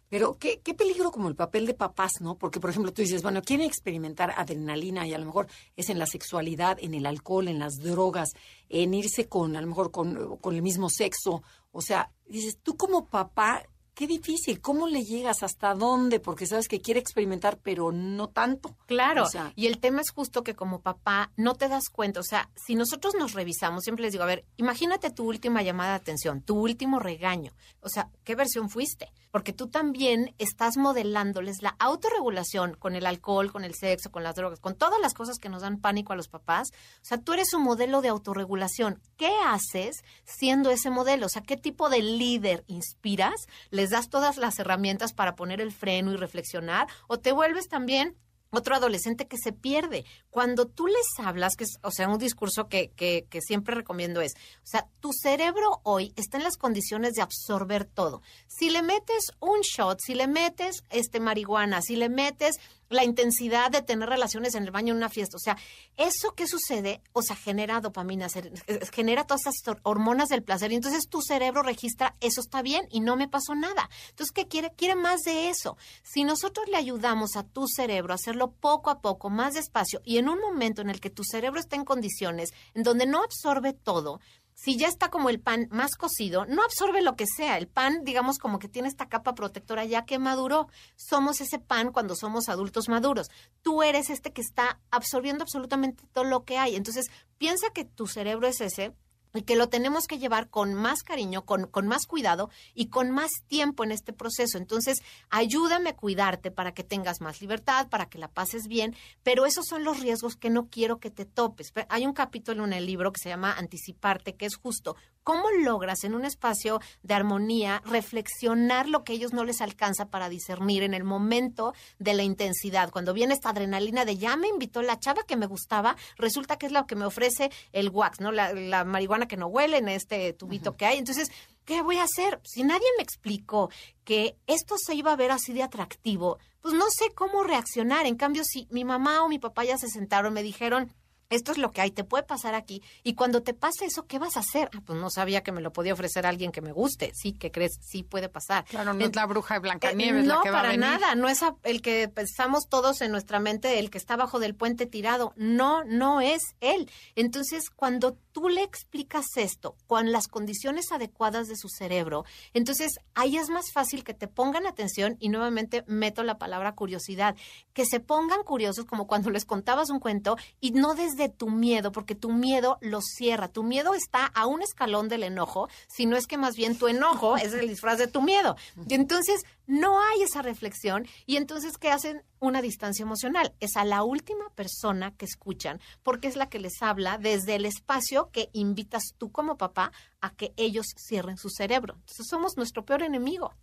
Pero 0.09 0.37
qué, 0.37 0.59
qué 0.59 0.75
peligro 0.75 1.11
como 1.11 1.27
el 1.27 1.35
papel 1.35 1.65
de 1.65 1.73
papás, 1.73 2.21
¿no? 2.21 2.35
Porque, 2.35 2.59
por 2.59 2.69
ejemplo, 2.69 2.93
tú 2.93 3.01
dices, 3.01 3.23
bueno, 3.23 3.41
quieren 3.41 3.65
experimentar 3.65 4.31
adrenalina 4.37 5.07
y 5.07 5.13
a 5.15 5.17
lo 5.17 5.25
mejor 5.25 5.47
es 5.75 5.89
en 5.89 5.97
la 5.97 6.05
sexualidad, 6.05 6.77
en 6.79 6.93
el 6.93 7.07
alcohol, 7.07 7.47
en 7.47 7.57
las 7.57 7.77
drogas, 7.77 8.29
en 8.69 8.93
irse 8.93 9.27
con, 9.27 9.55
a 9.55 9.61
lo 9.61 9.65
mejor 9.65 9.89
con, 9.89 10.37
con 10.37 10.53
el 10.53 10.61
mismo 10.61 10.91
sexo. 10.91 11.41
O 11.71 11.81
sea, 11.81 12.11
dices, 12.27 12.59
tú 12.61 12.77
como 12.77 13.07
papá, 13.07 13.63
qué 13.93 14.07
difícil, 14.07 14.61
¿cómo 14.61 14.87
le 14.87 15.03
llegas? 15.03 15.43
¿Hasta 15.43 15.73
dónde? 15.73 16.19
Porque 16.19 16.45
sabes 16.45 16.67
que 16.67 16.81
quiere 16.81 16.99
experimentar, 16.99 17.57
pero 17.61 17.91
no 17.91 18.29
tanto. 18.29 18.75
Claro, 18.85 19.23
O 19.23 19.29
sea, 19.29 19.53
y 19.55 19.67
el 19.67 19.79
tema 19.79 20.01
es 20.01 20.11
justo 20.11 20.43
que 20.43 20.55
como 20.55 20.81
papá 20.81 21.31
no 21.35 21.55
te 21.55 21.67
das 21.67 21.89
cuenta, 21.91 22.19
o 22.19 22.23
sea, 22.23 22.49
si 22.55 22.75
nosotros 22.75 23.13
nos 23.17 23.33
revisamos, 23.33 23.83
siempre 23.83 24.03
les 24.03 24.11
digo, 24.11 24.23
a 24.23 24.27
ver, 24.27 24.45
imagínate 24.57 25.11
tu 25.11 25.25
última 25.25 25.61
llamada 25.61 25.91
de 25.91 25.97
atención, 25.97 26.41
tu 26.41 26.57
último 26.59 26.99
regaño, 26.99 27.53
o 27.81 27.89
sea, 27.89 28.09
¿qué 28.23 28.35
versión 28.35 28.69
fuiste? 28.69 29.11
Porque 29.33 29.51
tú 29.51 29.67
también 29.67 30.35
estás 30.37 30.77
modelándoles 30.77 31.63
la 31.63 31.75
autorregulación 31.79 32.75
con 32.75 32.95
el 32.95 33.07
alcohol, 33.07 33.51
con 33.51 33.63
el 33.63 33.73
sexo, 33.73 34.11
con 34.11 34.21
las 34.21 34.35
drogas, 34.35 34.59
con 34.59 34.75
todas 34.75 35.01
las 35.01 35.15
cosas 35.15 35.39
que 35.39 35.49
nos 35.49 35.63
dan 35.63 35.81
pánico 35.81 36.13
a 36.13 36.15
los 36.15 36.27
papás, 36.27 36.67
o 36.71 37.05
sea, 37.05 37.17
tú 37.17 37.33
eres 37.33 37.51
un 37.55 37.63
modelo 37.63 38.03
de 38.03 38.09
autorregulación. 38.09 39.01
¿Qué 39.17 39.31
haces 39.43 40.03
siendo 40.23 40.69
ese 40.69 40.91
modelo? 40.91 41.25
O 41.25 41.29
sea, 41.29 41.41
¿qué 41.41 41.57
tipo 41.57 41.89
de 41.89 42.03
líder 42.03 42.63
inspiras? 42.67 43.47
¿Les 43.71 43.89
das 43.89 44.11
todas 44.11 44.37
las 44.37 44.59
herramientas 44.59 45.13
para 45.13 45.35
poner 45.35 45.61
el 45.61 45.71
freno 45.71 46.13
y 46.13 46.15
reflexionar? 46.15 46.85
¿O 47.07 47.17
te 47.17 47.31
vuelves 47.31 47.67
también 47.67 48.15
otro 48.53 48.75
adolescente 48.75 49.27
que 49.27 49.37
se 49.37 49.51
pierde. 49.51 50.05
Cuando 50.29 50.67
tú 50.67 50.87
les 50.87 51.05
hablas, 51.17 51.55
que 51.55 51.65
es, 51.65 51.77
o 51.81 51.91
sea, 51.91 52.07
un 52.07 52.17
discurso 52.17 52.67
que, 52.67 52.91
que, 52.91 53.25
que 53.29 53.41
siempre 53.41 53.75
recomiendo 53.75 54.21
es, 54.21 54.33
o 54.35 54.67
sea, 54.67 54.87
tu 54.99 55.11
cerebro 55.11 55.81
hoy 55.83 56.13
está 56.15 56.37
en 56.37 56.43
las 56.43 56.57
condiciones 56.57 57.13
de 57.13 57.21
absorber 57.21 57.85
todo. 57.85 58.21
Si 58.47 58.69
le 58.69 58.81
metes 58.81 59.31
un 59.39 59.61
shot, 59.61 59.99
si 59.99 60.13
le 60.13 60.27
metes 60.27 60.83
este 60.89 61.19
marihuana, 61.19 61.81
si 61.81 61.95
le 61.95 62.09
metes 62.09 62.57
la 62.89 63.03
intensidad 63.03 63.71
de 63.71 63.81
tener 63.81 64.09
relaciones 64.09 64.55
en 64.55 64.63
el 64.63 64.71
baño 64.71 64.91
en 64.91 64.97
una 64.97 65.09
fiesta, 65.09 65.37
o 65.37 65.39
sea, 65.39 65.57
eso 65.97 66.33
que 66.35 66.47
sucede, 66.47 67.01
o 67.13 67.21
sea, 67.21 67.35
genera 67.35 67.79
dopamina, 67.81 68.29
se- 68.29 68.51
genera 68.91 69.25
todas 69.25 69.41
hor- 69.65 69.79
hormonas 69.83 70.29
del 70.29 70.43
placer 70.43 70.71
y 70.71 70.75
entonces 70.75 71.07
tu 71.09 71.21
cerebro 71.21 71.63
registra, 71.63 72.15
eso 72.19 72.41
está 72.41 72.61
bien 72.61 72.87
y 72.91 72.99
no 72.99 73.15
me 73.15 73.27
pasó 73.27 73.55
nada. 73.55 73.89
Entonces, 74.09 74.31
¿qué 74.31 74.47
quiere? 74.47 74.71
Quiere 74.75 74.95
más 74.95 75.21
de 75.21 75.49
eso. 75.49 75.77
Si 76.03 76.23
nosotros 76.23 76.67
le 76.69 76.77
ayudamos 76.77 77.35
a 77.35 77.43
tu 77.43 77.67
cerebro 77.67 78.13
a 78.13 78.15
hacerlo 78.15 78.51
poco 78.51 78.89
a 78.89 79.01
poco, 79.01 79.29
más 79.29 79.53
despacio 79.53 80.01
y 80.03 80.17
en 80.17 80.29
un 80.29 80.39
momento 80.39 80.81
en 80.81 80.89
el 80.89 80.99
que 80.99 81.09
tu 81.09 81.23
cerebro 81.23 81.59
está 81.59 81.75
en 81.75 81.85
condiciones 81.85 82.51
en 82.73 82.83
donde 82.83 83.05
no 83.05 83.23
absorbe 83.23 83.73
todo, 83.73 84.19
si 84.55 84.77
ya 84.77 84.87
está 84.87 85.09
como 85.09 85.29
el 85.29 85.39
pan 85.39 85.67
más 85.71 85.95
cocido, 85.95 86.45
no 86.45 86.63
absorbe 86.63 87.01
lo 87.01 87.15
que 87.15 87.25
sea. 87.25 87.57
El 87.57 87.67
pan, 87.67 88.03
digamos, 88.03 88.37
como 88.37 88.59
que 88.59 88.67
tiene 88.67 88.87
esta 88.87 89.09
capa 89.09 89.35
protectora 89.35 89.85
ya 89.85 90.05
que 90.05 90.19
maduró. 90.19 90.67
Somos 90.95 91.41
ese 91.41 91.59
pan 91.59 91.91
cuando 91.91 92.15
somos 92.15 92.49
adultos 92.49 92.89
maduros. 92.89 93.29
Tú 93.61 93.83
eres 93.83 94.09
este 94.09 94.31
que 94.31 94.41
está 94.41 94.79
absorbiendo 94.91 95.43
absolutamente 95.43 96.03
todo 96.13 96.23
lo 96.23 96.43
que 96.43 96.57
hay. 96.57 96.75
Entonces, 96.75 97.07
piensa 97.37 97.67
que 97.73 97.85
tu 97.85 98.07
cerebro 98.07 98.47
es 98.47 98.61
ese 98.61 98.93
y 99.33 99.41
que 99.41 99.55
lo 99.55 99.69
tenemos 99.69 100.05
que 100.05 100.19
llevar 100.19 100.49
con 100.49 100.73
más 100.73 101.03
cariño, 101.03 101.45
con, 101.45 101.67
con, 101.67 101.87
más 101.87 102.05
cuidado 102.05 102.49
y 102.75 102.87
con 102.87 103.11
más 103.11 103.31
tiempo 103.47 103.83
en 103.83 103.91
este 103.91 104.13
proceso. 104.13 104.57
Entonces, 104.57 105.01
ayúdame 105.29 105.91
a 105.91 105.95
cuidarte 105.95 106.51
para 106.51 106.73
que 106.73 106.83
tengas 106.83 107.21
más 107.21 107.41
libertad, 107.41 107.87
para 107.89 108.07
que 108.07 108.19
la 108.19 108.27
pases 108.27 108.67
bien, 108.67 108.95
pero 109.23 109.45
esos 109.45 109.65
son 109.65 109.83
los 109.83 109.99
riesgos 109.99 110.35
que 110.35 110.49
no 110.49 110.67
quiero 110.67 110.99
que 110.99 111.09
te 111.09 111.25
topes. 111.25 111.73
Hay 111.89 112.05
un 112.05 112.13
capítulo 112.13 112.65
en 112.65 112.73
el 112.73 112.85
libro 112.85 113.11
que 113.11 113.21
se 113.21 113.29
llama 113.29 113.53
Anticiparte, 113.53 114.35
que 114.35 114.45
es 114.45 114.55
justo 114.55 114.95
cómo 115.23 115.49
logras 115.51 116.03
en 116.03 116.15
un 116.15 116.25
espacio 116.25 116.79
de 117.01 117.13
armonía 117.13 117.81
reflexionar 117.85 118.87
lo 118.87 119.03
que 119.03 119.13
ellos 119.13 119.33
no 119.33 119.43
les 119.43 119.61
alcanza 119.61 120.09
para 120.09 120.29
discernir 120.29 120.83
en 120.83 120.93
el 120.93 121.03
momento 121.03 121.73
de 121.99 122.13
la 122.13 122.23
intensidad. 122.23 122.91
Cuando 122.91 123.13
viene 123.13 123.33
esta 123.33 123.49
adrenalina 123.49 124.05
de 124.05 124.17
ya 124.17 124.35
me 124.35 124.47
invitó 124.47 124.81
la 124.81 124.99
chava 124.99 125.23
que 125.23 125.37
me 125.37 125.47
gustaba, 125.47 125.95
resulta 126.17 126.57
que 126.57 126.65
es 126.65 126.71
la 126.71 126.85
que 126.85 126.95
me 126.95 127.05
ofrece 127.05 127.51
el 127.71 127.89
wax, 127.89 128.19
¿no? 128.19 128.31
La, 128.31 128.53
la 128.53 128.83
marihuana 128.83 129.27
que 129.27 129.37
no 129.37 129.47
huele 129.47 129.77
en 129.77 129.89
este 129.89 130.33
tubito 130.33 130.75
que 130.75 130.85
hay. 130.85 130.97
Entonces, 130.97 131.31
¿qué 131.65 131.81
voy 131.81 131.97
a 131.97 132.03
hacer? 132.03 132.39
Si 132.43 132.63
nadie 132.63 132.87
me 132.97 133.03
explicó 133.03 133.69
que 134.03 134.37
esto 134.47 134.75
se 134.77 134.95
iba 134.95 135.11
a 135.11 135.15
ver 135.15 135.31
así 135.31 135.53
de 135.53 135.63
atractivo, 135.63 136.39
pues 136.61 136.73
no 136.73 136.85
sé 136.89 137.13
cómo 137.13 137.43
reaccionar. 137.43 138.05
En 138.05 138.15
cambio, 138.15 138.43
si 138.45 138.67
mi 138.71 138.85
mamá 138.85 139.23
o 139.23 139.29
mi 139.29 139.39
papá 139.39 139.65
ya 139.65 139.77
se 139.77 139.87
sentaron, 139.87 140.33
me 140.33 140.43
dijeron, 140.43 140.93
esto 141.35 141.51
es 141.51 141.57
lo 141.57 141.71
que 141.71 141.81
hay, 141.81 141.91
te 141.91 142.03
puede 142.03 142.23
pasar 142.23 142.55
aquí. 142.55 142.81
Y 143.03 143.15
cuando 143.15 143.43
te 143.43 143.53
pase 143.53 143.85
eso, 143.85 144.05
¿qué 144.07 144.19
vas 144.19 144.37
a 144.37 144.41
hacer? 144.41 144.69
Ah, 144.73 144.81
pues 144.85 144.99
no 144.99 145.09
sabía 145.09 145.43
que 145.43 145.51
me 145.51 145.61
lo 145.61 145.73
podía 145.73 145.93
ofrecer 145.93 146.25
alguien 146.25 146.51
que 146.51 146.61
me 146.61 146.71
guste. 146.71 147.11
Sí, 147.13 147.33
que 147.33 147.51
crees? 147.51 147.79
Sí 147.81 148.03
puede 148.03 148.29
pasar. 148.29 148.65
Claro, 148.65 148.93
no 148.93 149.05
es 149.05 149.15
la 149.15 149.25
bruja 149.25 149.55
de 149.55 149.59
Blancanieves 149.61 150.23
eh, 150.23 150.27
no, 150.27 150.37
la 150.37 150.41
que 150.43 150.49
va 150.51 150.57
para 150.57 150.69
a 150.69 150.71
venir. 150.71 150.87
nada. 150.87 151.15
No 151.15 151.27
es 151.27 151.39
el 151.63 151.81
que 151.81 152.07
pensamos 152.07 152.67
todos 152.69 153.01
en 153.01 153.11
nuestra 153.11 153.39
mente, 153.39 153.79
el 153.79 153.89
que 153.89 153.97
está 153.97 154.15
bajo 154.15 154.39
del 154.39 154.55
puente 154.55 154.85
tirado. 154.85 155.33
No, 155.35 155.83
no 155.83 156.21
es 156.21 156.41
él. 156.61 156.89
Entonces, 157.15 157.69
cuando 157.69 158.17
tú 158.31 158.49
le 158.49 158.63
explicas 158.63 159.25
esto 159.35 159.75
con 159.87 160.11
las 160.11 160.27
condiciones 160.27 160.91
adecuadas 160.91 161.47
de 161.47 161.55
su 161.55 161.69
cerebro, 161.69 162.25
entonces 162.53 162.93
ahí 163.13 163.37
es 163.37 163.49
más 163.49 163.71
fácil 163.71 164.03
que 164.03 164.13
te 164.13 164.27
pongan 164.27 164.65
atención 164.65 165.17
y 165.19 165.29
nuevamente 165.29 165.83
meto 165.87 166.23
la 166.23 166.37
palabra 166.37 166.73
curiosidad, 166.73 167.35
que 167.73 167.85
se 167.85 167.99
pongan 167.99 168.43
curiosos 168.43 168.85
como 168.85 169.07
cuando 169.07 169.29
les 169.29 169.45
contabas 169.45 169.89
un 169.89 169.99
cuento 169.99 170.35
y 170.59 170.71
no 170.71 170.95
desde 170.95 171.22
tu 171.29 171.49
miedo, 171.49 171.91
porque 171.91 172.15
tu 172.15 172.31
miedo 172.31 172.77
los 172.81 173.05
cierra. 173.05 173.47
Tu 173.47 173.63
miedo 173.63 173.93
está 173.93 174.25
a 174.25 174.45
un 174.45 174.61
escalón 174.61 175.09
del 175.09 175.23
enojo, 175.23 175.69
si 175.87 176.05
no 176.05 176.17
es 176.17 176.27
que 176.27 176.37
más 176.37 176.55
bien 176.55 176.77
tu 176.77 176.87
enojo 176.87 177.37
es 177.37 177.53
el 177.53 177.67
disfraz 177.67 177.97
de 177.97 178.07
tu 178.07 178.21
miedo. 178.21 178.55
Y 178.87 178.93
entonces 178.93 179.43
no 179.65 180.01
hay 180.01 180.23
esa 180.23 180.41
reflexión 180.41 181.07
y 181.25 181.37
entonces 181.37 181.77
¿qué 181.77 181.89
hacen? 181.89 182.23
Una 182.39 182.61
distancia 182.61 183.03
emocional. 183.03 183.53
Es 183.59 183.77
a 183.77 183.85
la 183.85 184.03
última 184.03 184.49
persona 184.55 185.15
que 185.15 185.25
escuchan 185.25 185.79
porque 186.03 186.27
es 186.27 186.35
la 186.35 186.49
que 186.49 186.59
les 186.59 186.81
habla 186.81 187.17
desde 187.17 187.55
el 187.55 187.65
espacio 187.65 188.29
que 188.31 188.49
invitas 188.53 189.13
tú 189.17 189.31
como 189.31 189.57
papá 189.57 189.91
a 190.21 190.31
que 190.31 190.53
ellos 190.57 190.87
cierren 190.97 191.37
su 191.37 191.49
cerebro. 191.49 191.95
Entonces 191.99 192.27
somos 192.29 192.57
nuestro 192.57 192.85
peor 192.85 193.03
enemigo. 193.03 193.53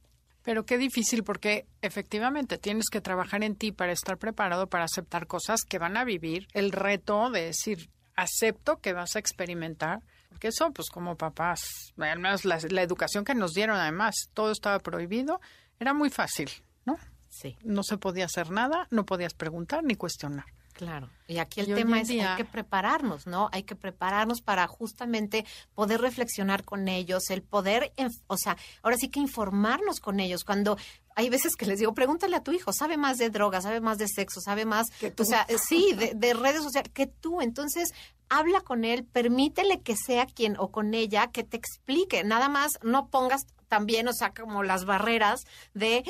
Pero 0.50 0.66
qué 0.66 0.78
difícil 0.78 1.22
porque 1.22 1.64
efectivamente 1.80 2.58
tienes 2.58 2.86
que 2.90 3.00
trabajar 3.00 3.44
en 3.44 3.54
ti 3.54 3.70
para 3.70 3.92
estar 3.92 4.18
preparado 4.18 4.66
para 4.66 4.82
aceptar 4.82 5.28
cosas 5.28 5.60
que 5.62 5.78
van 5.78 5.96
a 5.96 6.02
vivir. 6.02 6.48
El 6.54 6.72
reto 6.72 7.30
de 7.30 7.42
decir, 7.42 7.88
acepto 8.16 8.78
que 8.78 8.92
vas 8.92 9.14
a 9.14 9.20
experimentar. 9.20 10.00
Porque 10.28 10.48
eso, 10.48 10.72
pues 10.72 10.90
como 10.90 11.16
papás, 11.16 11.92
al 11.96 12.18
menos 12.18 12.44
la, 12.44 12.58
la 12.68 12.82
educación 12.82 13.24
que 13.24 13.36
nos 13.36 13.52
dieron 13.52 13.76
además, 13.76 14.28
todo 14.34 14.50
estaba 14.50 14.80
prohibido, 14.80 15.40
era 15.78 15.94
muy 15.94 16.10
fácil, 16.10 16.50
¿no? 16.84 16.98
Sí. 17.28 17.56
No 17.62 17.84
se 17.84 17.96
podía 17.96 18.24
hacer 18.24 18.50
nada, 18.50 18.88
no 18.90 19.06
podías 19.06 19.34
preguntar 19.34 19.84
ni 19.84 19.94
cuestionar. 19.94 20.46
Claro. 20.80 21.10
Y 21.28 21.36
aquí 21.36 21.60
el 21.60 21.68
Y 21.68 21.74
tema 21.74 22.00
es 22.00 22.08
día- 22.08 22.30
hay 22.30 22.36
que 22.38 22.44
prepararnos, 22.46 23.26
¿no? 23.26 23.50
Hay 23.52 23.64
que 23.64 23.76
prepararnos 23.76 24.40
para 24.40 24.66
justamente 24.66 25.44
poder 25.74 26.00
reflexionar 26.00 26.64
con 26.64 26.88
ellos, 26.88 27.28
el 27.28 27.42
poder, 27.42 27.92
o 28.28 28.38
sea, 28.38 28.56
ahora 28.82 28.96
sí 28.96 29.10
que 29.10 29.20
informarnos 29.20 30.00
con 30.00 30.20
ellos. 30.20 30.42
Cuando 30.42 30.78
hay 31.14 31.28
veces 31.28 31.54
que 31.56 31.66
les 31.66 31.78
digo, 31.80 31.92
pregúntale 31.92 32.34
a 32.34 32.42
tu 32.42 32.52
hijo, 32.52 32.72
sabe 32.72 32.96
más 32.96 33.18
de 33.18 33.28
drogas, 33.28 33.64
sabe 33.64 33.82
más 33.82 33.98
de 33.98 34.08
sexo, 34.08 34.40
sabe 34.40 34.64
más, 34.64 34.88
Que 34.98 35.10
tú. 35.10 35.22
o 35.24 35.26
sea, 35.26 35.44
eh, 35.50 35.58
sí, 35.58 35.92
de, 35.92 36.14
de 36.14 36.32
redes 36.32 36.62
sociales 36.62 36.90
que 36.94 37.06
tú. 37.06 37.42
Entonces, 37.42 37.90
habla 38.30 38.62
con 38.62 38.86
él, 38.86 39.04
permítele 39.04 39.82
que 39.82 39.96
sea 39.96 40.24
quien 40.24 40.56
o 40.58 40.70
con 40.70 40.94
ella 40.94 41.26
que 41.30 41.44
te 41.44 41.58
explique. 41.58 42.24
Nada 42.24 42.48
más 42.48 42.78
no 42.82 43.08
pongas 43.10 43.42
también, 43.70 44.08
o 44.08 44.12
sea, 44.12 44.34
como 44.34 44.64
las 44.64 44.84
barreras 44.84 45.46
de 45.74 46.02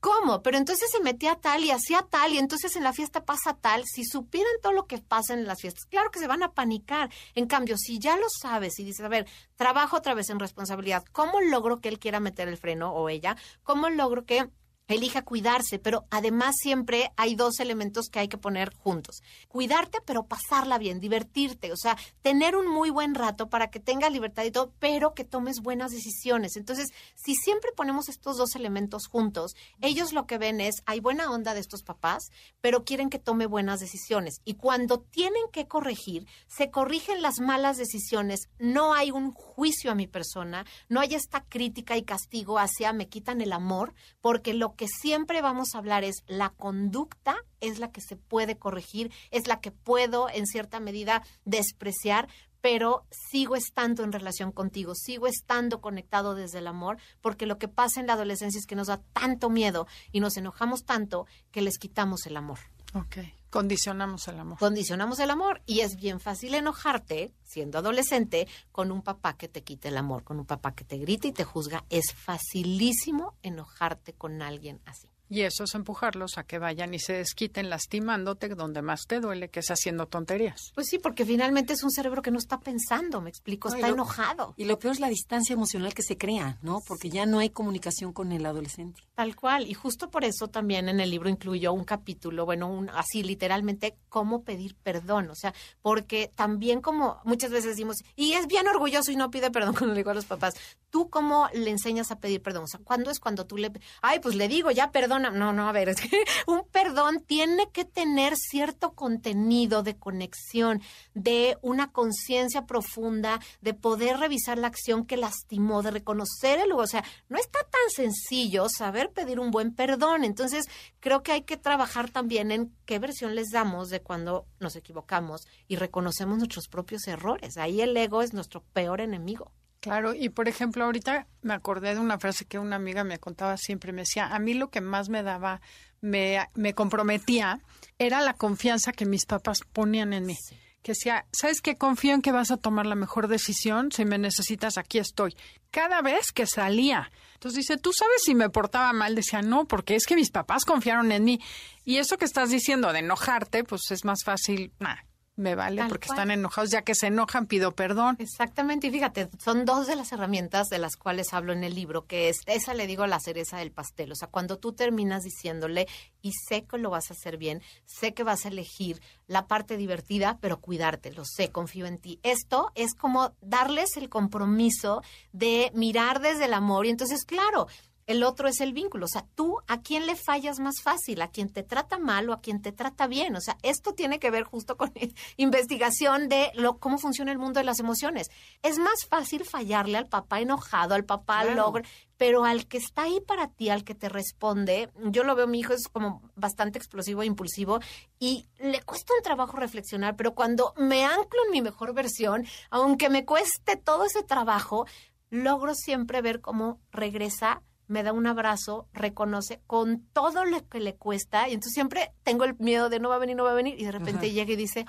¿cómo? 0.00 0.42
Pero 0.42 0.56
entonces 0.56 0.90
se 0.90 1.00
metía 1.00 1.36
tal 1.36 1.62
y 1.62 1.70
hacía 1.70 2.06
tal 2.08 2.32
y 2.32 2.38
entonces 2.38 2.74
en 2.74 2.82
la 2.82 2.94
fiesta 2.94 3.24
pasa 3.24 3.54
tal. 3.60 3.84
Si 3.84 4.04
supieran 4.04 4.52
todo 4.62 4.72
lo 4.72 4.86
que 4.86 4.98
pasa 4.98 5.34
en 5.34 5.46
las 5.46 5.60
fiestas, 5.60 5.84
claro 5.84 6.10
que 6.10 6.18
se 6.18 6.26
van 6.26 6.42
a 6.42 6.52
panicar. 6.52 7.10
En 7.34 7.46
cambio, 7.46 7.76
si 7.76 7.98
ya 7.98 8.16
lo 8.16 8.26
sabes 8.28 8.78
y 8.78 8.84
dices, 8.84 9.04
a 9.04 9.08
ver, 9.08 9.26
trabajo 9.56 9.98
otra 9.98 10.14
vez 10.14 10.30
en 10.30 10.40
responsabilidad, 10.40 11.04
¿cómo 11.12 11.42
logro 11.42 11.80
que 11.80 11.90
él 11.90 11.98
quiera 11.98 12.18
meter 12.18 12.48
el 12.48 12.56
freno 12.56 12.92
o 12.92 13.10
ella? 13.10 13.36
¿Cómo 13.62 13.90
logro 13.90 14.24
que 14.24 14.48
elija 14.88 15.22
cuidarse, 15.22 15.78
pero 15.78 16.06
además 16.10 16.56
siempre 16.58 17.12
hay 17.16 17.34
dos 17.34 17.60
elementos 17.60 18.08
que 18.08 18.18
hay 18.18 18.28
que 18.28 18.38
poner 18.38 18.74
juntos. 18.74 19.22
Cuidarte, 19.48 20.00
pero 20.04 20.26
pasarla 20.26 20.78
bien, 20.78 21.00
divertirte, 21.00 21.72
o 21.72 21.76
sea, 21.76 21.96
tener 22.22 22.56
un 22.56 22.68
muy 22.68 22.90
buen 22.90 23.14
rato 23.14 23.48
para 23.48 23.70
que 23.70 23.80
tengas 23.80 24.12
libertad 24.12 24.44
y 24.44 24.50
todo, 24.50 24.72
pero 24.78 25.14
que 25.14 25.24
tomes 25.24 25.60
buenas 25.60 25.92
decisiones. 25.92 26.56
Entonces, 26.56 26.88
si 27.14 27.34
siempre 27.34 27.70
ponemos 27.74 28.08
estos 28.08 28.36
dos 28.36 28.54
elementos 28.54 29.06
juntos, 29.06 29.54
ellos 29.80 30.12
lo 30.12 30.26
que 30.26 30.38
ven 30.38 30.60
es, 30.60 30.82
hay 30.86 31.00
buena 31.00 31.30
onda 31.30 31.54
de 31.54 31.60
estos 31.60 31.82
papás, 31.82 32.30
pero 32.60 32.84
quieren 32.84 33.10
que 33.10 33.18
tome 33.18 33.46
buenas 33.46 33.80
decisiones. 33.80 34.40
Y 34.44 34.54
cuando 34.54 35.00
tienen 35.00 35.42
que 35.52 35.66
corregir, 35.66 36.26
se 36.46 36.70
corrigen 36.70 37.22
las 37.22 37.40
malas 37.40 37.76
decisiones, 37.76 38.48
no 38.58 38.94
hay 38.94 39.10
un 39.10 39.32
juicio 39.32 39.90
a 39.90 39.94
mi 39.94 40.06
persona, 40.06 40.66
no 40.88 41.00
hay 41.00 41.14
esta 41.14 41.44
crítica 41.44 41.96
y 41.96 42.02
castigo 42.02 42.58
hacia 42.58 42.92
me 42.92 43.08
quitan 43.08 43.40
el 43.40 43.52
amor, 43.52 43.94
porque 44.20 44.54
lo 44.54 44.71
que 44.74 44.86
siempre 44.88 45.42
vamos 45.42 45.74
a 45.74 45.78
hablar 45.78 46.04
es 46.04 46.22
la 46.26 46.50
conducta 46.50 47.36
es 47.60 47.78
la 47.78 47.90
que 47.92 48.00
se 48.00 48.16
puede 48.16 48.58
corregir, 48.58 49.12
es 49.30 49.46
la 49.46 49.60
que 49.60 49.70
puedo 49.70 50.28
en 50.28 50.46
cierta 50.46 50.80
medida 50.80 51.22
despreciar, 51.44 52.28
pero 52.60 53.04
sigo 53.10 53.56
estando 53.56 54.04
en 54.04 54.12
relación 54.12 54.52
contigo, 54.52 54.94
sigo 54.94 55.26
estando 55.26 55.80
conectado 55.80 56.34
desde 56.34 56.58
el 56.58 56.66
amor, 56.66 56.98
porque 57.20 57.46
lo 57.46 57.58
que 57.58 57.68
pasa 57.68 58.00
en 58.00 58.06
la 58.06 58.14
adolescencia 58.14 58.58
es 58.58 58.66
que 58.66 58.76
nos 58.76 58.88
da 58.88 59.00
tanto 59.12 59.50
miedo 59.50 59.86
y 60.12 60.20
nos 60.20 60.36
enojamos 60.36 60.84
tanto 60.84 61.26
que 61.50 61.62
les 61.62 61.78
quitamos 61.78 62.26
el 62.26 62.36
amor. 62.36 62.58
Ok. 62.94 63.18
Condicionamos 63.50 64.26
el 64.28 64.40
amor. 64.40 64.58
Condicionamos 64.58 65.18
el 65.20 65.30
amor 65.30 65.60
y 65.66 65.80
es 65.80 65.96
bien 65.96 66.20
fácil 66.20 66.54
enojarte, 66.54 67.34
siendo 67.44 67.78
adolescente, 67.78 68.48
con 68.70 68.90
un 68.90 69.02
papá 69.02 69.36
que 69.36 69.48
te 69.48 69.62
quite 69.62 69.88
el 69.88 69.98
amor, 69.98 70.24
con 70.24 70.38
un 70.38 70.46
papá 70.46 70.74
que 70.74 70.84
te 70.84 70.96
grita 70.96 71.28
y 71.28 71.32
te 71.32 71.44
juzga. 71.44 71.84
Es 71.90 72.14
facilísimo 72.14 73.34
enojarte 73.42 74.14
con 74.14 74.40
alguien 74.40 74.80
así. 74.86 75.08
Y 75.34 75.42
eso 75.42 75.64
es 75.64 75.74
empujarlos 75.74 76.36
a 76.36 76.44
que 76.44 76.58
vayan 76.58 76.92
y 76.92 76.98
se 76.98 77.14
desquiten 77.14 77.70
lastimándote 77.70 78.48
donde 78.50 78.82
más 78.82 79.06
te 79.06 79.18
duele, 79.18 79.48
que 79.48 79.60
es 79.60 79.70
haciendo 79.70 80.06
tonterías. 80.06 80.72
Pues 80.74 80.88
sí, 80.88 80.98
porque 80.98 81.24
finalmente 81.24 81.72
es 81.72 81.82
un 81.82 81.90
cerebro 81.90 82.20
que 82.20 82.30
no 82.30 82.36
está 82.38 82.60
pensando, 82.60 83.20
me 83.22 83.30
explico, 83.30 83.68
No, 83.70 83.76
y 83.76 83.78
está 83.78 83.88
lo- 83.88 83.94
enojado. 83.94 84.54
Y 84.58 84.64
lo 84.66 84.78
peor 84.78 84.92
es 84.92 85.00
la 85.00 85.08
distancia 85.08 85.54
emocional 85.54 85.94
que 85.94 86.02
se 86.02 86.18
crea, 86.18 86.58
¿no? 86.60 86.80
Porque 86.86 87.08
ya 87.08 87.24
no 87.24 87.38
hay 87.38 87.48
comunicación 87.48 88.12
con 88.12 88.30
el 88.32 88.44
adolescente. 88.44 89.00
Tal 89.14 89.34
cual. 89.34 89.66
Y 89.68 89.74
justo 89.74 90.10
por 90.10 90.24
eso 90.24 90.48
también 90.48 90.88
en 90.90 91.00
el 91.00 91.10
libro 91.10 91.28
incluyó 91.30 91.72
un 91.72 91.84
capítulo, 91.84 92.44
bueno, 92.44 92.68
un, 92.68 92.90
así 92.90 93.22
literalmente, 93.22 93.96
cómo 94.10 94.42
pedir 94.44 94.74
perdón. 94.82 95.30
O 95.30 95.34
sea, 95.34 95.54
porque 95.80 96.30
también 96.34 96.80
como 96.82 97.20
muchas 97.24 97.50
veces 97.50 97.70
decimos, 97.70 97.96
y 98.16 98.32
es 98.34 98.46
bien 98.46 98.68
orgulloso 98.68 99.10
y 99.10 99.16
no 99.16 99.30
pide 99.30 99.50
perdón 99.50 99.74
cuando 99.78 99.94
le 99.94 100.00
digo 100.00 100.10
a 100.10 100.14
los 100.14 100.26
papás, 100.26 100.54
¿tú 100.90 101.08
cómo 101.08 101.48
le 101.54 101.70
enseñas 101.70 102.10
a 102.10 102.20
pedir 102.20 102.42
perdón? 102.42 102.64
O 102.64 102.66
sea, 102.68 102.80
¿cuándo 102.84 103.10
es 103.10 103.18
cuando 103.18 103.46
tú 103.46 103.56
le... 103.56 103.72
Ay, 104.02 104.18
pues 104.20 104.34
le 104.34 104.48
digo, 104.48 104.70
ya 104.70 104.90
No, 105.30 105.52
no, 105.52 105.68
a 105.68 105.72
ver, 105.72 105.88
es 105.88 106.00
que 106.00 106.10
un 106.46 106.64
perdón 106.70 107.22
tiene 107.26 107.70
que 107.70 107.84
tener 107.84 108.34
cierto 108.36 108.92
contenido 108.92 109.82
de 109.82 109.96
conexión, 109.96 110.82
de 111.14 111.58
una 111.62 111.92
conciencia 111.92 112.66
profunda, 112.66 113.40
de 113.60 113.74
poder 113.74 114.18
revisar 114.18 114.58
la 114.58 114.66
acción 114.66 115.06
que 115.06 115.16
lastimó, 115.16 115.82
de 115.82 115.90
reconocer 115.90 116.58
el 116.60 116.70
lugar. 116.70 116.84
O 116.84 116.88
sea, 116.88 117.04
no 117.28 117.38
está 117.38 117.60
tan 117.60 117.90
sencillo 117.94 118.66
saber 118.68 119.10
pedir 119.10 119.38
un 119.40 119.50
buen 119.50 119.74
perdón. 119.74 120.24
Entonces, 120.24 120.66
creo 121.00 121.22
que 121.22 121.32
hay 121.32 121.42
que 121.42 121.56
trabajar 121.56 122.10
también 122.10 122.50
en 122.50 122.74
qué 122.84 122.98
versión 122.98 123.34
les 123.34 123.50
damos 123.50 123.88
de 123.88 124.00
cuando 124.00 124.46
nos 124.60 124.76
equivocamos 124.76 125.46
y 125.68 125.76
reconocemos 125.76 126.38
nuestros 126.38 126.68
propios 126.68 127.06
errores. 127.06 127.56
Ahí 127.56 127.80
el 127.80 127.96
ego 127.96 128.22
es 128.22 128.32
nuestro 128.32 128.62
peor 128.72 129.00
enemigo. 129.00 129.52
Claro, 129.82 130.14
y 130.14 130.28
por 130.28 130.46
ejemplo, 130.46 130.84
ahorita 130.84 131.26
me 131.42 131.54
acordé 131.54 131.94
de 131.94 132.00
una 132.00 132.16
frase 132.16 132.44
que 132.44 132.60
una 132.60 132.76
amiga 132.76 133.02
me 133.02 133.18
contaba 133.18 133.56
siempre, 133.56 133.90
me 133.92 134.02
decía, 134.02 134.28
a 134.28 134.38
mí 134.38 134.54
lo 134.54 134.70
que 134.70 134.80
más 134.80 135.08
me 135.08 135.24
daba, 135.24 135.60
me, 136.00 136.38
me 136.54 136.72
comprometía, 136.72 137.58
era 137.98 138.20
la 138.20 138.34
confianza 138.34 138.92
que 138.92 139.06
mis 139.06 139.26
papás 139.26 139.58
ponían 139.72 140.12
en 140.12 140.24
mí. 140.24 140.38
que 140.84 140.92
decía, 140.92 141.26
¿sabes 141.32 141.60
qué? 141.60 141.76
Confío 141.76 142.14
en 142.14 142.22
que 142.22 142.30
vas 142.30 142.52
a 142.52 142.58
tomar 142.58 142.86
la 142.86 142.94
mejor 142.94 143.26
decisión. 143.26 143.90
Si 143.90 144.04
me 144.04 144.18
necesitas, 144.18 144.78
aquí 144.78 144.98
estoy. 144.98 145.36
Cada 145.72 146.00
vez 146.00 146.30
que 146.30 146.46
salía. 146.46 147.10
Entonces 147.34 147.58
dice, 147.58 147.76
¿tú 147.76 147.92
sabes 147.92 148.22
si 148.22 148.36
me 148.36 148.50
portaba 148.50 148.92
mal? 148.92 149.16
Decía, 149.16 149.42
no, 149.42 149.64
porque 149.64 149.96
es 149.96 150.06
que 150.06 150.14
mis 150.14 150.30
papás 150.30 150.64
confiaron 150.64 151.10
en 151.10 151.24
mí. 151.24 151.40
Y 151.84 151.96
eso 151.96 152.18
que 152.18 152.24
estás 152.24 152.50
diciendo 152.50 152.92
de 152.92 153.00
enojarte, 153.00 153.64
pues 153.64 153.82
es 153.90 154.04
más 154.04 154.22
fácil, 154.24 154.72
nah, 154.78 154.96
me 155.42 155.54
vale 155.54 155.76
Tal 155.76 155.88
porque 155.88 156.06
cual. 156.06 156.18
están 156.18 156.30
enojados. 156.30 156.70
Ya 156.70 156.82
que 156.82 156.94
se 156.94 157.08
enojan, 157.08 157.46
pido 157.46 157.72
perdón. 157.72 158.16
Exactamente, 158.18 158.86
y 158.86 158.90
fíjate, 158.90 159.28
son 159.38 159.64
dos 159.64 159.86
de 159.86 159.96
las 159.96 160.12
herramientas 160.12 160.68
de 160.68 160.78
las 160.78 160.96
cuales 160.96 161.34
hablo 161.34 161.52
en 161.52 161.64
el 161.64 161.74
libro, 161.74 162.06
que 162.06 162.30
es, 162.30 162.38
esa 162.46 162.72
le 162.72 162.86
digo 162.86 163.06
la 163.06 163.20
cereza 163.20 163.58
del 163.58 163.72
pastel, 163.72 164.12
o 164.12 164.14
sea, 164.14 164.28
cuando 164.28 164.58
tú 164.58 164.72
terminas 164.72 165.24
diciéndole, 165.24 165.86
y 166.22 166.32
sé 166.48 166.64
que 166.64 166.78
lo 166.78 166.88
vas 166.90 167.10
a 167.10 167.14
hacer 167.14 167.36
bien, 167.36 167.62
sé 167.84 168.14
que 168.14 168.22
vas 168.22 168.46
a 168.46 168.48
elegir 168.48 169.00
la 169.26 169.46
parte 169.46 169.76
divertida, 169.76 170.38
pero 170.40 170.60
cuidarte, 170.60 171.12
lo 171.12 171.24
sé, 171.24 171.50
confío 171.50 171.86
en 171.86 171.98
ti. 171.98 172.20
Esto 172.22 172.70
es 172.74 172.94
como 172.94 173.34
darles 173.40 173.96
el 173.96 174.08
compromiso 174.08 175.02
de 175.32 175.70
mirar 175.74 176.20
desde 176.20 176.44
el 176.46 176.54
amor, 176.54 176.86
y 176.86 176.90
entonces, 176.90 177.24
claro, 177.24 177.66
el 178.06 178.24
otro 178.24 178.48
es 178.48 178.60
el 178.60 178.72
vínculo. 178.72 179.06
O 179.06 179.08
sea, 179.08 179.26
tú 179.34 179.58
a 179.68 179.80
quién 179.82 180.06
le 180.06 180.16
fallas 180.16 180.58
más 180.58 180.82
fácil, 180.82 181.22
a 181.22 181.28
quien 181.30 181.48
te 181.48 181.62
trata 181.62 181.98
mal 181.98 182.28
o 182.28 182.32
a 182.32 182.40
quien 182.40 182.60
te 182.62 182.72
trata 182.72 183.06
bien. 183.06 183.36
O 183.36 183.40
sea, 183.40 183.56
esto 183.62 183.94
tiene 183.94 184.18
que 184.18 184.30
ver 184.30 184.44
justo 184.44 184.76
con 184.76 184.92
investigación 185.36 186.28
de 186.28 186.50
lo, 186.54 186.78
cómo 186.78 186.98
funciona 186.98 187.32
el 187.32 187.38
mundo 187.38 187.60
de 187.60 187.64
las 187.64 187.80
emociones. 187.80 188.30
Es 188.62 188.78
más 188.78 189.06
fácil 189.08 189.44
fallarle 189.44 189.98
al 189.98 190.08
papá 190.08 190.40
enojado, 190.40 190.94
al 190.94 191.04
papá 191.04 191.42
Claro. 191.42 191.54
logro, 191.56 191.82
pero 192.16 192.44
al 192.44 192.66
que 192.66 192.76
está 192.78 193.02
ahí 193.02 193.20
para 193.20 193.48
ti, 193.48 193.68
al 193.68 193.84
que 193.84 193.94
te 193.94 194.08
responde, 194.08 194.90
yo 195.06 195.24
lo 195.24 195.34
veo, 195.34 195.46
mi 195.46 195.60
hijo 195.60 195.72
es 195.72 195.88
como 195.88 196.22
bastante 196.36 196.78
explosivo 196.78 197.22
e 197.22 197.26
impulsivo 197.26 197.80
y 198.18 198.46
le 198.58 198.80
cuesta 198.82 199.12
un 199.16 199.22
trabajo 199.24 199.56
reflexionar, 199.56 200.14
pero 200.16 200.34
cuando 200.34 200.72
me 200.76 201.04
anclo 201.04 201.44
en 201.46 201.50
mi 201.50 201.62
mejor 201.62 201.94
versión, 201.94 202.46
aunque 202.70 203.08
me 203.08 203.24
cueste 203.24 203.76
todo 203.76 204.04
ese 204.04 204.22
trabajo, 204.22 204.86
logro 205.30 205.74
siempre 205.74 206.22
ver 206.22 206.40
cómo 206.40 206.80
regresa 206.92 207.62
me 207.92 208.02
da 208.02 208.12
un 208.12 208.26
abrazo, 208.26 208.88
reconoce 208.94 209.60
con 209.66 210.00
todo 210.12 210.44
lo 210.44 210.66
que 210.68 210.80
le 210.80 210.94
cuesta 210.94 211.48
y 211.48 211.52
entonces 211.52 211.74
siempre 211.74 212.12
tengo 212.24 212.44
el 212.44 212.56
miedo 212.58 212.88
de 212.88 212.98
no 212.98 213.10
va 213.10 213.16
a 213.16 213.18
venir, 213.18 213.36
no 213.36 213.44
va 213.44 213.52
a 213.52 213.54
venir 213.54 213.78
y 213.78 213.84
de 213.84 213.92
repente 213.92 214.26
Ajá. 214.26 214.34
llega 214.34 214.52
y 214.52 214.56
dice, 214.56 214.86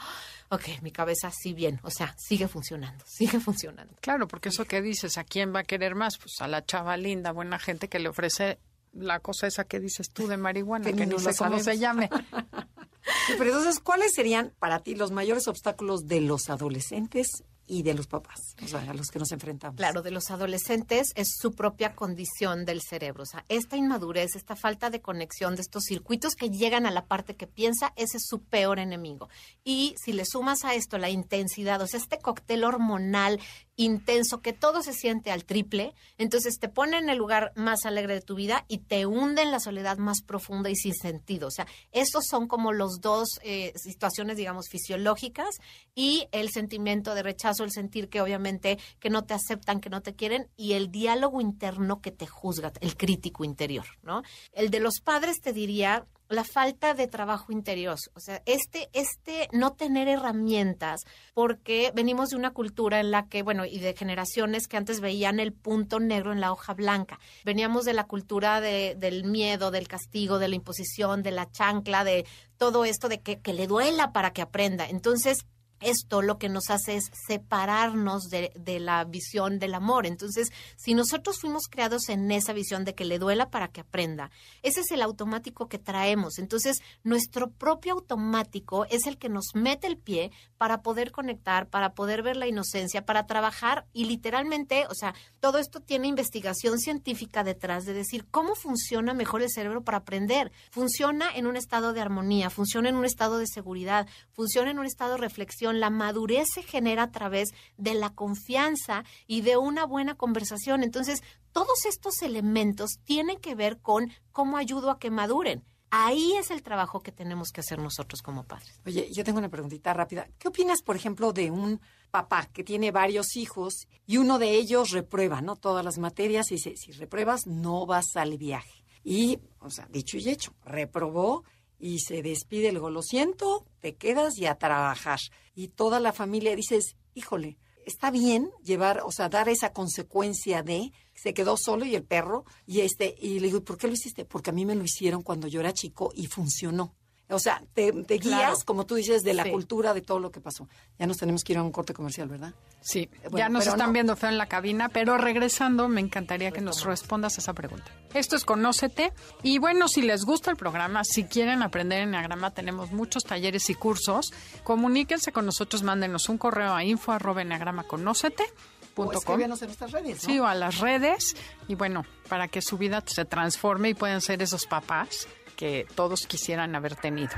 ok, 0.50 0.82
mi 0.82 0.92
cabeza 0.92 1.30
sí 1.32 1.54
bien, 1.54 1.80
o 1.84 1.92
sea, 1.92 2.16
sigue 2.18 2.48
funcionando, 2.48 3.04
sigue 3.06 3.40
funcionando. 3.40 3.94
Claro, 4.00 4.28
porque 4.28 4.50
eso 4.50 4.66
que 4.66 4.82
dices, 4.82 5.18
¿a 5.18 5.26
quién 5.26 5.54
va 5.54 5.60
a 5.60 5.64
querer 5.64 5.96
más? 5.96 6.18
Pues 6.18 6.40
a 6.40 6.48
la 6.48 6.66
chava 6.66 6.96
linda, 6.96 7.34
buena 7.34 7.60
gente 7.60 7.90
que 7.90 8.00
le 8.00 8.08
ofrece 8.08 8.58
la 8.94 9.20
cosa 9.20 9.48
esa 9.48 9.66
que 9.66 9.80
dices 9.80 10.10
tú 10.10 10.28
de 10.28 10.38
marihuana, 10.38 10.86
Que 10.86 10.96
que, 10.96 11.06
lo 11.06 11.20
sé 11.20 11.36
cómo 11.36 11.60
se 11.60 11.78
llame. 11.78 12.10
Pero 13.28 13.44
entonces, 13.44 13.82
¿cuáles 13.82 14.14
serían 14.14 14.54
para 14.60 14.80
ti 14.80 14.96
los 14.96 15.12
mayores 15.12 15.48
obstáculos 15.50 16.08
de 16.08 16.22
los 16.22 16.50
adolescentes 16.50 17.44
y 17.68 17.84
de 17.84 17.94
los 17.94 18.08
papás? 18.08 18.56
O 18.64 18.68
sea, 18.68 18.82
a 18.82 18.94
los 18.94 19.08
que 19.08 19.20
nos 19.20 19.32
enfrentamos. 19.32 19.78
Claro, 19.78 20.02
de 20.02 20.12
los 20.12 20.30
adolescentes 20.32 21.12
es 21.16 21.36
su 21.40 21.54
propia 21.54 21.96
condición 21.96 22.66
del 22.66 22.82
cerebro. 22.82 23.24
O 23.24 23.26
sea, 23.26 23.46
esta 23.50 23.78
inmadurez, 23.78 24.36
esta 24.36 24.56
falta 24.56 24.90
de 24.90 25.02
conexión 25.02 25.56
de 25.56 25.62
estos 25.62 25.84
circuitos 25.84 26.36
que 26.36 26.50
llegan 26.50 26.86
a 26.86 26.92
la 26.92 27.06
parte 27.06 27.36
que 27.36 27.48
piensa, 27.48 27.94
ese 27.96 28.18
es 28.18 28.26
su 28.28 28.44
peor 28.44 28.80
enemigo. 28.80 29.30
Y 29.64 29.96
si 30.04 30.14
le 30.14 30.26
sumas 30.26 30.64
a 30.66 30.76
esto 30.76 30.98
la 30.98 31.10
intensidad, 31.10 31.82
o 31.82 31.88
sea, 31.88 32.00
este 32.00 32.20
cóctel 32.20 32.64
hormonal 32.64 33.40
intenso 33.76 34.42
que 34.42 34.54
todo 34.54 34.84
se 34.84 34.94
siente 34.94 35.32
al 35.32 35.46
triple, 35.46 35.94
entonces 36.18 36.60
te 36.60 36.70
pone 36.70 36.98
en 36.98 37.10
el 37.10 37.18
lugar 37.18 37.52
más 37.56 37.86
alegre 37.86 38.14
de 38.14 38.22
tu 38.22 38.36
vida 38.36 38.66
y 38.68 38.80
te 38.80 39.06
hunde 39.06 39.42
en 39.42 39.52
la 39.52 39.60
soledad 39.60 39.98
más 39.98 40.22
profunda 40.22 40.70
y 40.70 40.76
sin 40.76 40.94
sentido. 40.94 41.48
O 41.48 41.52
sea, 41.52 41.68
estos 41.92 42.26
son 42.30 42.48
como 42.48 42.72
los 42.72 43.00
dos 43.02 43.40
eh, 43.44 43.74
situaciones, 43.76 44.38
digamos, 44.38 44.68
fisiológicas 44.70 45.50
y 45.96 46.28
el 46.32 46.50
sentimiento 46.52 47.16
de 47.16 47.24
rechazo, 47.24 47.64
el 47.64 47.72
sentir 47.72 48.10
que 48.10 48.22
obviamente 48.22 48.78
que 49.00 49.10
no 49.10 49.24
te 49.24 49.34
aceptan, 49.34 49.82
que 49.82 49.90
no 49.90 50.02
te 50.02 50.16
quieren 50.16 50.48
y 50.56 50.74
el 50.74 50.92
diálogo 50.92 51.42
interno 51.42 52.02
que 52.02 52.12
te 52.12 52.28
juzga, 52.28 52.72
el 52.82 52.96
crítico 52.96 53.44
interior, 53.44 53.86
¿no? 54.04 54.24
El 54.52 54.70
de 54.70 54.80
los 54.80 55.00
padres 55.02 55.42
te 55.42 55.54
diría 55.54 56.06
la 56.34 56.44
falta 56.44 56.94
de 56.94 57.08
trabajo 57.08 57.52
interior, 57.52 57.98
o 58.14 58.20
sea, 58.20 58.42
este, 58.46 58.90
este 58.94 59.48
no 59.52 59.74
tener 59.74 60.08
herramientas, 60.08 61.02
porque 61.34 61.92
venimos 61.96 62.30
de 62.30 62.38
una 62.38 62.52
cultura 62.52 63.00
en 63.00 63.12
la 63.12 63.28
que, 63.28 63.44
bueno, 63.44 63.66
y 63.66 63.80
de 63.80 63.96
generaciones 63.96 64.68
que 64.68 64.78
antes 64.78 65.00
veían 65.00 65.40
el 65.40 65.54
punto 65.54 66.00
negro 66.00 66.32
en 66.32 66.42
la 66.42 66.52
hoja 66.52 66.74
blanca. 66.74 67.20
Veníamos 67.46 67.86
de 67.86 67.94
la 67.94 68.06
cultura 68.06 68.62
de, 68.62 68.96
del 68.98 69.24
miedo, 69.24 69.72
del 69.72 69.88
castigo, 69.88 70.40
de 70.40 70.48
la 70.48 70.56
imposición, 70.56 71.24
de 71.24 71.32
la 71.32 71.50
chancla, 71.50 72.04
de 72.04 72.26
todo 72.58 72.86
esto 72.86 73.10
de 73.10 73.22
que, 73.22 73.40
que 73.40 73.54
le 73.54 73.68
duela 73.68 74.12
para 74.12 74.34
que 74.34 74.42
aprenda. 74.42 74.88
Entonces, 74.88 75.46
esto 75.80 76.22
lo 76.22 76.38
que 76.38 76.50
nos 76.50 76.70
hace 76.70 76.96
es 76.96 77.12
separarnos 77.28 78.30
de, 78.30 78.52
de, 78.56 78.80
la 78.80 79.04
visión 79.04 79.60
del 79.60 79.74
amor. 79.74 80.06
Entonces, 80.06 80.50
si 80.78 80.94
nosotros 80.94 81.40
fuimos 81.40 81.68
creados 81.70 82.10
en 82.10 82.32
esa 82.32 82.54
visión 82.54 82.86
de 82.86 82.96
que 82.96 83.06
le 83.06 83.20
duela 83.20 83.50
para 83.50 83.68
que 83.68 83.82
aprenda, 83.82 84.32
ese 84.62 84.82
es 84.82 84.92
el 84.92 85.02
automático 85.02 85.68
que 85.68 85.80
traemos. 85.80 86.40
Entonces, 86.40 86.78
nuestro 87.04 87.52
propio 87.52 87.94
automático 87.94 88.86
es 88.86 89.08
el 89.08 89.18
que 89.18 89.30
nos 89.30 89.56
mete 89.56 89.88
el 89.88 89.98
pie 89.98 90.32
para 90.58 90.82
poder 90.82 91.12
conectar, 91.12 91.68
para 91.70 91.94
poder 91.94 92.24
ver 92.24 92.38
la 92.38 92.48
inocencia, 92.48 93.06
para 93.06 93.28
trabajar 93.28 93.86
y 93.94 94.06
literalmente, 94.06 94.86
o 94.90 94.96
sea, 94.96 95.14
todo 95.40 95.58
esto 95.58 95.82
tiene 95.82 96.08
investigación 96.08 96.80
científica 96.80 97.44
detrás 97.44 97.86
de 97.86 97.94
decir 97.94 98.26
cómo 98.30 98.56
funciona 98.56 99.14
mejor 99.14 99.42
el 99.42 99.50
cerebro 99.50 99.84
para 99.84 100.00
aprender. 100.00 100.52
Funciona 100.72 101.36
en 101.36 101.48
un 101.48 101.58
estado 101.58 101.94
de 101.94 102.02
armonía, 102.02 102.50
funciona 102.50 102.90
en 102.90 102.96
un 102.96 103.06
estado 103.06 103.38
de 103.38 103.48
seguridad, 103.48 104.08
funciona 104.32 104.72
en 104.72 104.80
un 104.80 104.86
estado 104.86 105.14
de 105.14 105.18
reflexión. 105.18 105.73
La 105.80 105.90
madurez 105.90 106.48
se 106.54 106.64
genera 106.64 107.04
a 107.04 107.12
través 107.12 107.50
de 107.78 107.94
la 107.94 108.12
confianza 108.12 109.04
y 109.28 109.42
de 109.42 109.58
una 109.58 109.86
buena 109.86 110.16
conversación. 110.16 110.84
Entonces, 110.84 111.24
todos 111.52 111.86
estos 111.86 112.22
elementos 112.22 113.00
tienen 113.04 113.40
que 113.40 113.56
ver 113.56 113.80
con 113.80 114.12
cómo 114.32 114.58
ayudo 114.58 114.92
a 114.92 115.00
que 115.00 115.12
maduren. 115.12 115.64
Ahí 115.96 116.34
es 116.34 116.50
el 116.50 116.64
trabajo 116.64 117.02
que 117.02 117.12
tenemos 117.12 117.52
que 117.52 117.62
hacer 117.62 117.78
nosotros 117.78 118.24
como 118.24 118.46
padres. 118.46 118.82
Oye, 118.84 119.12
yo 119.14 119.24
tengo 119.24 119.38
una 119.38 119.50
preguntita 119.50 119.94
rápida. 119.94 120.28
¿Qué 120.40 120.48
opinas, 120.48 120.82
por 120.82 120.96
ejemplo, 120.96 121.34
de 121.34 121.52
un 121.52 121.80
papá 122.10 122.48
que 122.52 122.64
tiene 122.64 122.90
varios 122.90 123.36
hijos 123.36 123.88
y 124.08 124.18
uno 124.18 124.40
de 124.40 124.56
ellos 124.56 124.90
reprueba, 124.90 125.42
¿no? 125.42 125.56
Todas 125.56 125.86
las 125.86 126.00
materias 126.00 126.52
y 126.52 126.56
dice, 126.56 126.76
si 126.78 126.94
repruebas, 126.94 127.46
no 127.46 127.86
vas 127.86 128.16
al 128.16 128.40
viaje. 128.40 128.84
Y, 129.04 129.38
o 129.60 129.70
sea, 129.70 129.86
dicho 129.88 130.18
y 130.18 130.30
hecho, 130.30 130.56
reprobó 130.66 131.44
y 131.80 132.00
se 132.00 132.22
despide 132.22 132.70
el 132.70 132.76
lo 132.76 133.02
siento, 133.02 133.66
te 133.80 133.96
quedas 133.96 134.38
y 134.38 134.46
a 134.46 134.56
trabajar. 134.56 135.20
Y 135.56 135.70
toda 135.70 136.00
la 136.00 136.14
familia 136.14 136.56
dices, 136.56 136.96
híjole, 137.14 137.58
está 137.86 138.12
bien 138.12 138.50
llevar, 138.64 139.02
o 139.06 139.12
sea, 139.12 139.30
dar 139.30 139.50
esa 139.50 139.74
consecuencia 139.74 140.64
de 140.64 140.92
se 141.14 141.34
quedó 141.34 141.58
solo 141.58 141.86
y 141.86 141.96
el 141.96 142.04
perro 142.04 142.46
y 142.66 142.82
este 142.82 143.16
y 143.20 143.40
le 143.40 143.48
digo, 143.48 143.64
¿por 143.64 143.78
qué 143.78 143.88
lo 143.88 143.94
hiciste? 143.94 144.26
Porque 144.26 144.50
a 144.50 144.54
mí 144.54 144.66
me 144.66 144.76
lo 144.76 144.84
hicieron 144.84 145.22
cuando 145.22 145.48
yo 145.48 145.60
era 145.60 145.74
chico 145.74 146.12
y 146.16 146.28
funcionó. 146.28 146.96
O 147.30 147.40
sea, 147.40 147.64
te, 147.74 147.92
te 148.04 148.16
guías, 148.16 148.38
Claro. 148.40 148.58
como 148.66 148.86
tú 148.86 148.96
dices, 148.96 149.24
de 149.24 149.34
la 149.34 149.44
Sí. 149.44 149.52
cultura, 149.52 149.94
de 149.94 150.02
todo 150.02 150.20
lo 150.20 150.30
que 150.32 150.40
pasó. 150.42 150.68
Ya 151.00 151.08
nos 151.08 151.18
tenemos 151.18 151.44
que 151.44 151.54
ir 151.54 151.58
a 151.58 151.64
un 151.64 151.72
corte 151.72 151.94
comercial, 151.94 152.28
¿verdad? 152.28 152.54
Sí, 152.82 153.10
Bueno, 153.24 153.38
ya 153.38 153.50
nos 153.50 153.66
están 153.66 153.88
no. 153.88 153.94
viendo 153.94 154.16
feo 154.16 154.30
en 154.30 154.38
la 154.38 154.48
cabina, 154.48 154.90
pero 154.90 155.18
regresando 155.18 155.88
me 155.88 156.02
encantaría 156.02 156.52
que 156.52 156.60
nos 156.62 156.84
respondas 156.84 157.38
a 157.38 157.42
esa 157.42 157.54
pregunta. 157.54 157.86
Esto 158.14 158.36
es 158.36 158.44
Conócete 158.46 159.14
y 159.42 159.58
bueno, 159.58 159.88
si 159.88 160.02
les 160.02 160.26
gusta 160.26 160.52
el 160.52 160.58
programa, 160.58 161.04
si 161.06 161.24
quieren 161.24 161.64
aprender 161.64 162.02
Enneagrama, 162.04 162.52
tenemos 162.52 162.92
muchos 162.92 163.24
talleres 163.24 163.70
y 163.70 163.76
cursos. 163.76 164.34
Comuníquense 164.64 165.32
con 165.32 165.46
nosotros, 165.46 165.82
mándenos 165.82 166.28
un 166.30 166.38
correo 166.38 166.74
a 166.74 166.84
info 166.84 167.14
arroba 167.14 167.42
O 167.42 168.96
punto 168.96 169.18
escríbenos 169.18 169.62
en 169.62 169.68
nuestras 169.70 169.92
redes, 169.92 170.24
¿no? 170.24 170.30
Sí, 170.30 170.40
o 170.40 170.46
a 170.46 170.54
las 170.54 170.80
redes 170.80 171.36
y 171.68 171.76
bueno, 171.76 172.06
para 172.30 172.48
que 172.48 172.62
su 172.62 172.78
vida 172.78 173.02
se 173.06 173.26
transforme 173.26 173.90
y 173.90 173.94
puedan 173.96 174.22
ser 174.22 174.42
esos 174.44 174.66
papás 174.68 175.28
que 175.54 175.88
todos 175.96 176.28
quisieran 176.28 176.76
haber 176.76 176.96
tenido. 176.96 177.32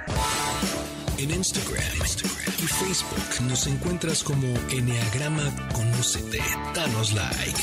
En 1.18 1.32
Instagram, 1.32 1.84
Instagram 1.98 2.54
y 2.58 2.68
Facebook 2.68 3.48
nos 3.48 3.68
encuentras 3.68 4.24
como 4.24 4.48
Enneagrama 4.70 5.70
Conócete. 5.74 6.40
Danos 6.74 7.14
like. 7.14 7.62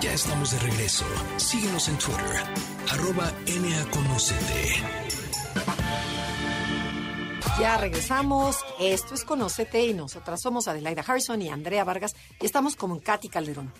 Ya 0.00 0.12
estamos 0.12 0.50
de 0.50 0.58
regreso. 0.58 1.04
Síguenos 1.36 1.88
en 1.88 1.98
Twitter, 1.98 2.42
arroba. 2.90 3.32
Ya 7.60 7.76
regresamos. 7.76 8.56
Esto 8.80 9.14
es 9.14 9.24
Conócete 9.24 9.86
y 9.86 9.92
nosotras 9.92 10.40
somos 10.40 10.66
Adelaida 10.66 11.04
Harrison 11.06 11.42
y 11.42 11.50
Andrea 11.50 11.84
Vargas 11.84 12.16
y 12.40 12.46
estamos 12.46 12.74
como 12.74 12.94
en 12.94 13.00
Katy 13.00 13.28
Calderón. 13.28 13.72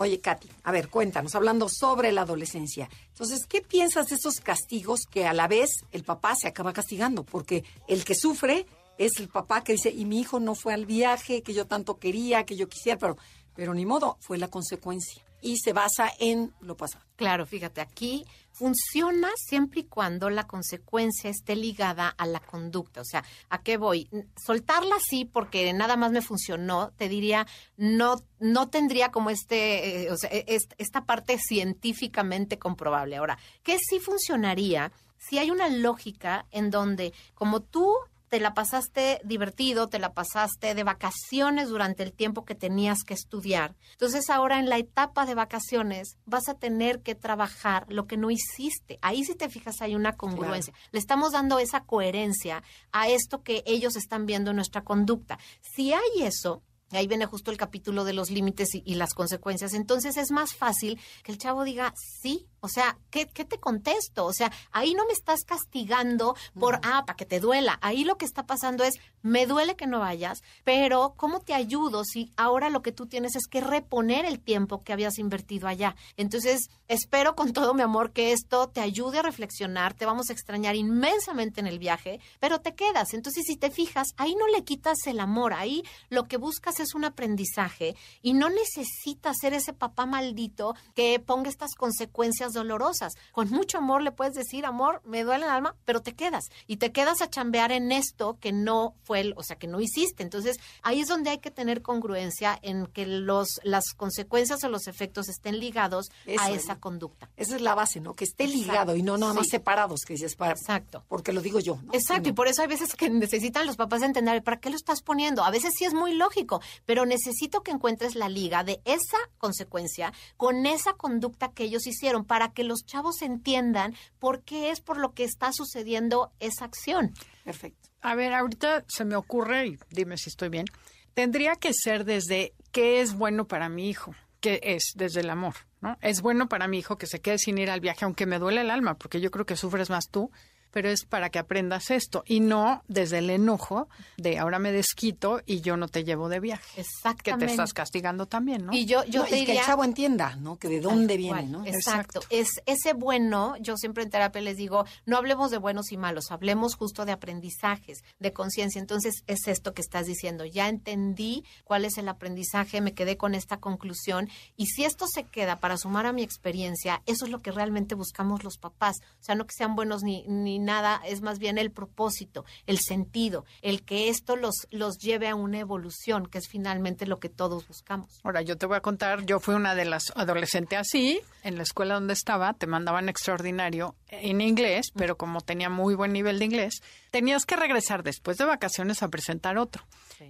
Oye, 0.00 0.20
Katy, 0.20 0.48
a 0.62 0.70
ver, 0.70 0.90
cuéntanos, 0.90 1.34
hablando 1.34 1.68
sobre 1.68 2.12
la 2.12 2.22
adolescencia. 2.22 2.88
Entonces, 3.08 3.46
¿qué 3.46 3.62
piensas 3.62 4.06
de 4.06 4.14
esos 4.14 4.36
castigos 4.36 5.00
que 5.10 5.26
a 5.26 5.32
la 5.32 5.48
vez 5.48 5.70
el 5.90 6.04
papá 6.04 6.36
se 6.36 6.46
acaba 6.46 6.72
castigando? 6.72 7.24
Porque 7.24 7.64
el 7.88 8.04
que 8.04 8.14
sufre 8.14 8.66
es 8.96 9.18
el 9.18 9.28
papá 9.28 9.64
que 9.64 9.72
dice, 9.72 9.90
y 9.90 10.04
mi 10.04 10.20
hijo 10.20 10.38
no 10.38 10.54
fue 10.54 10.72
al 10.72 10.86
viaje 10.86 11.42
que 11.42 11.52
yo 11.52 11.66
tanto 11.66 11.98
quería, 11.98 12.46
que 12.46 12.56
yo 12.56 12.68
quisiera, 12.68 12.96
pero, 12.96 13.16
pero 13.56 13.74
ni 13.74 13.86
modo, 13.86 14.18
fue 14.20 14.38
la 14.38 14.46
consecuencia. 14.46 15.24
Y 15.40 15.58
se 15.58 15.72
basa 15.72 16.10
en 16.18 16.52
lo 16.60 16.76
pasado. 16.76 17.04
Claro, 17.16 17.46
fíjate, 17.46 17.80
aquí 17.80 18.24
funciona 18.52 19.28
siempre 19.36 19.80
y 19.80 19.84
cuando 19.84 20.30
la 20.30 20.46
consecuencia 20.46 21.30
esté 21.30 21.54
ligada 21.54 22.08
a 22.08 22.26
la 22.26 22.40
conducta. 22.40 23.00
O 23.00 23.04
sea, 23.04 23.24
¿a 23.50 23.62
qué 23.62 23.76
voy? 23.76 24.08
Soltarla 24.36 24.96
sí 25.00 25.24
porque 25.24 25.72
nada 25.72 25.96
más 25.96 26.10
me 26.10 26.22
funcionó, 26.22 26.92
te 26.96 27.08
diría, 27.08 27.46
no, 27.76 28.22
no 28.40 28.68
tendría 28.68 29.10
como 29.10 29.30
este, 29.30 30.08
eh, 30.08 30.16
e, 30.30 30.58
esta 30.78 31.06
parte 31.06 31.38
científicamente 31.38 32.58
comprobable. 32.58 33.16
Ahora, 33.16 33.38
¿qué 33.62 33.78
sí 33.78 34.00
funcionaría? 34.00 34.92
Si 35.18 35.38
hay 35.38 35.50
una 35.50 35.68
lógica 35.68 36.46
en 36.50 36.70
donde, 36.70 37.12
como 37.34 37.60
tú 37.60 37.94
te 38.28 38.40
la 38.40 38.54
pasaste 38.54 39.20
divertido, 39.24 39.88
te 39.88 39.98
la 39.98 40.12
pasaste 40.12 40.74
de 40.74 40.84
vacaciones 40.84 41.68
durante 41.68 42.02
el 42.02 42.12
tiempo 42.12 42.44
que 42.44 42.54
tenías 42.54 43.02
que 43.04 43.14
estudiar. 43.14 43.74
Entonces 43.92 44.30
ahora 44.30 44.58
en 44.58 44.68
la 44.68 44.78
etapa 44.78 45.26
de 45.26 45.34
vacaciones 45.34 46.16
vas 46.24 46.48
a 46.48 46.54
tener 46.54 47.02
que 47.02 47.14
trabajar 47.14 47.86
lo 47.88 48.06
que 48.06 48.16
no 48.16 48.30
hiciste. 48.30 48.98
Ahí 49.02 49.24
si 49.24 49.34
te 49.34 49.48
fijas 49.48 49.80
hay 49.80 49.94
una 49.94 50.16
congruencia. 50.16 50.74
Le 50.92 50.98
estamos 50.98 51.32
dando 51.32 51.58
esa 51.58 51.84
coherencia 51.84 52.62
a 52.92 53.08
esto 53.08 53.42
que 53.42 53.62
ellos 53.66 53.96
están 53.96 54.26
viendo 54.26 54.50
en 54.50 54.56
nuestra 54.56 54.84
conducta. 54.84 55.38
Si 55.60 55.92
hay 55.92 56.22
eso, 56.22 56.62
ahí 56.96 57.06
viene 57.06 57.26
justo 57.26 57.50
el 57.50 57.56
capítulo 57.56 58.04
de 58.04 58.12
los 58.12 58.30
límites 58.30 58.74
y, 58.74 58.82
y, 58.84 58.94
las 58.94 59.14
consecuencias. 59.14 59.74
Entonces 59.74 60.16
es 60.16 60.30
más 60.30 60.54
fácil 60.54 60.98
que 61.22 61.32
el 61.32 61.38
chavo 61.38 61.64
diga, 61.64 61.92
sí, 62.22 62.46
o 62.60 62.68
sea, 62.68 62.98
¿qué, 63.10 63.26
te 63.26 63.60
contesto? 63.60 64.26
O 64.26 64.32
sea, 64.32 64.50
ahí 64.72 64.94
no 64.94 65.06
me 65.06 65.12
estás 65.12 65.44
castigando 65.44 66.34
por, 66.58 66.80
ah, 66.82 67.04
para 67.06 67.16
que 67.16 67.24
te 67.24 67.40
duela. 67.40 67.78
Ahí 67.82 68.04
lo 68.04 68.18
que 68.18 68.24
está 68.24 68.46
pasando 68.46 68.84
es, 68.84 68.94
me 69.22 69.46
duele 69.46 69.76
que 69.76 69.86
no 69.86 70.00
vayas, 70.00 70.42
pero 70.64 71.14
¿cómo 71.16 71.40
te 71.40 71.54
ayudo 71.54 72.04
si 72.04 72.32
ahora 72.36 72.70
lo 72.70 72.82
que 72.82 72.92
tú 72.92 73.06
tienes 73.06 73.36
es 73.36 73.46
que 73.46 73.60
reponer 73.60 74.24
el 74.24 74.40
tiempo 74.40 74.82
que 74.82 74.92
habías 74.92 75.18
invertido 75.18 75.68
allá? 75.68 75.94
Entonces, 76.16 76.70
espero 76.88 77.36
con 77.36 77.52
todo 77.52 77.74
mi 77.74 77.82
amor 77.82 78.12
que 78.12 78.32
esto 78.32 78.68
te 78.68 78.80
ayude 78.80 79.18
a 79.18 79.22
reflexionar, 79.22 79.94
te 79.94 80.06
vamos 80.06 80.30
a 80.30 80.32
extrañar 80.32 80.74
inmensamente 80.74 81.60
en 81.60 81.66
el 81.66 81.78
viaje, 81.78 82.20
pero 82.40 82.60
te 82.60 82.74
quedas. 82.74 83.14
Entonces, 83.14 83.44
si 83.46 83.56
te 83.56 83.70
fijas, 83.70 84.08
ahí 84.16 84.34
no 84.34 84.48
le 84.48 84.64
quitas 84.64 84.98
el 85.06 85.20
amor, 85.20 85.52
ahí 85.52 85.84
lo 86.08 86.26
que 86.26 86.36
buscas 86.36 86.77
es 86.82 86.94
un 86.94 87.04
aprendizaje 87.04 87.96
y 88.22 88.32
no 88.32 88.48
necesitas 88.48 89.36
ser 89.40 89.54
ese 89.54 89.72
papá 89.72 90.06
maldito 90.06 90.74
que 90.94 91.20
ponga 91.20 91.48
estas 91.48 91.74
consecuencias 91.74 92.52
dolorosas. 92.52 93.14
Con 93.32 93.50
mucho 93.50 93.78
amor 93.78 94.02
le 94.02 94.12
puedes 94.12 94.34
decir, 94.34 94.66
amor, 94.66 95.02
me 95.04 95.24
duele 95.24 95.44
el 95.44 95.50
alma, 95.50 95.76
pero 95.84 96.00
te 96.00 96.14
quedas. 96.14 96.44
Y 96.66 96.76
te 96.76 96.92
quedas 96.92 97.22
a 97.22 97.30
chambear 97.30 97.72
en 97.72 97.92
esto 97.92 98.38
que 98.40 98.52
no 98.52 98.94
fue, 99.04 99.20
el, 99.20 99.34
o 99.36 99.42
sea, 99.42 99.56
que 99.56 99.66
no 99.66 99.80
hiciste. 99.80 100.22
Entonces, 100.22 100.58
ahí 100.82 101.00
es 101.00 101.08
donde 101.08 101.30
hay 101.30 101.38
que 101.38 101.50
tener 101.50 101.82
congruencia 101.82 102.58
en 102.62 102.86
que 102.86 103.06
los, 103.06 103.60
las 103.62 103.84
consecuencias 103.96 104.62
o 104.64 104.68
los 104.68 104.86
efectos 104.86 105.28
estén 105.28 105.58
ligados 105.58 106.10
a 106.38 106.50
esa 106.50 106.76
conducta. 106.80 107.30
Esa 107.36 107.56
es 107.56 107.62
la 107.62 107.74
base, 107.74 108.00
¿no? 108.00 108.14
Que 108.14 108.24
esté 108.24 108.46
ligado 108.46 108.96
y 108.96 109.02
no 109.02 109.16
nada 109.16 109.34
más 109.34 109.48
separados, 109.48 110.00
que 110.06 110.14
dices, 110.14 110.34
para, 110.36 110.52
Exacto. 110.52 111.04
Porque 111.08 111.32
lo 111.32 111.40
digo 111.40 111.60
yo. 111.60 111.78
Exacto, 111.92 112.28
y 112.28 112.32
por 112.32 112.48
eso 112.48 112.62
hay 112.62 112.68
veces 112.68 112.94
que 112.94 113.08
necesitan 113.10 113.66
los 113.66 113.76
papás 113.76 114.02
entender, 114.02 114.42
¿para 114.42 114.60
qué 114.60 114.70
lo 114.70 114.76
estás 114.76 115.02
poniendo? 115.02 115.44
A 115.44 115.50
veces 115.50 115.72
sí 115.76 115.84
es 115.84 115.94
muy 115.94 116.14
lógico, 116.14 116.60
pero 116.86 117.06
necesito 117.06 117.62
que 117.62 117.70
encuentres 117.70 118.14
la 118.14 118.28
liga 118.28 118.64
de 118.64 118.80
esa 118.84 119.18
consecuencia 119.38 120.12
con 120.36 120.66
esa 120.66 120.94
conducta 120.94 121.52
que 121.52 121.64
ellos 121.64 121.86
hicieron 121.86 122.24
para 122.24 122.52
que 122.52 122.64
los 122.64 122.84
chavos 122.84 123.22
entiendan 123.22 123.94
por 124.18 124.42
qué 124.42 124.70
es 124.70 124.80
por 124.80 124.98
lo 124.98 125.12
que 125.14 125.24
está 125.24 125.52
sucediendo 125.52 126.32
esa 126.40 126.64
acción. 126.64 127.14
Perfecto. 127.44 127.88
A 128.00 128.14
ver, 128.14 128.32
ahorita 128.32 128.84
se 128.88 129.04
me 129.04 129.16
ocurre, 129.16 129.66
y 129.66 129.78
dime 129.90 130.16
si 130.16 130.30
estoy 130.30 130.48
bien, 130.48 130.66
tendría 131.14 131.56
que 131.56 131.72
ser 131.72 132.04
desde 132.04 132.54
qué 132.70 133.00
es 133.00 133.14
bueno 133.14 133.48
para 133.48 133.68
mi 133.68 133.88
hijo, 133.88 134.14
qué 134.40 134.60
es 134.62 134.92
desde 134.94 135.20
el 135.20 135.30
amor, 135.30 135.54
¿no? 135.80 135.96
Es 136.00 136.20
bueno 136.20 136.48
para 136.48 136.68
mi 136.68 136.78
hijo 136.78 136.96
que 136.96 137.06
se 137.06 137.20
quede 137.20 137.38
sin 137.38 137.58
ir 137.58 137.70
al 137.70 137.80
viaje, 137.80 138.04
aunque 138.04 138.26
me 138.26 138.38
duele 138.38 138.60
el 138.60 138.70
alma, 138.70 138.94
porque 138.94 139.20
yo 139.20 139.30
creo 139.30 139.46
que 139.46 139.56
sufres 139.56 139.90
más 139.90 140.08
tú 140.10 140.30
pero 140.70 140.88
es 140.90 141.04
para 141.04 141.30
que 141.30 141.38
aprendas 141.38 141.90
esto 141.90 142.22
y 142.26 142.40
no 142.40 142.82
desde 142.88 143.18
el 143.18 143.30
enojo 143.30 143.88
de 144.16 144.38
ahora 144.38 144.58
me 144.58 144.72
desquito 144.72 145.40
y 145.46 145.60
yo 145.60 145.76
no 145.76 145.88
te 145.88 146.04
llevo 146.04 146.28
de 146.28 146.40
viaje. 146.40 146.80
Exactamente. 146.80 147.46
Que 147.46 147.46
te 147.46 147.52
estás 147.52 147.72
castigando 147.72 148.26
también, 148.26 148.66
¿no? 148.66 148.72
Y 148.72 148.86
yo, 148.86 149.04
yo 149.04 149.24
te 149.24 149.36
diría, 149.36 149.54
que 149.54 149.60
el 149.60 149.66
chavo 149.66 149.84
entienda, 149.84 150.36
¿no? 150.36 150.56
Que 150.56 150.68
de 150.68 150.80
dónde 150.80 151.16
viene, 151.16 151.46
¿no? 151.46 151.64
Exacto. 151.66 152.20
Es 152.30 152.60
ese 152.66 152.92
bueno, 152.92 153.56
yo 153.60 153.76
siempre 153.76 154.02
en 154.02 154.10
terapia 154.10 154.40
les 154.40 154.56
digo, 154.56 154.84
no 155.06 155.16
hablemos 155.16 155.50
de 155.50 155.58
buenos 155.58 155.92
y 155.92 155.96
malos, 155.96 156.30
hablemos 156.30 156.74
justo 156.74 157.04
de 157.04 157.12
aprendizajes, 157.12 158.02
de 158.18 158.32
conciencia. 158.32 158.80
Entonces, 158.80 159.22
es 159.26 159.46
esto 159.46 159.74
que 159.74 159.82
estás 159.82 160.06
diciendo. 160.06 160.44
Ya 160.44 160.68
entendí 160.68 161.44
cuál 161.64 161.84
es 161.84 161.98
el 161.98 162.08
aprendizaje, 162.08 162.80
me 162.80 162.94
quedé 162.94 163.16
con 163.16 163.34
esta 163.34 163.58
conclusión 163.58 164.28
y 164.56 164.66
si 164.66 164.84
esto 164.84 165.06
se 165.06 165.24
queda 165.24 165.56
para 165.56 165.76
sumar 165.76 166.06
a 166.06 166.12
mi 166.12 166.22
experiencia, 166.22 167.02
eso 167.06 167.24
es 167.24 167.30
lo 167.30 167.40
que 167.40 167.52
realmente 167.52 167.94
buscamos 167.94 168.44
los 168.44 168.58
papás. 168.58 168.96
O 169.20 169.24
sea, 169.24 169.34
no 169.34 169.46
que 169.46 169.54
sean 169.56 169.76
buenos 169.76 170.02
ni, 170.02 170.24
ni 170.28 170.57
nada, 170.58 171.00
es 171.04 171.20
más 171.20 171.38
bien 171.38 171.58
el 171.58 171.70
propósito, 171.70 172.44
el 172.66 172.78
sentido, 172.78 173.44
el 173.62 173.82
que 173.82 174.08
esto 174.08 174.36
los, 174.36 174.66
los 174.70 174.98
lleve 174.98 175.28
a 175.28 175.34
una 175.34 175.58
evolución, 175.58 176.26
que 176.26 176.38
es 176.38 176.48
finalmente 176.48 177.06
lo 177.06 177.18
que 177.18 177.28
todos 177.28 177.66
buscamos. 177.66 178.20
Ahora, 178.24 178.42
yo 178.42 178.56
te 178.56 178.66
voy 178.66 178.76
a 178.76 178.80
contar, 178.80 179.24
yo 179.24 179.40
fui 179.40 179.54
una 179.54 179.74
de 179.74 179.84
las 179.84 180.12
adolescentes 180.16 180.78
así, 180.78 181.20
en 181.42 181.56
la 181.56 181.62
escuela 181.62 181.94
donde 181.94 182.12
estaba, 182.12 182.54
te 182.54 182.66
mandaban 182.66 183.08
extraordinario 183.08 183.94
en 184.08 184.40
inglés, 184.40 184.90
pero 184.94 185.16
como 185.16 185.40
tenía 185.40 185.70
muy 185.70 185.94
buen 185.94 186.12
nivel 186.12 186.38
de 186.38 186.44
inglés, 186.46 186.82
tenías 187.10 187.46
que 187.46 187.56
regresar 187.56 188.02
después 188.02 188.36
de 188.36 188.44
vacaciones 188.44 189.02
a 189.02 189.08
presentar 189.08 189.58
otro. 189.58 189.84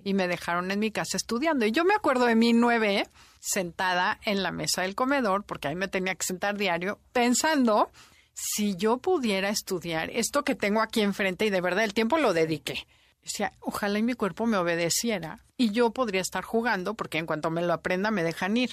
Y 0.05 0.13
me 0.13 0.29
dejaron 0.29 0.71
en 0.71 0.81
mi 0.81 0.91
casa 0.91 1.17
estudiando. 1.17 1.65
Y 1.65 1.73
yo 1.73 1.85
me 1.85 1.95
acuerdo 1.95 2.27
de 2.27 2.35
mi 2.35 2.53
nueve 2.53 3.07
sentada 3.41 4.21
en 4.25 4.43
la 4.43 4.53
mesa 4.53 4.83
del 4.83 4.95
comedor, 4.95 5.45
porque 5.45 5.69
ahí 5.69 5.77
me 5.77 5.89
tenía 5.89 6.15
que 6.15 6.27
sentar 6.27 6.59
diario, 6.59 6.99
pensando 7.13 7.91
si 8.41 8.77
yo 8.77 8.99
pudiera 8.99 9.49
estudiar 9.49 10.11
esto 10.11 10.45
que 10.45 10.55
tengo 10.55 10.81
aquí 10.81 11.01
enfrente 11.01 11.45
y 11.45 11.51
de 11.51 11.61
verdad 11.61 11.83
el 11.83 11.93
tiempo 11.93 12.19
lo 12.19 12.33
dediqué. 12.33 12.87
Decía, 13.21 13.53
ojalá 13.61 13.99
y 13.99 14.03
mi 14.05 14.15
cuerpo 14.15 14.47
me 14.47 14.57
obedeciera 14.57 15.45
y 15.57 15.73
yo 15.73 15.91
podría 15.91 16.21
estar 16.21 16.45
jugando 16.45 16.95
porque 16.95 17.19
en 17.19 17.27
cuanto 17.27 17.51
me 17.51 17.63
lo 17.63 17.73
aprenda 17.73 18.13
me 18.13 18.23
dejan 18.23 18.57
ir 18.57 18.71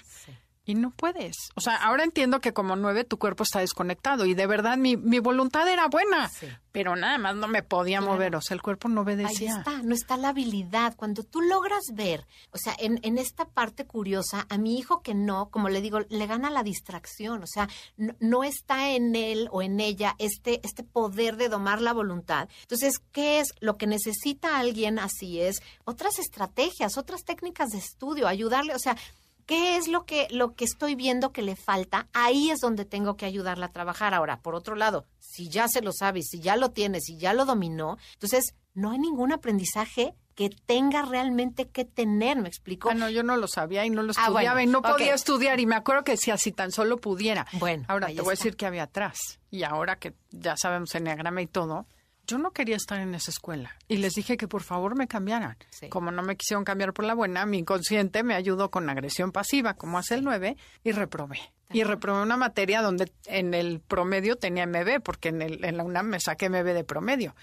y 0.66 0.76
no 0.76 0.92
puedes. 0.92 1.50
O 1.56 1.62
sea, 1.62 1.76
ahora 1.76 2.04
entiendo 2.04 2.42
que 2.42 2.54
como 2.54 2.76
nueve 2.76 3.04
tu 3.04 3.18
cuerpo 3.18 3.44
está 3.44 3.60
desconectado 3.60 4.26
y 4.26 4.34
de 4.34 4.48
verdad 4.48 4.78
mi, 4.78 4.98
mi 4.98 5.20
voluntad 5.20 5.68
era 5.68 5.88
buena, 5.88 6.32
pero 6.72 6.96
nada 6.96 7.18
más 7.18 7.36
no 7.36 7.48
me 7.48 7.64
podía 7.64 8.02
mover, 8.02 8.36
o 8.36 8.42
sea, 8.42 8.56
el 8.56 8.62
cuerpo 8.62 8.90
no 8.90 9.02
obedecía. 9.02 9.54
Ahí 9.54 9.58
está, 9.60 9.82
no 9.84 9.94
está 9.94 10.18
la 10.18 10.30
habilidad. 10.30 10.96
Cuando 10.96 11.24
tú 11.24 11.42
logras 11.42 11.84
ver, 11.94 12.26
o 12.52 12.58
sea, 12.58 12.76
en, 12.80 13.00
en 13.04 13.18
esta 13.18 13.46
parte 13.46 13.86
curiosa, 13.86 14.46
a 14.50 14.58
mi 14.58 14.78
hijo 14.78 15.02
que 15.02 15.14
no, 15.14 15.50
como 15.50 15.70
le 15.70 15.82
digo, 15.82 16.00
le 16.10 16.28
gana 16.28 16.50
la 16.50 16.64
distracción, 16.64 17.44
o 17.44 17.48
sea, 17.48 17.70
no, 17.98 18.16
no 18.20 18.44
está 18.44 18.90
en 18.90 19.16
él 19.16 19.48
o 19.52 19.62
en 19.62 19.80
ella 19.80 20.16
este, 20.18 20.62
este 20.64 20.84
poder 20.84 21.38
de 21.38 21.50
domar 21.50 21.82
la 21.82 21.94
voluntad. 21.94 22.50
Entonces, 22.62 23.00
¿qué 23.12 23.40
es 23.40 23.54
lo 23.60 23.78
que 23.78 23.88
necesita 23.88 24.58
alguien 24.58 25.00
así? 25.00 25.40
Es 25.40 25.62
otras 25.86 26.20
estrategias, 26.20 26.98
otras 26.98 27.24
técnicas 27.24 27.70
de 27.70 27.78
estudio, 27.78 28.28
ayudarle, 28.28 28.74
o 28.74 28.80
sea, 28.80 28.98
¿Qué 29.46 29.78
es 29.78 29.88
lo 29.88 30.06
que, 30.06 30.28
lo 30.32 30.56
que 30.56 30.66
estoy 30.66 30.96
viendo 30.96 31.32
que 31.32 31.42
le 31.42 31.56
falta? 31.56 32.08
Ahí 32.14 32.50
es 32.50 32.60
donde 32.60 32.86
tengo 32.86 33.16
que 33.16 33.26
ayudarla 33.26 33.68
a 33.68 33.72
trabajar. 33.72 34.14
Ahora, 34.14 34.42
por 34.42 34.56
otro 34.56 34.76
lado, 34.76 35.06
si 35.20 35.50
ya 35.50 35.68
se 35.68 35.82
lo 35.82 35.92
sabe, 35.92 36.22
si 36.24 36.40
ya 36.40 36.56
lo 36.56 36.72
tiene, 36.72 37.00
si 37.00 37.18
ya 37.18 37.34
lo 37.34 37.46
dominó, 37.46 37.98
entonces 38.14 38.56
no 38.74 38.92
hay 38.92 39.00
ningún 39.00 39.32
aprendizaje 39.32 40.16
que 40.36 40.50
tenga 40.50 41.04
realmente 41.04 41.70
que 41.70 41.86
tener, 41.86 42.38
¿me 42.38 42.50
explico? 42.50 42.90
Ah, 42.90 42.94
no, 42.94 43.10
yo 43.10 43.24
no 43.24 43.38
lo 43.38 43.48
sabía 43.48 43.86
y 43.86 43.90
no 43.90 44.04
lo 44.04 44.12
ah, 44.18 44.26
estudiaba 44.26 44.62
y 44.62 44.68
no 44.68 44.82
podía 44.82 45.14
estudiar 45.14 45.60
y 45.60 45.66
me 45.66 45.76
acuerdo 45.76 46.04
que 46.04 46.12
decía 46.12 46.38
si 46.38 46.52
tan 46.52 46.72
solo 46.72 46.98
pudiera. 46.98 47.48
Bueno, 47.54 47.86
ahora 47.88 48.08
te 48.08 48.22
voy 48.22 48.30
a 48.30 48.32
decir 48.32 48.58
que 48.58 48.66
había 48.66 48.84
atrás 48.84 49.40
y 49.50 49.64
ahora 49.64 49.98
que 49.98 50.14
ya 50.32 50.58
sabemos 50.58 50.94
enneagrama 50.94 51.42
y 51.42 51.48
todo, 51.48 51.88
yo 52.28 52.38
no 52.38 52.52
quería 52.52 52.76
estar 52.76 53.00
en 53.00 53.16
esa 53.16 53.32
escuela. 53.32 53.76
Y 53.88 53.98
les 53.98 54.14
dije 54.14 54.38
que 54.38 54.48
por 54.48 54.64
favor 54.64 54.98
me 54.98 55.08
cambiaran. 55.08 55.58
Como 55.90 56.12
no 56.12 56.24
me 56.24 56.36
quisieron 56.36 56.64
cambiar 56.64 56.94
por 56.94 57.06
la 57.06 57.14
buena, 57.14 57.46
mi 57.46 57.60
inconsciente 57.60 58.24
me 58.24 58.34
ayudó 58.34 58.72
con 58.72 58.90
agresión 58.90 59.32
pasiva, 59.32 59.74
como 59.76 59.98
hace 59.98 60.16
el 60.16 60.24
9, 60.24 60.58
y 60.84 60.92
reprobé. 60.92 61.40
Y 61.72 61.84
reprobé 61.84 62.22
una 62.22 62.38
materia 62.38 62.82
donde 62.82 63.12
en 63.26 63.54
el 63.54 63.80
promedio 63.80 64.36
tenía 64.36 64.68
MB, 64.68 65.02
porque 65.04 65.30
en, 65.30 65.42
el, 65.42 65.64
en 65.66 65.78
la 65.78 65.84
UNAM 65.84 66.08
me 66.08 66.20
saqué 66.20 66.50
MB 66.50 66.64
de 66.64 66.84
promedio. 66.84 67.36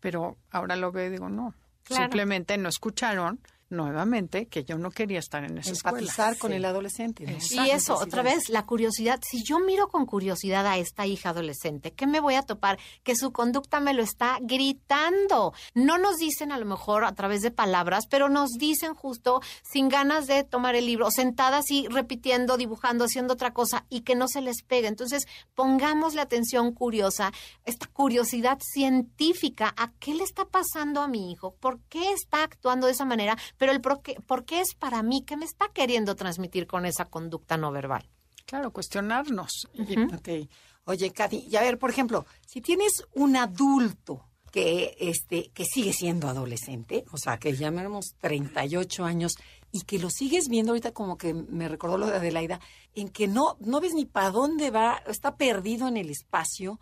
Pero 0.00 0.36
ahora 0.50 0.76
lo 0.76 0.92
veo 0.92 1.06
y 1.06 1.10
digo, 1.10 1.28
no, 1.28 1.54
simplemente 1.84 2.56
no 2.58 2.68
escucharon 2.68 3.40
nuevamente 3.70 4.48
que 4.48 4.64
yo 4.64 4.76
no 4.78 4.90
quería 4.90 5.18
estar 5.18 5.44
en 5.44 5.58
esa 5.58 5.70
Empatizar 5.70 6.36
con 6.36 6.52
el 6.52 6.64
adolescente. 6.64 7.24
Y 7.50 7.70
eso, 7.70 7.94
otra 7.94 8.22
vez, 8.22 8.48
la 8.48 8.66
curiosidad. 8.66 9.20
Si 9.26 9.42
yo 9.44 9.60
miro 9.60 9.88
con 9.88 10.06
curiosidad 10.06 10.66
a 10.66 10.76
esta 10.76 11.06
hija 11.06 11.30
adolescente, 11.30 11.92
¿qué 11.92 12.06
me 12.06 12.20
voy 12.20 12.34
a 12.34 12.42
topar? 12.42 12.78
Que 13.02 13.16
su 13.16 13.32
conducta 13.32 13.80
me 13.80 13.94
lo 13.94 14.02
está 14.02 14.38
gritando. 14.40 15.54
No 15.74 15.98
nos 15.98 16.18
dicen 16.18 16.52
a 16.52 16.58
lo 16.58 16.66
mejor 16.66 17.04
a 17.04 17.14
través 17.14 17.42
de 17.42 17.50
palabras, 17.50 18.06
pero 18.08 18.28
nos 18.28 18.50
dicen 18.50 18.94
justo 18.94 19.40
sin 19.62 19.88
ganas 19.88 20.26
de 20.26 20.44
tomar 20.44 20.74
el 20.74 20.86
libro, 20.86 21.10
sentadas 21.10 21.70
y 21.70 21.86
repitiendo, 21.88 22.56
dibujando, 22.56 23.04
haciendo 23.04 23.34
otra 23.34 23.52
cosa 23.52 23.86
y 23.88 24.00
que 24.00 24.14
no 24.14 24.28
se 24.28 24.40
les 24.40 24.62
pegue. 24.62 24.88
Entonces, 24.88 25.26
pongamos 25.54 26.14
la 26.14 26.22
atención 26.22 26.72
curiosa, 26.72 27.32
esta 27.64 27.86
curiosidad 27.86 28.58
científica, 28.60 29.74
¿a 29.76 29.92
qué 29.98 30.14
le 30.14 30.24
está 30.24 30.44
pasando 30.44 31.00
a 31.00 31.08
mi 31.08 31.30
hijo? 31.30 31.54
¿Por 31.60 31.80
qué 31.88 32.12
está 32.12 32.42
actuando 32.42 32.86
de 32.86 32.92
esa 32.92 33.04
manera? 33.04 33.36
Pero 33.60 33.72
el 33.72 33.82
por 33.82 34.00
qué, 34.00 34.60
es 34.62 34.74
para 34.74 35.02
mí, 35.02 35.22
¿qué 35.22 35.36
me 35.36 35.44
está 35.44 35.68
queriendo 35.68 36.16
transmitir 36.16 36.66
con 36.66 36.86
esa 36.86 37.04
conducta 37.04 37.58
no 37.58 37.70
verbal? 37.70 38.08
Claro, 38.46 38.72
cuestionarnos. 38.72 39.68
Ok. 40.14 40.48
Oye, 40.86 41.10
Katy, 41.10 41.46
y 41.46 41.56
a 41.56 41.60
ver, 41.60 41.78
por 41.78 41.90
ejemplo, 41.90 42.24
si 42.46 42.62
tienes 42.62 43.04
un 43.12 43.36
adulto 43.36 44.24
que, 44.50 44.96
este, 44.98 45.50
que 45.52 45.66
sigue 45.66 45.92
siendo 45.92 46.26
adolescente, 46.26 47.04
o 47.12 47.18
sea, 47.18 47.36
que 47.36 47.54
ya 47.54 47.70
tenemos 47.70 48.14
38 48.22 49.04
años 49.04 49.34
y 49.70 49.82
que 49.82 49.98
lo 49.98 50.08
sigues 50.08 50.48
viendo 50.48 50.72
ahorita 50.72 50.92
como 50.92 51.18
que 51.18 51.34
me 51.34 51.68
recordó 51.68 51.98
lo 51.98 52.06
de 52.06 52.16
Adelaida, 52.16 52.60
en 52.94 53.10
que 53.10 53.28
no, 53.28 53.58
no 53.60 53.82
ves 53.82 53.92
ni 53.92 54.06
para 54.06 54.30
dónde 54.30 54.70
va, 54.70 55.02
está 55.06 55.36
perdido 55.36 55.86
en 55.86 55.98
el 55.98 56.08
espacio, 56.08 56.80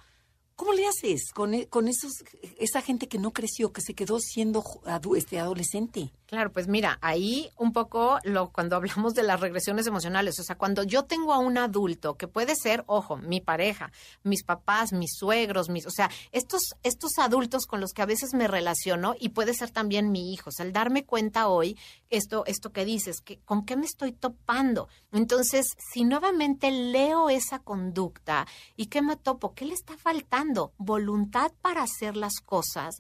¿Cómo 0.59 0.73
le 0.73 0.89
haces 0.89 1.31
con, 1.33 1.55
e, 1.55 1.69
con 1.69 1.87
esos, 1.87 2.11
esa 2.59 2.83
gente 2.83 3.07
que 3.07 3.19
no 3.19 3.31
creció, 3.31 3.73
que 3.73 3.81
se 3.81 3.95
quedó 3.95 4.19
siendo 4.19 4.65
este, 5.17 5.39
adolescente? 5.39 6.11
Claro, 6.27 6.53
pues 6.53 6.67
mira, 6.67 6.99
ahí 7.01 7.49
un 7.57 7.73
poco 7.73 8.19
lo 8.25 8.51
cuando 8.51 8.75
hablamos 8.75 9.15
de 9.15 9.23
las 9.23 9.39
regresiones 9.39 9.87
emocionales, 9.87 10.37
o 10.41 10.43
sea, 10.43 10.59
cuando 10.59 10.83
yo 10.83 11.05
tengo 11.05 11.33
a 11.33 11.39
un 11.39 11.59
adulto 11.59 12.17
que 12.17 12.27
puede 12.27 12.57
ser, 12.57 12.83
ojo, 12.89 13.17
mi 13.17 13.41
pareja, 13.41 13.93
mis 14.25 14.43
papás, 14.43 14.93
mis 14.93 15.13
suegros, 15.17 15.69
mis, 15.69 15.87
o 15.87 15.91
sea, 15.91 16.11
estos 16.33 16.75
estos 16.83 17.13
adultos 17.19 17.67
con 17.67 17.81
los 17.81 17.93
que 17.93 18.03
a 18.03 18.07
veces 18.07 18.35
me 18.35 18.49
relaciono 18.49 19.15
y 19.19 19.29
puede 19.29 19.55
ser 19.55 19.71
también 19.71 20.11
mi 20.11 20.33
hijo, 20.33 20.51
o 20.51 20.53
sea, 20.53 20.67
al 20.67 20.73
darme 20.73 21.05
cuenta 21.05 21.47
hoy 21.47 21.79
esto 22.11 22.43
esto 22.47 22.73
que 22.73 22.85
dices, 22.85 23.21
que 23.21 23.39
con 23.45 23.65
qué 23.65 23.77
me 23.77 23.87
estoy 23.87 24.11
topando. 24.11 24.89
Entonces, 25.13 25.67
si 25.93 26.05
nuevamente 26.05 26.73
leo 26.73 27.31
esa 27.31 27.61
conducta 27.61 28.47
y 28.77 28.87
qué 28.87 29.03
me 29.03 29.17
topo, 29.17 29.55
¿qué 29.55 29.65
le 29.65 29.75
está 29.75 29.97
faltando? 29.97 30.48
Voluntad 30.79 31.53
para 31.61 31.83
hacer 31.83 32.17
las 32.17 32.41
cosas, 32.45 32.97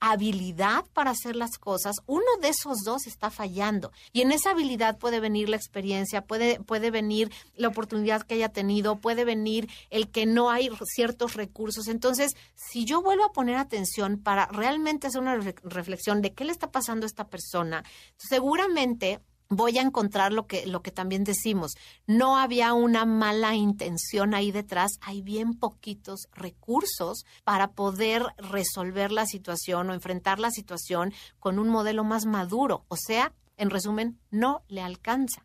habilidad 0.00 0.86
para 0.94 1.10
hacer 1.10 1.36
las 1.36 1.58
cosas, 1.58 1.96
uno 2.06 2.24
de 2.40 2.48
esos 2.48 2.78
dos 2.84 3.06
está 3.06 3.30
fallando. 3.30 3.92
Y 4.12 4.22
en 4.22 4.32
esa 4.32 4.50
habilidad 4.50 4.98
puede 4.98 5.20
venir 5.20 5.48
la 5.48 5.56
experiencia, 5.56 6.22
puede, 6.22 6.58
puede 6.60 6.90
venir 6.90 7.30
la 7.54 7.68
oportunidad 7.68 8.22
que 8.22 8.34
haya 8.34 8.48
tenido, 8.48 8.96
puede 8.96 9.24
venir 9.24 9.68
el 9.90 10.10
que 10.10 10.24
no 10.26 10.50
hay 10.50 10.70
ciertos 10.84 11.34
recursos. 11.34 11.86
Entonces, 11.88 12.34
si 12.54 12.86
yo 12.86 13.02
vuelvo 13.02 13.24
a 13.24 13.32
poner 13.32 13.56
atención 13.56 14.18
para 14.18 14.46
realmente 14.46 15.06
hacer 15.06 15.20
una 15.20 15.36
reflexión 15.36 16.22
de 16.22 16.32
qué 16.32 16.44
le 16.44 16.52
está 16.52 16.70
pasando 16.70 17.04
a 17.04 17.08
esta 17.08 17.28
persona, 17.28 17.84
seguramente 18.16 19.20
voy 19.50 19.76
a 19.78 19.82
encontrar 19.82 20.32
lo 20.32 20.46
que, 20.46 20.64
lo 20.64 20.80
que 20.80 20.92
también 20.92 21.24
decimos. 21.24 21.74
No 22.06 22.38
había 22.38 22.72
una 22.72 23.04
mala 23.04 23.54
intención 23.54 24.32
ahí 24.32 24.52
detrás, 24.52 24.92
hay 25.02 25.20
bien 25.20 25.54
poquitos 25.54 26.28
recursos 26.32 27.26
para 27.44 27.72
poder 27.72 28.24
resolver 28.38 29.12
la 29.12 29.26
situación 29.26 29.90
o 29.90 29.94
enfrentar 29.94 30.38
la 30.38 30.50
situación 30.50 31.12
con 31.40 31.58
un 31.58 31.68
modelo 31.68 32.04
más 32.04 32.24
maduro. 32.24 32.84
O 32.88 32.96
sea, 32.96 33.34
en 33.56 33.70
resumen, 33.70 34.18
no 34.30 34.62
le 34.68 34.80
alcanza. 34.80 35.44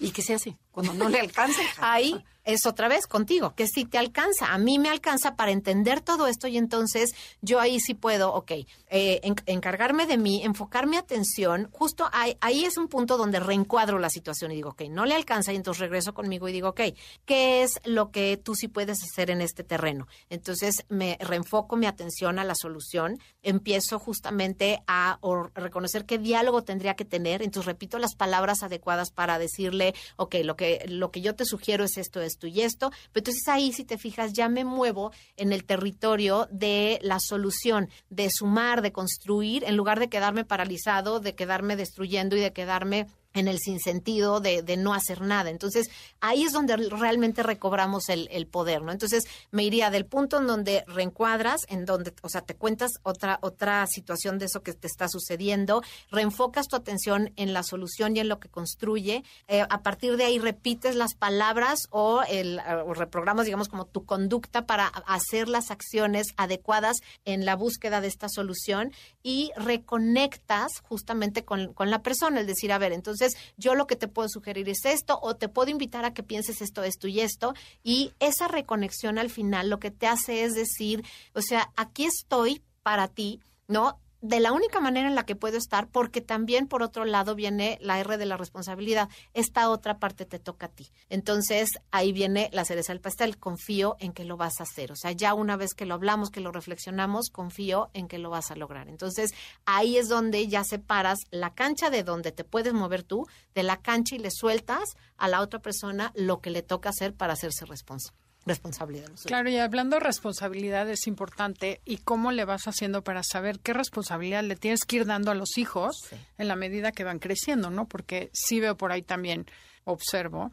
¿Y 0.00 0.12
qué 0.12 0.22
se 0.22 0.34
hace 0.34 0.56
cuando 0.70 0.94
no 0.94 1.08
le 1.08 1.20
alcanza? 1.20 1.60
ahí 1.80 2.24
es 2.44 2.66
otra 2.66 2.88
vez 2.88 3.06
contigo, 3.06 3.54
que 3.54 3.66
si 3.66 3.84
te 3.84 3.98
alcanza, 3.98 4.52
a 4.52 4.58
mí 4.58 4.78
me 4.78 4.88
alcanza 4.88 5.36
para 5.36 5.52
entender 5.52 6.00
todo 6.00 6.26
esto 6.26 6.48
y 6.48 6.58
entonces 6.58 7.12
yo 7.40 7.60
ahí 7.60 7.80
sí 7.80 7.94
puedo, 7.94 8.32
ok, 8.34 8.52
eh, 8.88 9.20
encargarme 9.46 10.06
de 10.06 10.18
mí, 10.18 10.42
enfocar 10.42 10.86
mi 10.86 10.96
atención, 10.96 11.68
justo 11.72 12.08
ahí, 12.12 12.36
ahí, 12.40 12.64
es 12.64 12.76
un 12.76 12.88
punto 12.88 13.16
donde 13.16 13.40
reencuadro 13.40 13.98
la 13.98 14.10
situación 14.10 14.52
y 14.52 14.56
digo, 14.56 14.70
ok, 14.70 14.82
no 14.90 15.06
le 15.06 15.14
alcanza 15.14 15.52
y 15.52 15.56
entonces 15.56 15.80
regreso 15.80 16.14
conmigo 16.14 16.48
y 16.48 16.52
digo, 16.52 16.70
ok, 16.70 16.80
¿qué 17.24 17.62
es 17.62 17.80
lo 17.84 18.10
que 18.10 18.36
tú 18.36 18.54
sí 18.54 18.68
puedes 18.68 19.02
hacer 19.02 19.30
en 19.30 19.40
este 19.40 19.64
terreno? 19.64 20.08
Entonces 20.28 20.84
me 20.88 21.18
reenfoco 21.20 21.76
mi 21.76 21.86
atención 21.86 22.38
a 22.38 22.44
la 22.44 22.54
solución, 22.54 23.18
empiezo 23.42 23.98
justamente 23.98 24.82
a 24.86 25.18
reconocer 25.54 26.06
qué 26.06 26.18
diálogo 26.18 26.62
tendría 26.62 26.94
que 26.94 27.04
tener, 27.04 27.42
entonces 27.42 27.66
repito 27.66 27.98
las 27.98 28.14
palabras 28.14 28.62
adecuadas 28.62 29.10
para 29.10 29.38
decirle, 29.38 29.94
ok, 30.16 30.36
lo 30.44 30.56
que, 30.56 30.84
lo 30.88 31.10
que 31.10 31.20
yo 31.20 31.34
te 31.34 31.44
sugiero 31.44 31.84
es 31.84 31.96
esto, 31.96 32.20
esto 32.32 32.46
y 32.46 32.62
esto. 32.62 32.90
Pero 33.12 33.22
entonces 33.22 33.48
ahí, 33.48 33.72
si 33.72 33.84
te 33.84 33.98
fijas, 33.98 34.32
ya 34.32 34.48
me 34.48 34.64
muevo 34.64 35.12
en 35.36 35.52
el 35.52 35.64
territorio 35.64 36.48
de 36.50 36.98
la 37.02 37.18
solución, 37.20 37.88
de 38.10 38.28
sumar, 38.30 38.82
de 38.82 38.92
construir, 38.92 39.64
en 39.64 39.76
lugar 39.76 40.00
de 40.00 40.08
quedarme 40.08 40.44
paralizado, 40.44 41.20
de 41.20 41.34
quedarme 41.34 41.76
destruyendo 41.76 42.36
y 42.36 42.40
de 42.40 42.52
quedarme 42.52 43.06
en 43.34 43.48
el 43.48 43.58
sinsentido 43.58 44.40
de, 44.40 44.62
de 44.62 44.76
no 44.76 44.94
hacer 44.94 45.20
nada. 45.20 45.50
Entonces, 45.50 45.90
ahí 46.20 46.44
es 46.44 46.52
donde 46.52 46.76
realmente 46.76 47.42
recobramos 47.42 48.08
el, 48.08 48.28
el, 48.30 48.46
poder, 48.46 48.82
¿no? 48.82 48.92
Entonces, 48.92 49.24
me 49.50 49.64
iría 49.64 49.90
del 49.90 50.06
punto 50.06 50.38
en 50.38 50.46
donde 50.46 50.84
reencuadras, 50.86 51.60
en 51.68 51.84
donde, 51.84 52.12
o 52.22 52.28
sea, 52.28 52.42
te 52.42 52.54
cuentas 52.54 52.92
otra, 53.02 53.38
otra 53.42 53.86
situación 53.86 54.38
de 54.38 54.46
eso 54.46 54.62
que 54.62 54.72
te 54.72 54.86
está 54.86 55.08
sucediendo, 55.08 55.82
reenfocas 56.10 56.68
tu 56.68 56.76
atención 56.76 57.32
en 57.36 57.52
la 57.52 57.62
solución 57.62 58.16
y 58.16 58.20
en 58.20 58.28
lo 58.28 58.38
que 58.40 58.48
construye, 58.48 59.24
eh, 59.48 59.64
a 59.68 59.82
partir 59.82 60.16
de 60.16 60.24
ahí 60.24 60.38
repites 60.38 60.94
las 60.94 61.14
palabras 61.14 61.80
o, 61.90 62.22
el, 62.28 62.60
o 62.86 62.94
reprogramas, 62.94 63.46
digamos, 63.46 63.68
como 63.68 63.86
tu 63.86 64.04
conducta 64.04 64.66
para 64.66 64.86
hacer 64.86 65.48
las 65.48 65.70
acciones 65.70 66.28
adecuadas 66.36 66.98
en 67.24 67.44
la 67.44 67.56
búsqueda 67.56 68.00
de 68.00 68.08
esta 68.08 68.28
solución 68.28 68.92
y 69.22 69.52
reconectas 69.56 70.80
justamente 70.82 71.44
con, 71.44 71.72
con 71.72 71.90
la 71.90 72.02
persona, 72.02 72.40
es 72.40 72.46
decir, 72.46 72.72
a 72.72 72.78
ver, 72.78 72.92
entonces, 72.92 73.21
entonces, 73.22 73.40
yo 73.56 73.74
lo 73.74 73.86
que 73.86 73.96
te 73.96 74.08
puedo 74.08 74.28
sugerir 74.28 74.68
es 74.68 74.84
esto 74.84 75.18
o 75.22 75.36
te 75.36 75.48
puedo 75.48 75.70
invitar 75.70 76.04
a 76.04 76.12
que 76.12 76.22
pienses 76.22 76.60
esto, 76.60 76.82
esto 76.82 77.06
y 77.06 77.20
esto. 77.20 77.54
Y 77.84 78.12
esa 78.18 78.48
reconexión 78.48 79.18
al 79.18 79.30
final 79.30 79.70
lo 79.70 79.78
que 79.78 79.90
te 79.90 80.06
hace 80.06 80.42
es 80.44 80.54
decir, 80.54 81.04
o 81.34 81.40
sea, 81.40 81.70
aquí 81.76 82.04
estoy 82.04 82.62
para 82.82 83.08
ti, 83.08 83.40
¿no? 83.68 84.00
De 84.22 84.38
la 84.38 84.52
única 84.52 84.80
manera 84.80 85.08
en 85.08 85.16
la 85.16 85.26
que 85.26 85.34
puedo 85.34 85.58
estar, 85.58 85.88
porque 85.88 86.20
también 86.20 86.68
por 86.68 86.82
otro 86.82 87.04
lado 87.04 87.34
viene 87.34 87.76
la 87.82 87.98
R 87.98 88.16
de 88.16 88.24
la 88.24 88.36
responsabilidad. 88.36 89.08
Esta 89.34 89.68
otra 89.68 89.98
parte 89.98 90.24
te 90.24 90.38
toca 90.38 90.66
a 90.66 90.68
ti. 90.68 90.90
Entonces 91.10 91.70
ahí 91.90 92.12
viene 92.12 92.48
la 92.52 92.64
cereza 92.64 92.92
del 92.92 93.00
pastel. 93.00 93.36
Confío 93.36 93.96
en 93.98 94.12
que 94.12 94.24
lo 94.24 94.36
vas 94.36 94.60
a 94.60 94.62
hacer. 94.62 94.92
O 94.92 94.96
sea, 94.96 95.10
ya 95.10 95.34
una 95.34 95.56
vez 95.56 95.74
que 95.74 95.86
lo 95.86 95.94
hablamos, 95.94 96.30
que 96.30 96.40
lo 96.40 96.52
reflexionamos, 96.52 97.30
confío 97.30 97.90
en 97.94 98.06
que 98.06 98.18
lo 98.18 98.30
vas 98.30 98.52
a 98.52 98.56
lograr. 98.56 98.88
Entonces 98.88 99.32
ahí 99.66 99.96
es 99.96 100.08
donde 100.08 100.46
ya 100.46 100.62
separas 100.62 101.18
la 101.32 101.54
cancha 101.54 101.90
de 101.90 102.04
donde 102.04 102.30
te 102.30 102.44
puedes 102.44 102.72
mover 102.72 103.02
tú, 103.02 103.26
de 103.54 103.64
la 103.64 103.82
cancha 103.82 104.14
y 104.14 104.18
le 104.20 104.30
sueltas 104.30 104.96
a 105.16 105.26
la 105.26 105.40
otra 105.40 105.60
persona 105.60 106.12
lo 106.14 106.40
que 106.40 106.50
le 106.50 106.62
toca 106.62 106.90
hacer 106.90 107.12
para 107.12 107.32
hacerse 107.32 107.66
responsable 107.66 108.21
responsabilidad. 108.46 109.10
Claro, 109.24 109.48
y 109.50 109.56
hablando 109.56 109.96
de 109.96 110.00
responsabilidad 110.00 110.88
es 110.90 111.06
importante 111.06 111.80
y 111.84 111.98
cómo 111.98 112.32
le 112.32 112.44
vas 112.44 112.66
haciendo 112.66 113.02
para 113.02 113.22
saber 113.22 113.60
qué 113.60 113.72
responsabilidad 113.72 114.42
le 114.42 114.56
tienes 114.56 114.84
que 114.84 114.96
ir 114.96 115.06
dando 115.06 115.30
a 115.30 115.34
los 115.34 115.58
hijos 115.58 115.96
en 116.38 116.48
la 116.48 116.56
medida 116.56 116.92
que 116.92 117.04
van 117.04 117.18
creciendo, 117.18 117.70
¿no? 117.70 117.86
Porque 117.86 118.30
sí 118.32 118.60
veo 118.60 118.76
por 118.76 118.92
ahí 118.92 119.02
también, 119.02 119.46
observo 119.84 120.50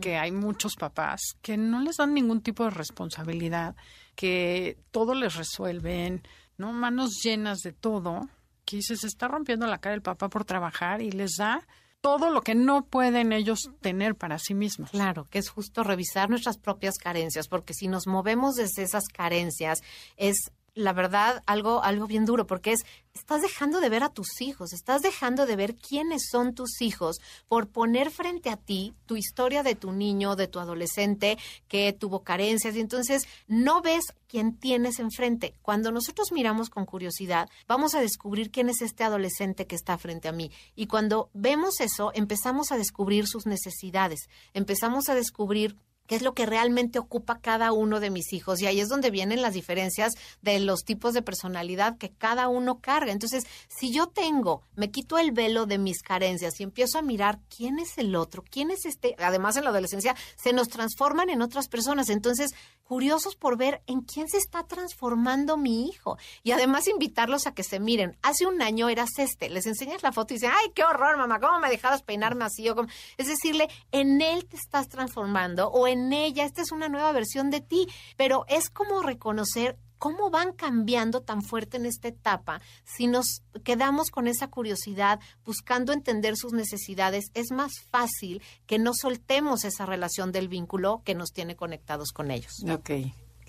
que 0.00 0.16
hay 0.16 0.32
muchos 0.32 0.76
papás 0.76 1.20
que 1.40 1.56
no 1.56 1.80
les 1.80 1.96
dan 1.96 2.12
ningún 2.12 2.42
tipo 2.42 2.64
de 2.64 2.70
responsabilidad, 2.70 3.74
que 4.14 4.76
todo 4.90 5.14
les 5.14 5.36
resuelven, 5.36 6.22
¿no? 6.58 6.72
Manos 6.72 7.20
llenas 7.22 7.60
de 7.60 7.72
todo, 7.72 8.28
que 8.64 8.82
se 8.82 8.94
está 8.94 9.28
rompiendo 9.28 9.66
la 9.66 9.78
cara 9.78 9.94
el 9.94 10.02
papá 10.02 10.28
por 10.28 10.44
trabajar 10.44 11.00
y 11.00 11.10
les 11.10 11.36
da 11.38 11.66
todo 12.02 12.30
lo 12.30 12.42
que 12.42 12.54
no 12.54 12.84
pueden 12.84 13.32
ellos 13.32 13.70
tener 13.80 14.16
para 14.16 14.38
sí 14.38 14.54
mismos. 14.54 14.90
Claro, 14.90 15.26
que 15.30 15.38
es 15.38 15.48
justo 15.48 15.84
revisar 15.84 16.28
nuestras 16.28 16.58
propias 16.58 16.98
carencias, 16.98 17.48
porque 17.48 17.72
si 17.72 17.88
nos 17.88 18.06
movemos 18.06 18.56
desde 18.56 18.82
esas 18.82 19.04
carencias 19.06 19.82
es 20.16 20.50
la 20.74 20.92
verdad, 20.92 21.42
algo, 21.46 21.82
algo 21.82 22.06
bien 22.06 22.24
duro, 22.24 22.46
porque 22.46 22.72
es, 22.72 22.84
estás 23.14 23.42
dejando 23.42 23.80
de 23.80 23.90
ver 23.90 24.02
a 24.02 24.08
tus 24.08 24.40
hijos, 24.40 24.72
estás 24.72 25.02
dejando 25.02 25.44
de 25.44 25.56
ver 25.56 25.74
quiénes 25.74 26.28
son 26.30 26.54
tus 26.54 26.80
hijos 26.80 27.18
por 27.48 27.68
poner 27.68 28.10
frente 28.10 28.48
a 28.48 28.56
ti 28.56 28.94
tu 29.06 29.16
historia 29.16 29.62
de 29.62 29.74
tu 29.74 29.92
niño, 29.92 30.34
de 30.34 30.48
tu 30.48 30.60
adolescente 30.60 31.36
que 31.68 31.92
tuvo 31.92 32.22
carencias, 32.22 32.74
y 32.74 32.80
entonces 32.80 33.26
no 33.46 33.82
ves 33.82 34.14
quién 34.28 34.56
tienes 34.56 34.98
enfrente. 34.98 35.54
Cuando 35.60 35.92
nosotros 35.92 36.32
miramos 36.32 36.70
con 36.70 36.86
curiosidad, 36.86 37.48
vamos 37.68 37.94
a 37.94 38.00
descubrir 38.00 38.50
quién 38.50 38.70
es 38.70 38.80
este 38.80 39.04
adolescente 39.04 39.66
que 39.66 39.76
está 39.76 39.98
frente 39.98 40.28
a 40.28 40.32
mí. 40.32 40.50
Y 40.74 40.86
cuando 40.86 41.28
vemos 41.34 41.80
eso, 41.80 42.12
empezamos 42.14 42.72
a 42.72 42.78
descubrir 42.78 43.26
sus 43.26 43.46
necesidades, 43.46 44.28
empezamos 44.54 45.10
a 45.10 45.14
descubrir 45.14 45.76
qué 46.06 46.16
es 46.16 46.22
lo 46.22 46.34
que 46.34 46.46
realmente 46.46 46.98
ocupa 46.98 47.40
cada 47.40 47.72
uno 47.72 48.00
de 48.00 48.10
mis 48.10 48.32
hijos. 48.32 48.60
Y 48.60 48.66
ahí 48.66 48.80
es 48.80 48.88
donde 48.88 49.10
vienen 49.10 49.42
las 49.42 49.54
diferencias 49.54 50.14
de 50.42 50.60
los 50.60 50.84
tipos 50.84 51.14
de 51.14 51.22
personalidad 51.22 51.96
que 51.98 52.10
cada 52.10 52.48
uno 52.48 52.80
carga. 52.80 53.12
Entonces, 53.12 53.44
si 53.68 53.92
yo 53.92 54.08
tengo, 54.08 54.62
me 54.74 54.90
quito 54.90 55.18
el 55.18 55.32
velo 55.32 55.66
de 55.66 55.78
mis 55.78 56.02
carencias 56.02 56.60
y 56.60 56.64
empiezo 56.64 56.98
a 56.98 57.02
mirar 57.02 57.40
quién 57.54 57.78
es 57.78 57.98
el 57.98 58.14
otro, 58.16 58.44
quién 58.48 58.70
es 58.70 58.84
este, 58.84 59.14
además 59.18 59.56
en 59.56 59.64
la 59.64 59.70
adolescencia 59.70 60.16
se 60.36 60.52
nos 60.52 60.68
transforman 60.68 61.30
en 61.30 61.42
otras 61.42 61.68
personas. 61.68 62.08
Entonces, 62.08 62.52
curiosos 62.84 63.36
por 63.36 63.56
ver 63.56 63.82
en 63.86 64.02
quién 64.02 64.28
se 64.28 64.36
está 64.36 64.66
transformando 64.66 65.56
mi 65.56 65.88
hijo. 65.88 66.18
Y 66.42 66.50
además 66.52 66.88
invitarlos 66.88 67.46
a 67.46 67.54
que 67.54 67.62
se 67.62 67.80
miren. 67.80 68.18
Hace 68.22 68.46
un 68.46 68.60
año 68.60 68.88
eras 68.88 69.18
este, 69.18 69.48
les 69.48 69.66
enseñas 69.66 70.02
la 70.02 70.12
foto 70.12 70.34
y 70.34 70.36
dicen, 70.36 70.50
ay, 70.54 70.72
qué 70.74 70.84
horror, 70.84 71.16
mamá, 71.16 71.40
¿cómo 71.40 71.58
me 71.58 71.70
dejabas 71.70 72.02
peinarme 72.02 72.44
así? 72.44 72.68
O 72.68 72.86
Es 73.16 73.28
decirle, 73.28 73.68
en 73.92 74.20
él 74.20 74.44
te 74.46 74.56
estás 74.56 74.88
transformando 74.88 75.68
o 75.68 75.86
ella, 76.12 76.44
esta 76.44 76.62
es 76.62 76.72
una 76.72 76.88
nueva 76.88 77.12
versión 77.12 77.50
de 77.50 77.60
ti, 77.60 77.86
pero 78.16 78.44
es 78.48 78.70
como 78.70 79.02
reconocer 79.02 79.78
cómo 80.02 80.30
van 80.30 80.52
cambiando 80.52 81.20
tan 81.20 81.42
fuerte 81.42 81.76
en 81.76 81.86
esta 81.86 82.08
etapa 82.08 82.60
si 82.84 83.06
nos 83.06 83.44
quedamos 83.62 84.10
con 84.10 84.26
esa 84.26 84.48
curiosidad 84.48 85.20
buscando 85.44 85.92
entender 85.92 86.36
sus 86.36 86.52
necesidades 86.52 87.26
es 87.34 87.52
más 87.52 87.70
fácil 87.88 88.42
que 88.66 88.80
no 88.80 88.94
soltemos 88.94 89.64
esa 89.64 89.86
relación 89.86 90.32
del 90.32 90.48
vínculo 90.48 91.02
que 91.04 91.14
nos 91.14 91.30
tiene 91.30 91.54
conectados 91.54 92.10
con 92.10 92.32
ellos. 92.32 92.52
Ok. 92.68 92.90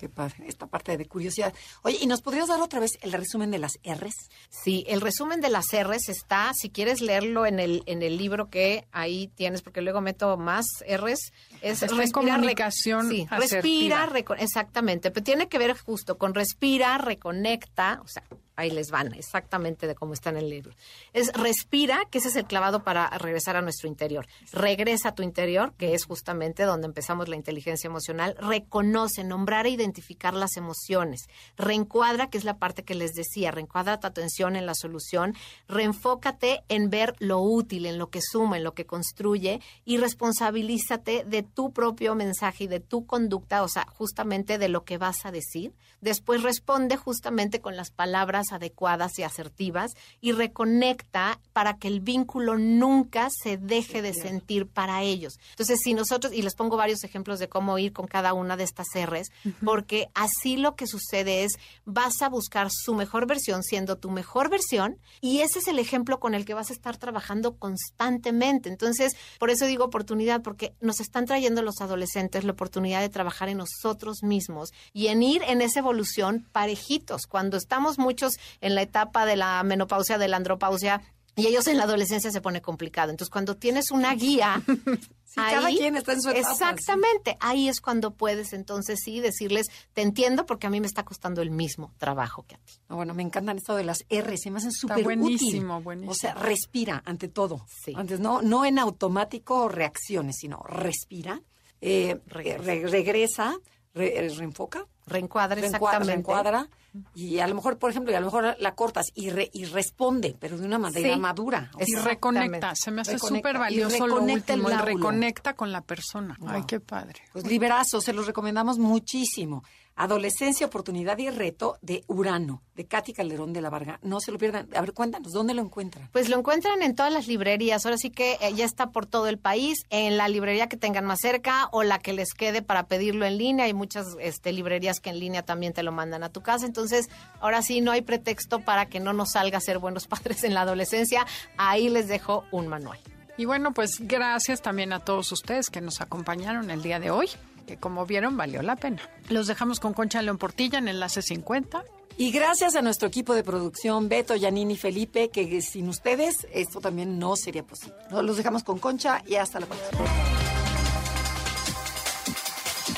Qué 0.04 0.10
padre, 0.10 0.44
esta 0.48 0.66
parte 0.66 0.98
de 0.98 1.06
curiosidad. 1.06 1.54
Oye, 1.80 1.96
¿y 1.98 2.06
nos 2.06 2.20
podrías 2.20 2.48
dar 2.48 2.60
otra 2.60 2.78
vez 2.78 2.98
el 3.00 3.10
resumen 3.10 3.50
de 3.50 3.58
las 3.58 3.78
R's? 3.82 4.28
Sí, 4.50 4.84
el 4.86 5.00
resumen 5.00 5.40
de 5.40 5.48
las 5.48 5.68
R's 5.72 6.10
está, 6.10 6.52
si 6.52 6.68
quieres 6.68 7.00
leerlo 7.00 7.46
en 7.46 7.58
el, 7.58 7.82
en 7.86 8.02
el 8.02 8.18
libro 8.18 8.50
que 8.50 8.86
ahí 8.92 9.28
tienes, 9.28 9.62
porque 9.62 9.80
luego 9.80 10.02
meto 10.02 10.36
más 10.36 10.66
R's, 10.86 11.32
es 11.62 11.80
respirar, 11.80 12.12
comunicación 12.12 13.08
sí, 13.08 13.26
respira, 13.30 14.06
exactamente, 14.36 15.10
pero 15.10 15.24
tiene 15.24 15.48
que 15.48 15.56
ver 15.56 15.74
justo 15.74 16.18
con 16.18 16.34
respira, 16.34 16.98
reconecta, 16.98 18.02
o 18.04 18.06
sea, 18.06 18.24
ahí 18.56 18.70
les 18.70 18.90
van, 18.90 19.14
exactamente 19.14 19.86
de 19.86 19.94
cómo 19.94 20.12
está 20.12 20.30
en 20.30 20.36
el 20.36 20.48
libro. 20.48 20.74
Es 21.12 21.32
respira, 21.32 22.04
que 22.10 22.18
ese 22.18 22.28
es 22.28 22.36
el 22.36 22.46
clavado 22.46 22.84
para 22.84 23.08
regresar 23.10 23.56
a 23.56 23.62
nuestro 23.62 23.88
interior. 23.88 24.26
Regresa 24.52 25.10
a 25.10 25.14
tu 25.14 25.22
interior, 25.22 25.74
que 25.76 25.94
es 25.94 26.04
justamente 26.04 26.64
donde 26.64 26.86
empezamos 26.86 27.28
la 27.28 27.36
inteligencia 27.36 27.88
emocional. 27.88 28.36
Reconoce, 28.38 29.24
nombrar 29.24 29.66
e 29.66 29.70
identificar 29.70 30.34
las 30.34 30.56
emociones. 30.56 31.22
Reencuadra, 31.56 32.30
que 32.30 32.38
es 32.38 32.44
la 32.44 32.58
parte 32.58 32.84
que 32.84 32.94
les 32.94 33.12
decía, 33.12 33.50
reencuadra 33.50 34.00
tu 34.00 34.06
atención 34.06 34.56
en 34.56 34.66
la 34.66 34.74
solución. 34.74 35.34
Reenfócate 35.68 36.64
en 36.68 36.90
ver 36.90 37.14
lo 37.18 37.40
útil, 37.40 37.86
en 37.86 37.98
lo 37.98 38.10
que 38.10 38.20
suma, 38.20 38.56
en 38.56 38.64
lo 38.64 38.74
que 38.74 38.86
construye 38.86 39.60
y 39.84 39.98
responsabilízate 39.98 41.24
de 41.24 41.42
tu 41.42 41.72
propio 41.72 42.14
mensaje 42.14 42.64
y 42.64 42.68
de 42.68 42.80
tu 42.80 43.06
conducta, 43.06 43.62
o 43.62 43.68
sea, 43.68 43.86
justamente 43.86 44.58
de 44.58 44.68
lo 44.68 44.84
que 44.84 44.98
vas 44.98 45.24
a 45.24 45.32
decir. 45.32 45.74
Después 46.00 46.42
responde 46.42 46.96
justamente 46.96 47.60
con 47.60 47.76
las 47.76 47.90
palabras 47.90 48.43
adecuadas 48.52 49.18
y 49.18 49.22
asertivas 49.22 49.92
y 50.20 50.32
reconecta 50.32 51.40
para 51.52 51.78
que 51.78 51.88
el 51.88 52.00
vínculo 52.00 52.56
nunca 52.56 53.28
se 53.30 53.56
deje 53.56 54.02
de 54.02 54.14
sentir 54.14 54.66
para 54.66 55.02
ellos. 55.02 55.38
Entonces, 55.50 55.80
si 55.82 55.94
nosotros, 55.94 56.32
y 56.32 56.42
les 56.42 56.54
pongo 56.54 56.76
varios 56.76 57.04
ejemplos 57.04 57.38
de 57.38 57.48
cómo 57.48 57.78
ir 57.78 57.92
con 57.92 58.06
cada 58.06 58.32
una 58.34 58.56
de 58.56 58.64
estas 58.64 58.88
R's, 58.94 59.30
porque 59.64 60.08
así 60.14 60.56
lo 60.56 60.76
que 60.76 60.86
sucede 60.86 61.44
es, 61.44 61.52
vas 61.84 62.22
a 62.22 62.28
buscar 62.28 62.68
su 62.70 62.94
mejor 62.94 63.26
versión 63.26 63.62
siendo 63.62 63.96
tu 63.96 64.10
mejor 64.10 64.50
versión 64.50 64.98
y 65.20 65.40
ese 65.40 65.58
es 65.58 65.68
el 65.68 65.78
ejemplo 65.78 66.20
con 66.20 66.34
el 66.34 66.44
que 66.44 66.54
vas 66.54 66.70
a 66.70 66.72
estar 66.72 66.96
trabajando 66.96 67.56
constantemente. 67.56 68.68
Entonces, 68.68 69.14
por 69.38 69.50
eso 69.50 69.66
digo 69.66 69.84
oportunidad, 69.84 70.42
porque 70.42 70.74
nos 70.80 71.00
están 71.00 71.26
trayendo 71.26 71.62
los 71.62 71.80
adolescentes 71.80 72.44
la 72.44 72.52
oportunidad 72.52 73.00
de 73.00 73.08
trabajar 73.08 73.48
en 73.48 73.58
nosotros 73.58 74.22
mismos 74.22 74.72
y 74.92 75.08
en 75.08 75.22
ir 75.22 75.42
en 75.46 75.60
esa 75.60 75.80
evolución 75.80 76.46
parejitos. 76.52 77.26
Cuando 77.26 77.56
estamos 77.56 77.98
muchos 77.98 78.33
en 78.60 78.74
la 78.74 78.82
etapa 78.82 79.26
de 79.26 79.36
la 79.36 79.62
menopausia, 79.62 80.18
de 80.18 80.28
la 80.28 80.36
andropausia, 80.36 81.02
y 81.36 81.46
ellos 81.48 81.66
en 81.66 81.78
la 81.78 81.84
adolescencia 81.84 82.30
se 82.30 82.40
pone 82.40 82.62
complicado. 82.62 83.10
Entonces, 83.10 83.30
cuando 83.30 83.56
tienes 83.56 83.90
una 83.90 84.14
guía, 84.14 84.62
cada 85.34 85.68
quien 85.68 85.96
está 85.96 86.12
en 86.12 86.22
su 86.22 86.30
etapa. 86.30 86.52
Exactamente, 86.52 87.36
ahí 87.40 87.68
es 87.68 87.80
cuando 87.80 88.12
puedes 88.12 88.52
entonces 88.52 89.00
sí 89.02 89.20
decirles, 89.20 89.66
te 89.94 90.02
entiendo 90.02 90.46
porque 90.46 90.68
a 90.68 90.70
mí 90.70 90.80
me 90.80 90.86
está 90.86 91.04
costando 91.04 91.42
el 91.42 91.50
mismo 91.50 91.92
trabajo 91.98 92.44
que 92.46 92.54
a 92.54 92.58
ti. 92.58 92.74
bueno, 92.88 93.14
me 93.14 93.22
encantan 93.22 93.56
esto 93.56 93.74
de 93.74 93.82
las 93.82 94.04
R, 94.08 94.36
se 94.36 94.50
me 94.50 94.58
hacen 94.58 94.70
súper 94.70 95.02
buenísimo, 95.02 95.80
buenísimo. 95.80 96.12
O 96.12 96.14
sea, 96.14 96.34
respira 96.34 97.02
ante 97.04 97.26
todo. 97.26 97.66
Sí. 97.84 97.94
Antes 97.96 98.20
no, 98.20 98.40
no 98.40 98.64
en 98.64 98.78
automático 98.78 99.68
reacciones, 99.68 100.36
sino 100.38 100.62
respira, 100.62 101.42
eh, 101.80 102.20
regresa, 102.26 103.58
reenfoca. 103.92 104.86
Reencuadra, 105.06 105.60
exactamente. 105.60 106.12
Reencuadra 106.12 106.68
y 107.14 107.40
a 107.40 107.48
lo 107.48 107.54
mejor, 107.56 107.78
por 107.78 107.90
ejemplo, 107.90 108.12
y 108.12 108.14
a 108.14 108.20
lo 108.20 108.26
mejor 108.26 108.56
la 108.58 108.74
cortas 108.74 109.06
y, 109.14 109.30
y 109.52 109.64
responde, 109.64 110.36
pero 110.38 110.56
de 110.56 110.64
una 110.64 110.78
manera 110.78 111.16
madura. 111.16 111.70
Y 111.78 111.94
reconecta, 111.96 112.72
se 112.74 112.90
me 112.90 113.00
hace 113.00 113.18
súper 113.18 113.58
valioso 113.58 114.06
lo 114.06 114.22
último, 114.22 114.70
y 114.70 114.74
reconecta 114.74 115.54
con 115.54 115.72
la 115.72 115.80
persona. 115.80 116.38
Ay, 116.46 116.62
qué 116.66 116.80
padre. 116.80 117.20
Pues 117.32 117.46
liberazo, 117.46 118.00
se 118.00 118.12
los 118.12 118.26
recomendamos 118.26 118.78
muchísimo. 118.78 119.64
Adolescencia, 119.96 120.66
Oportunidad 120.66 121.18
y 121.18 121.30
Reto 121.30 121.78
de 121.80 122.04
Urano, 122.08 122.62
de 122.74 122.86
Katy 122.86 123.12
Calderón 123.12 123.52
de 123.52 123.60
la 123.60 123.70
Varga. 123.70 124.00
No 124.02 124.20
se 124.20 124.32
lo 124.32 124.38
pierdan. 124.38 124.68
A 124.74 124.80
ver, 124.80 124.92
cuéntanos, 124.92 125.32
¿dónde 125.32 125.54
lo 125.54 125.62
encuentran? 125.62 126.08
Pues 126.12 126.28
lo 126.28 126.38
encuentran 126.38 126.82
en 126.82 126.96
todas 126.96 127.12
las 127.12 127.28
librerías. 127.28 127.84
Ahora 127.86 127.96
sí 127.96 128.10
que 128.10 128.38
eh, 128.40 128.52
ya 128.54 128.64
está 128.64 128.90
por 128.90 129.06
todo 129.06 129.28
el 129.28 129.38
país, 129.38 129.84
en 129.90 130.16
la 130.16 130.28
librería 130.28 130.68
que 130.68 130.76
tengan 130.76 131.04
más 131.04 131.20
cerca 131.20 131.68
o 131.70 131.84
la 131.84 131.98
que 132.00 132.12
les 132.12 132.34
quede 132.34 132.62
para 132.62 132.86
pedirlo 132.86 133.24
en 133.24 133.38
línea. 133.38 133.66
Hay 133.66 133.74
muchas 133.74 134.06
este, 134.20 134.52
librerías 134.52 135.00
que 135.00 135.10
en 135.10 135.20
línea 135.20 135.42
también 135.42 135.72
te 135.72 135.82
lo 135.82 135.92
mandan 135.92 136.24
a 136.24 136.30
tu 136.30 136.42
casa. 136.42 136.66
Entonces, 136.66 137.08
ahora 137.40 137.62
sí, 137.62 137.80
no 137.80 137.92
hay 137.92 138.02
pretexto 138.02 138.60
para 138.60 138.86
que 138.86 138.98
no 138.98 139.12
nos 139.12 139.32
salga 139.32 139.58
a 139.58 139.60
ser 139.60 139.78
buenos 139.78 140.06
padres 140.08 140.42
en 140.42 140.54
la 140.54 140.62
adolescencia. 140.62 141.24
Ahí 141.56 141.88
les 141.88 142.08
dejo 142.08 142.44
un 142.50 142.66
manual. 142.66 142.98
Y 143.36 143.46
bueno, 143.46 143.72
pues 143.72 143.98
gracias 144.00 144.62
también 144.62 144.92
a 144.92 145.00
todos 145.00 145.30
ustedes 145.32 145.68
que 145.70 145.80
nos 145.80 146.00
acompañaron 146.00 146.70
el 146.70 146.82
día 146.82 147.00
de 147.00 147.10
hoy 147.10 147.28
que 147.64 147.76
como 147.76 148.06
vieron 148.06 148.36
valió 148.36 148.62
la 148.62 148.76
pena. 148.76 149.02
Los 149.28 149.46
dejamos 149.46 149.80
con 149.80 149.94
Concha 149.94 150.22
León 150.22 150.38
Portilla 150.38 150.78
en 150.78 150.88
Enlace 150.88 151.22
50. 151.22 151.84
Y 152.16 152.30
gracias 152.30 152.76
a 152.76 152.82
nuestro 152.82 153.08
equipo 153.08 153.34
de 153.34 153.42
producción, 153.42 154.08
Beto, 154.08 154.36
Yanini, 154.36 154.76
Felipe, 154.76 155.30
que 155.30 155.60
sin 155.62 155.88
ustedes 155.88 156.46
esto 156.52 156.80
también 156.80 157.18
no 157.18 157.34
sería 157.34 157.64
posible. 157.64 157.96
Los 158.10 158.36
dejamos 158.36 158.62
con 158.62 158.78
Concha 158.78 159.22
y 159.26 159.34
hasta 159.34 159.58
la 159.58 159.66
próxima. 159.66 160.04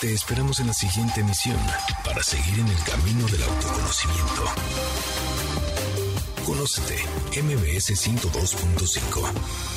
Te 0.00 0.12
esperamos 0.12 0.60
en 0.60 0.66
la 0.66 0.74
siguiente 0.74 1.20
emisión 1.20 1.56
para 2.04 2.22
seguir 2.22 2.60
en 2.60 2.68
el 2.68 2.84
camino 2.84 3.26
del 3.28 3.42
autoconocimiento. 3.44 4.44
Conócete, 6.44 6.96
MBS 7.42 7.96
102.5. 8.06 9.76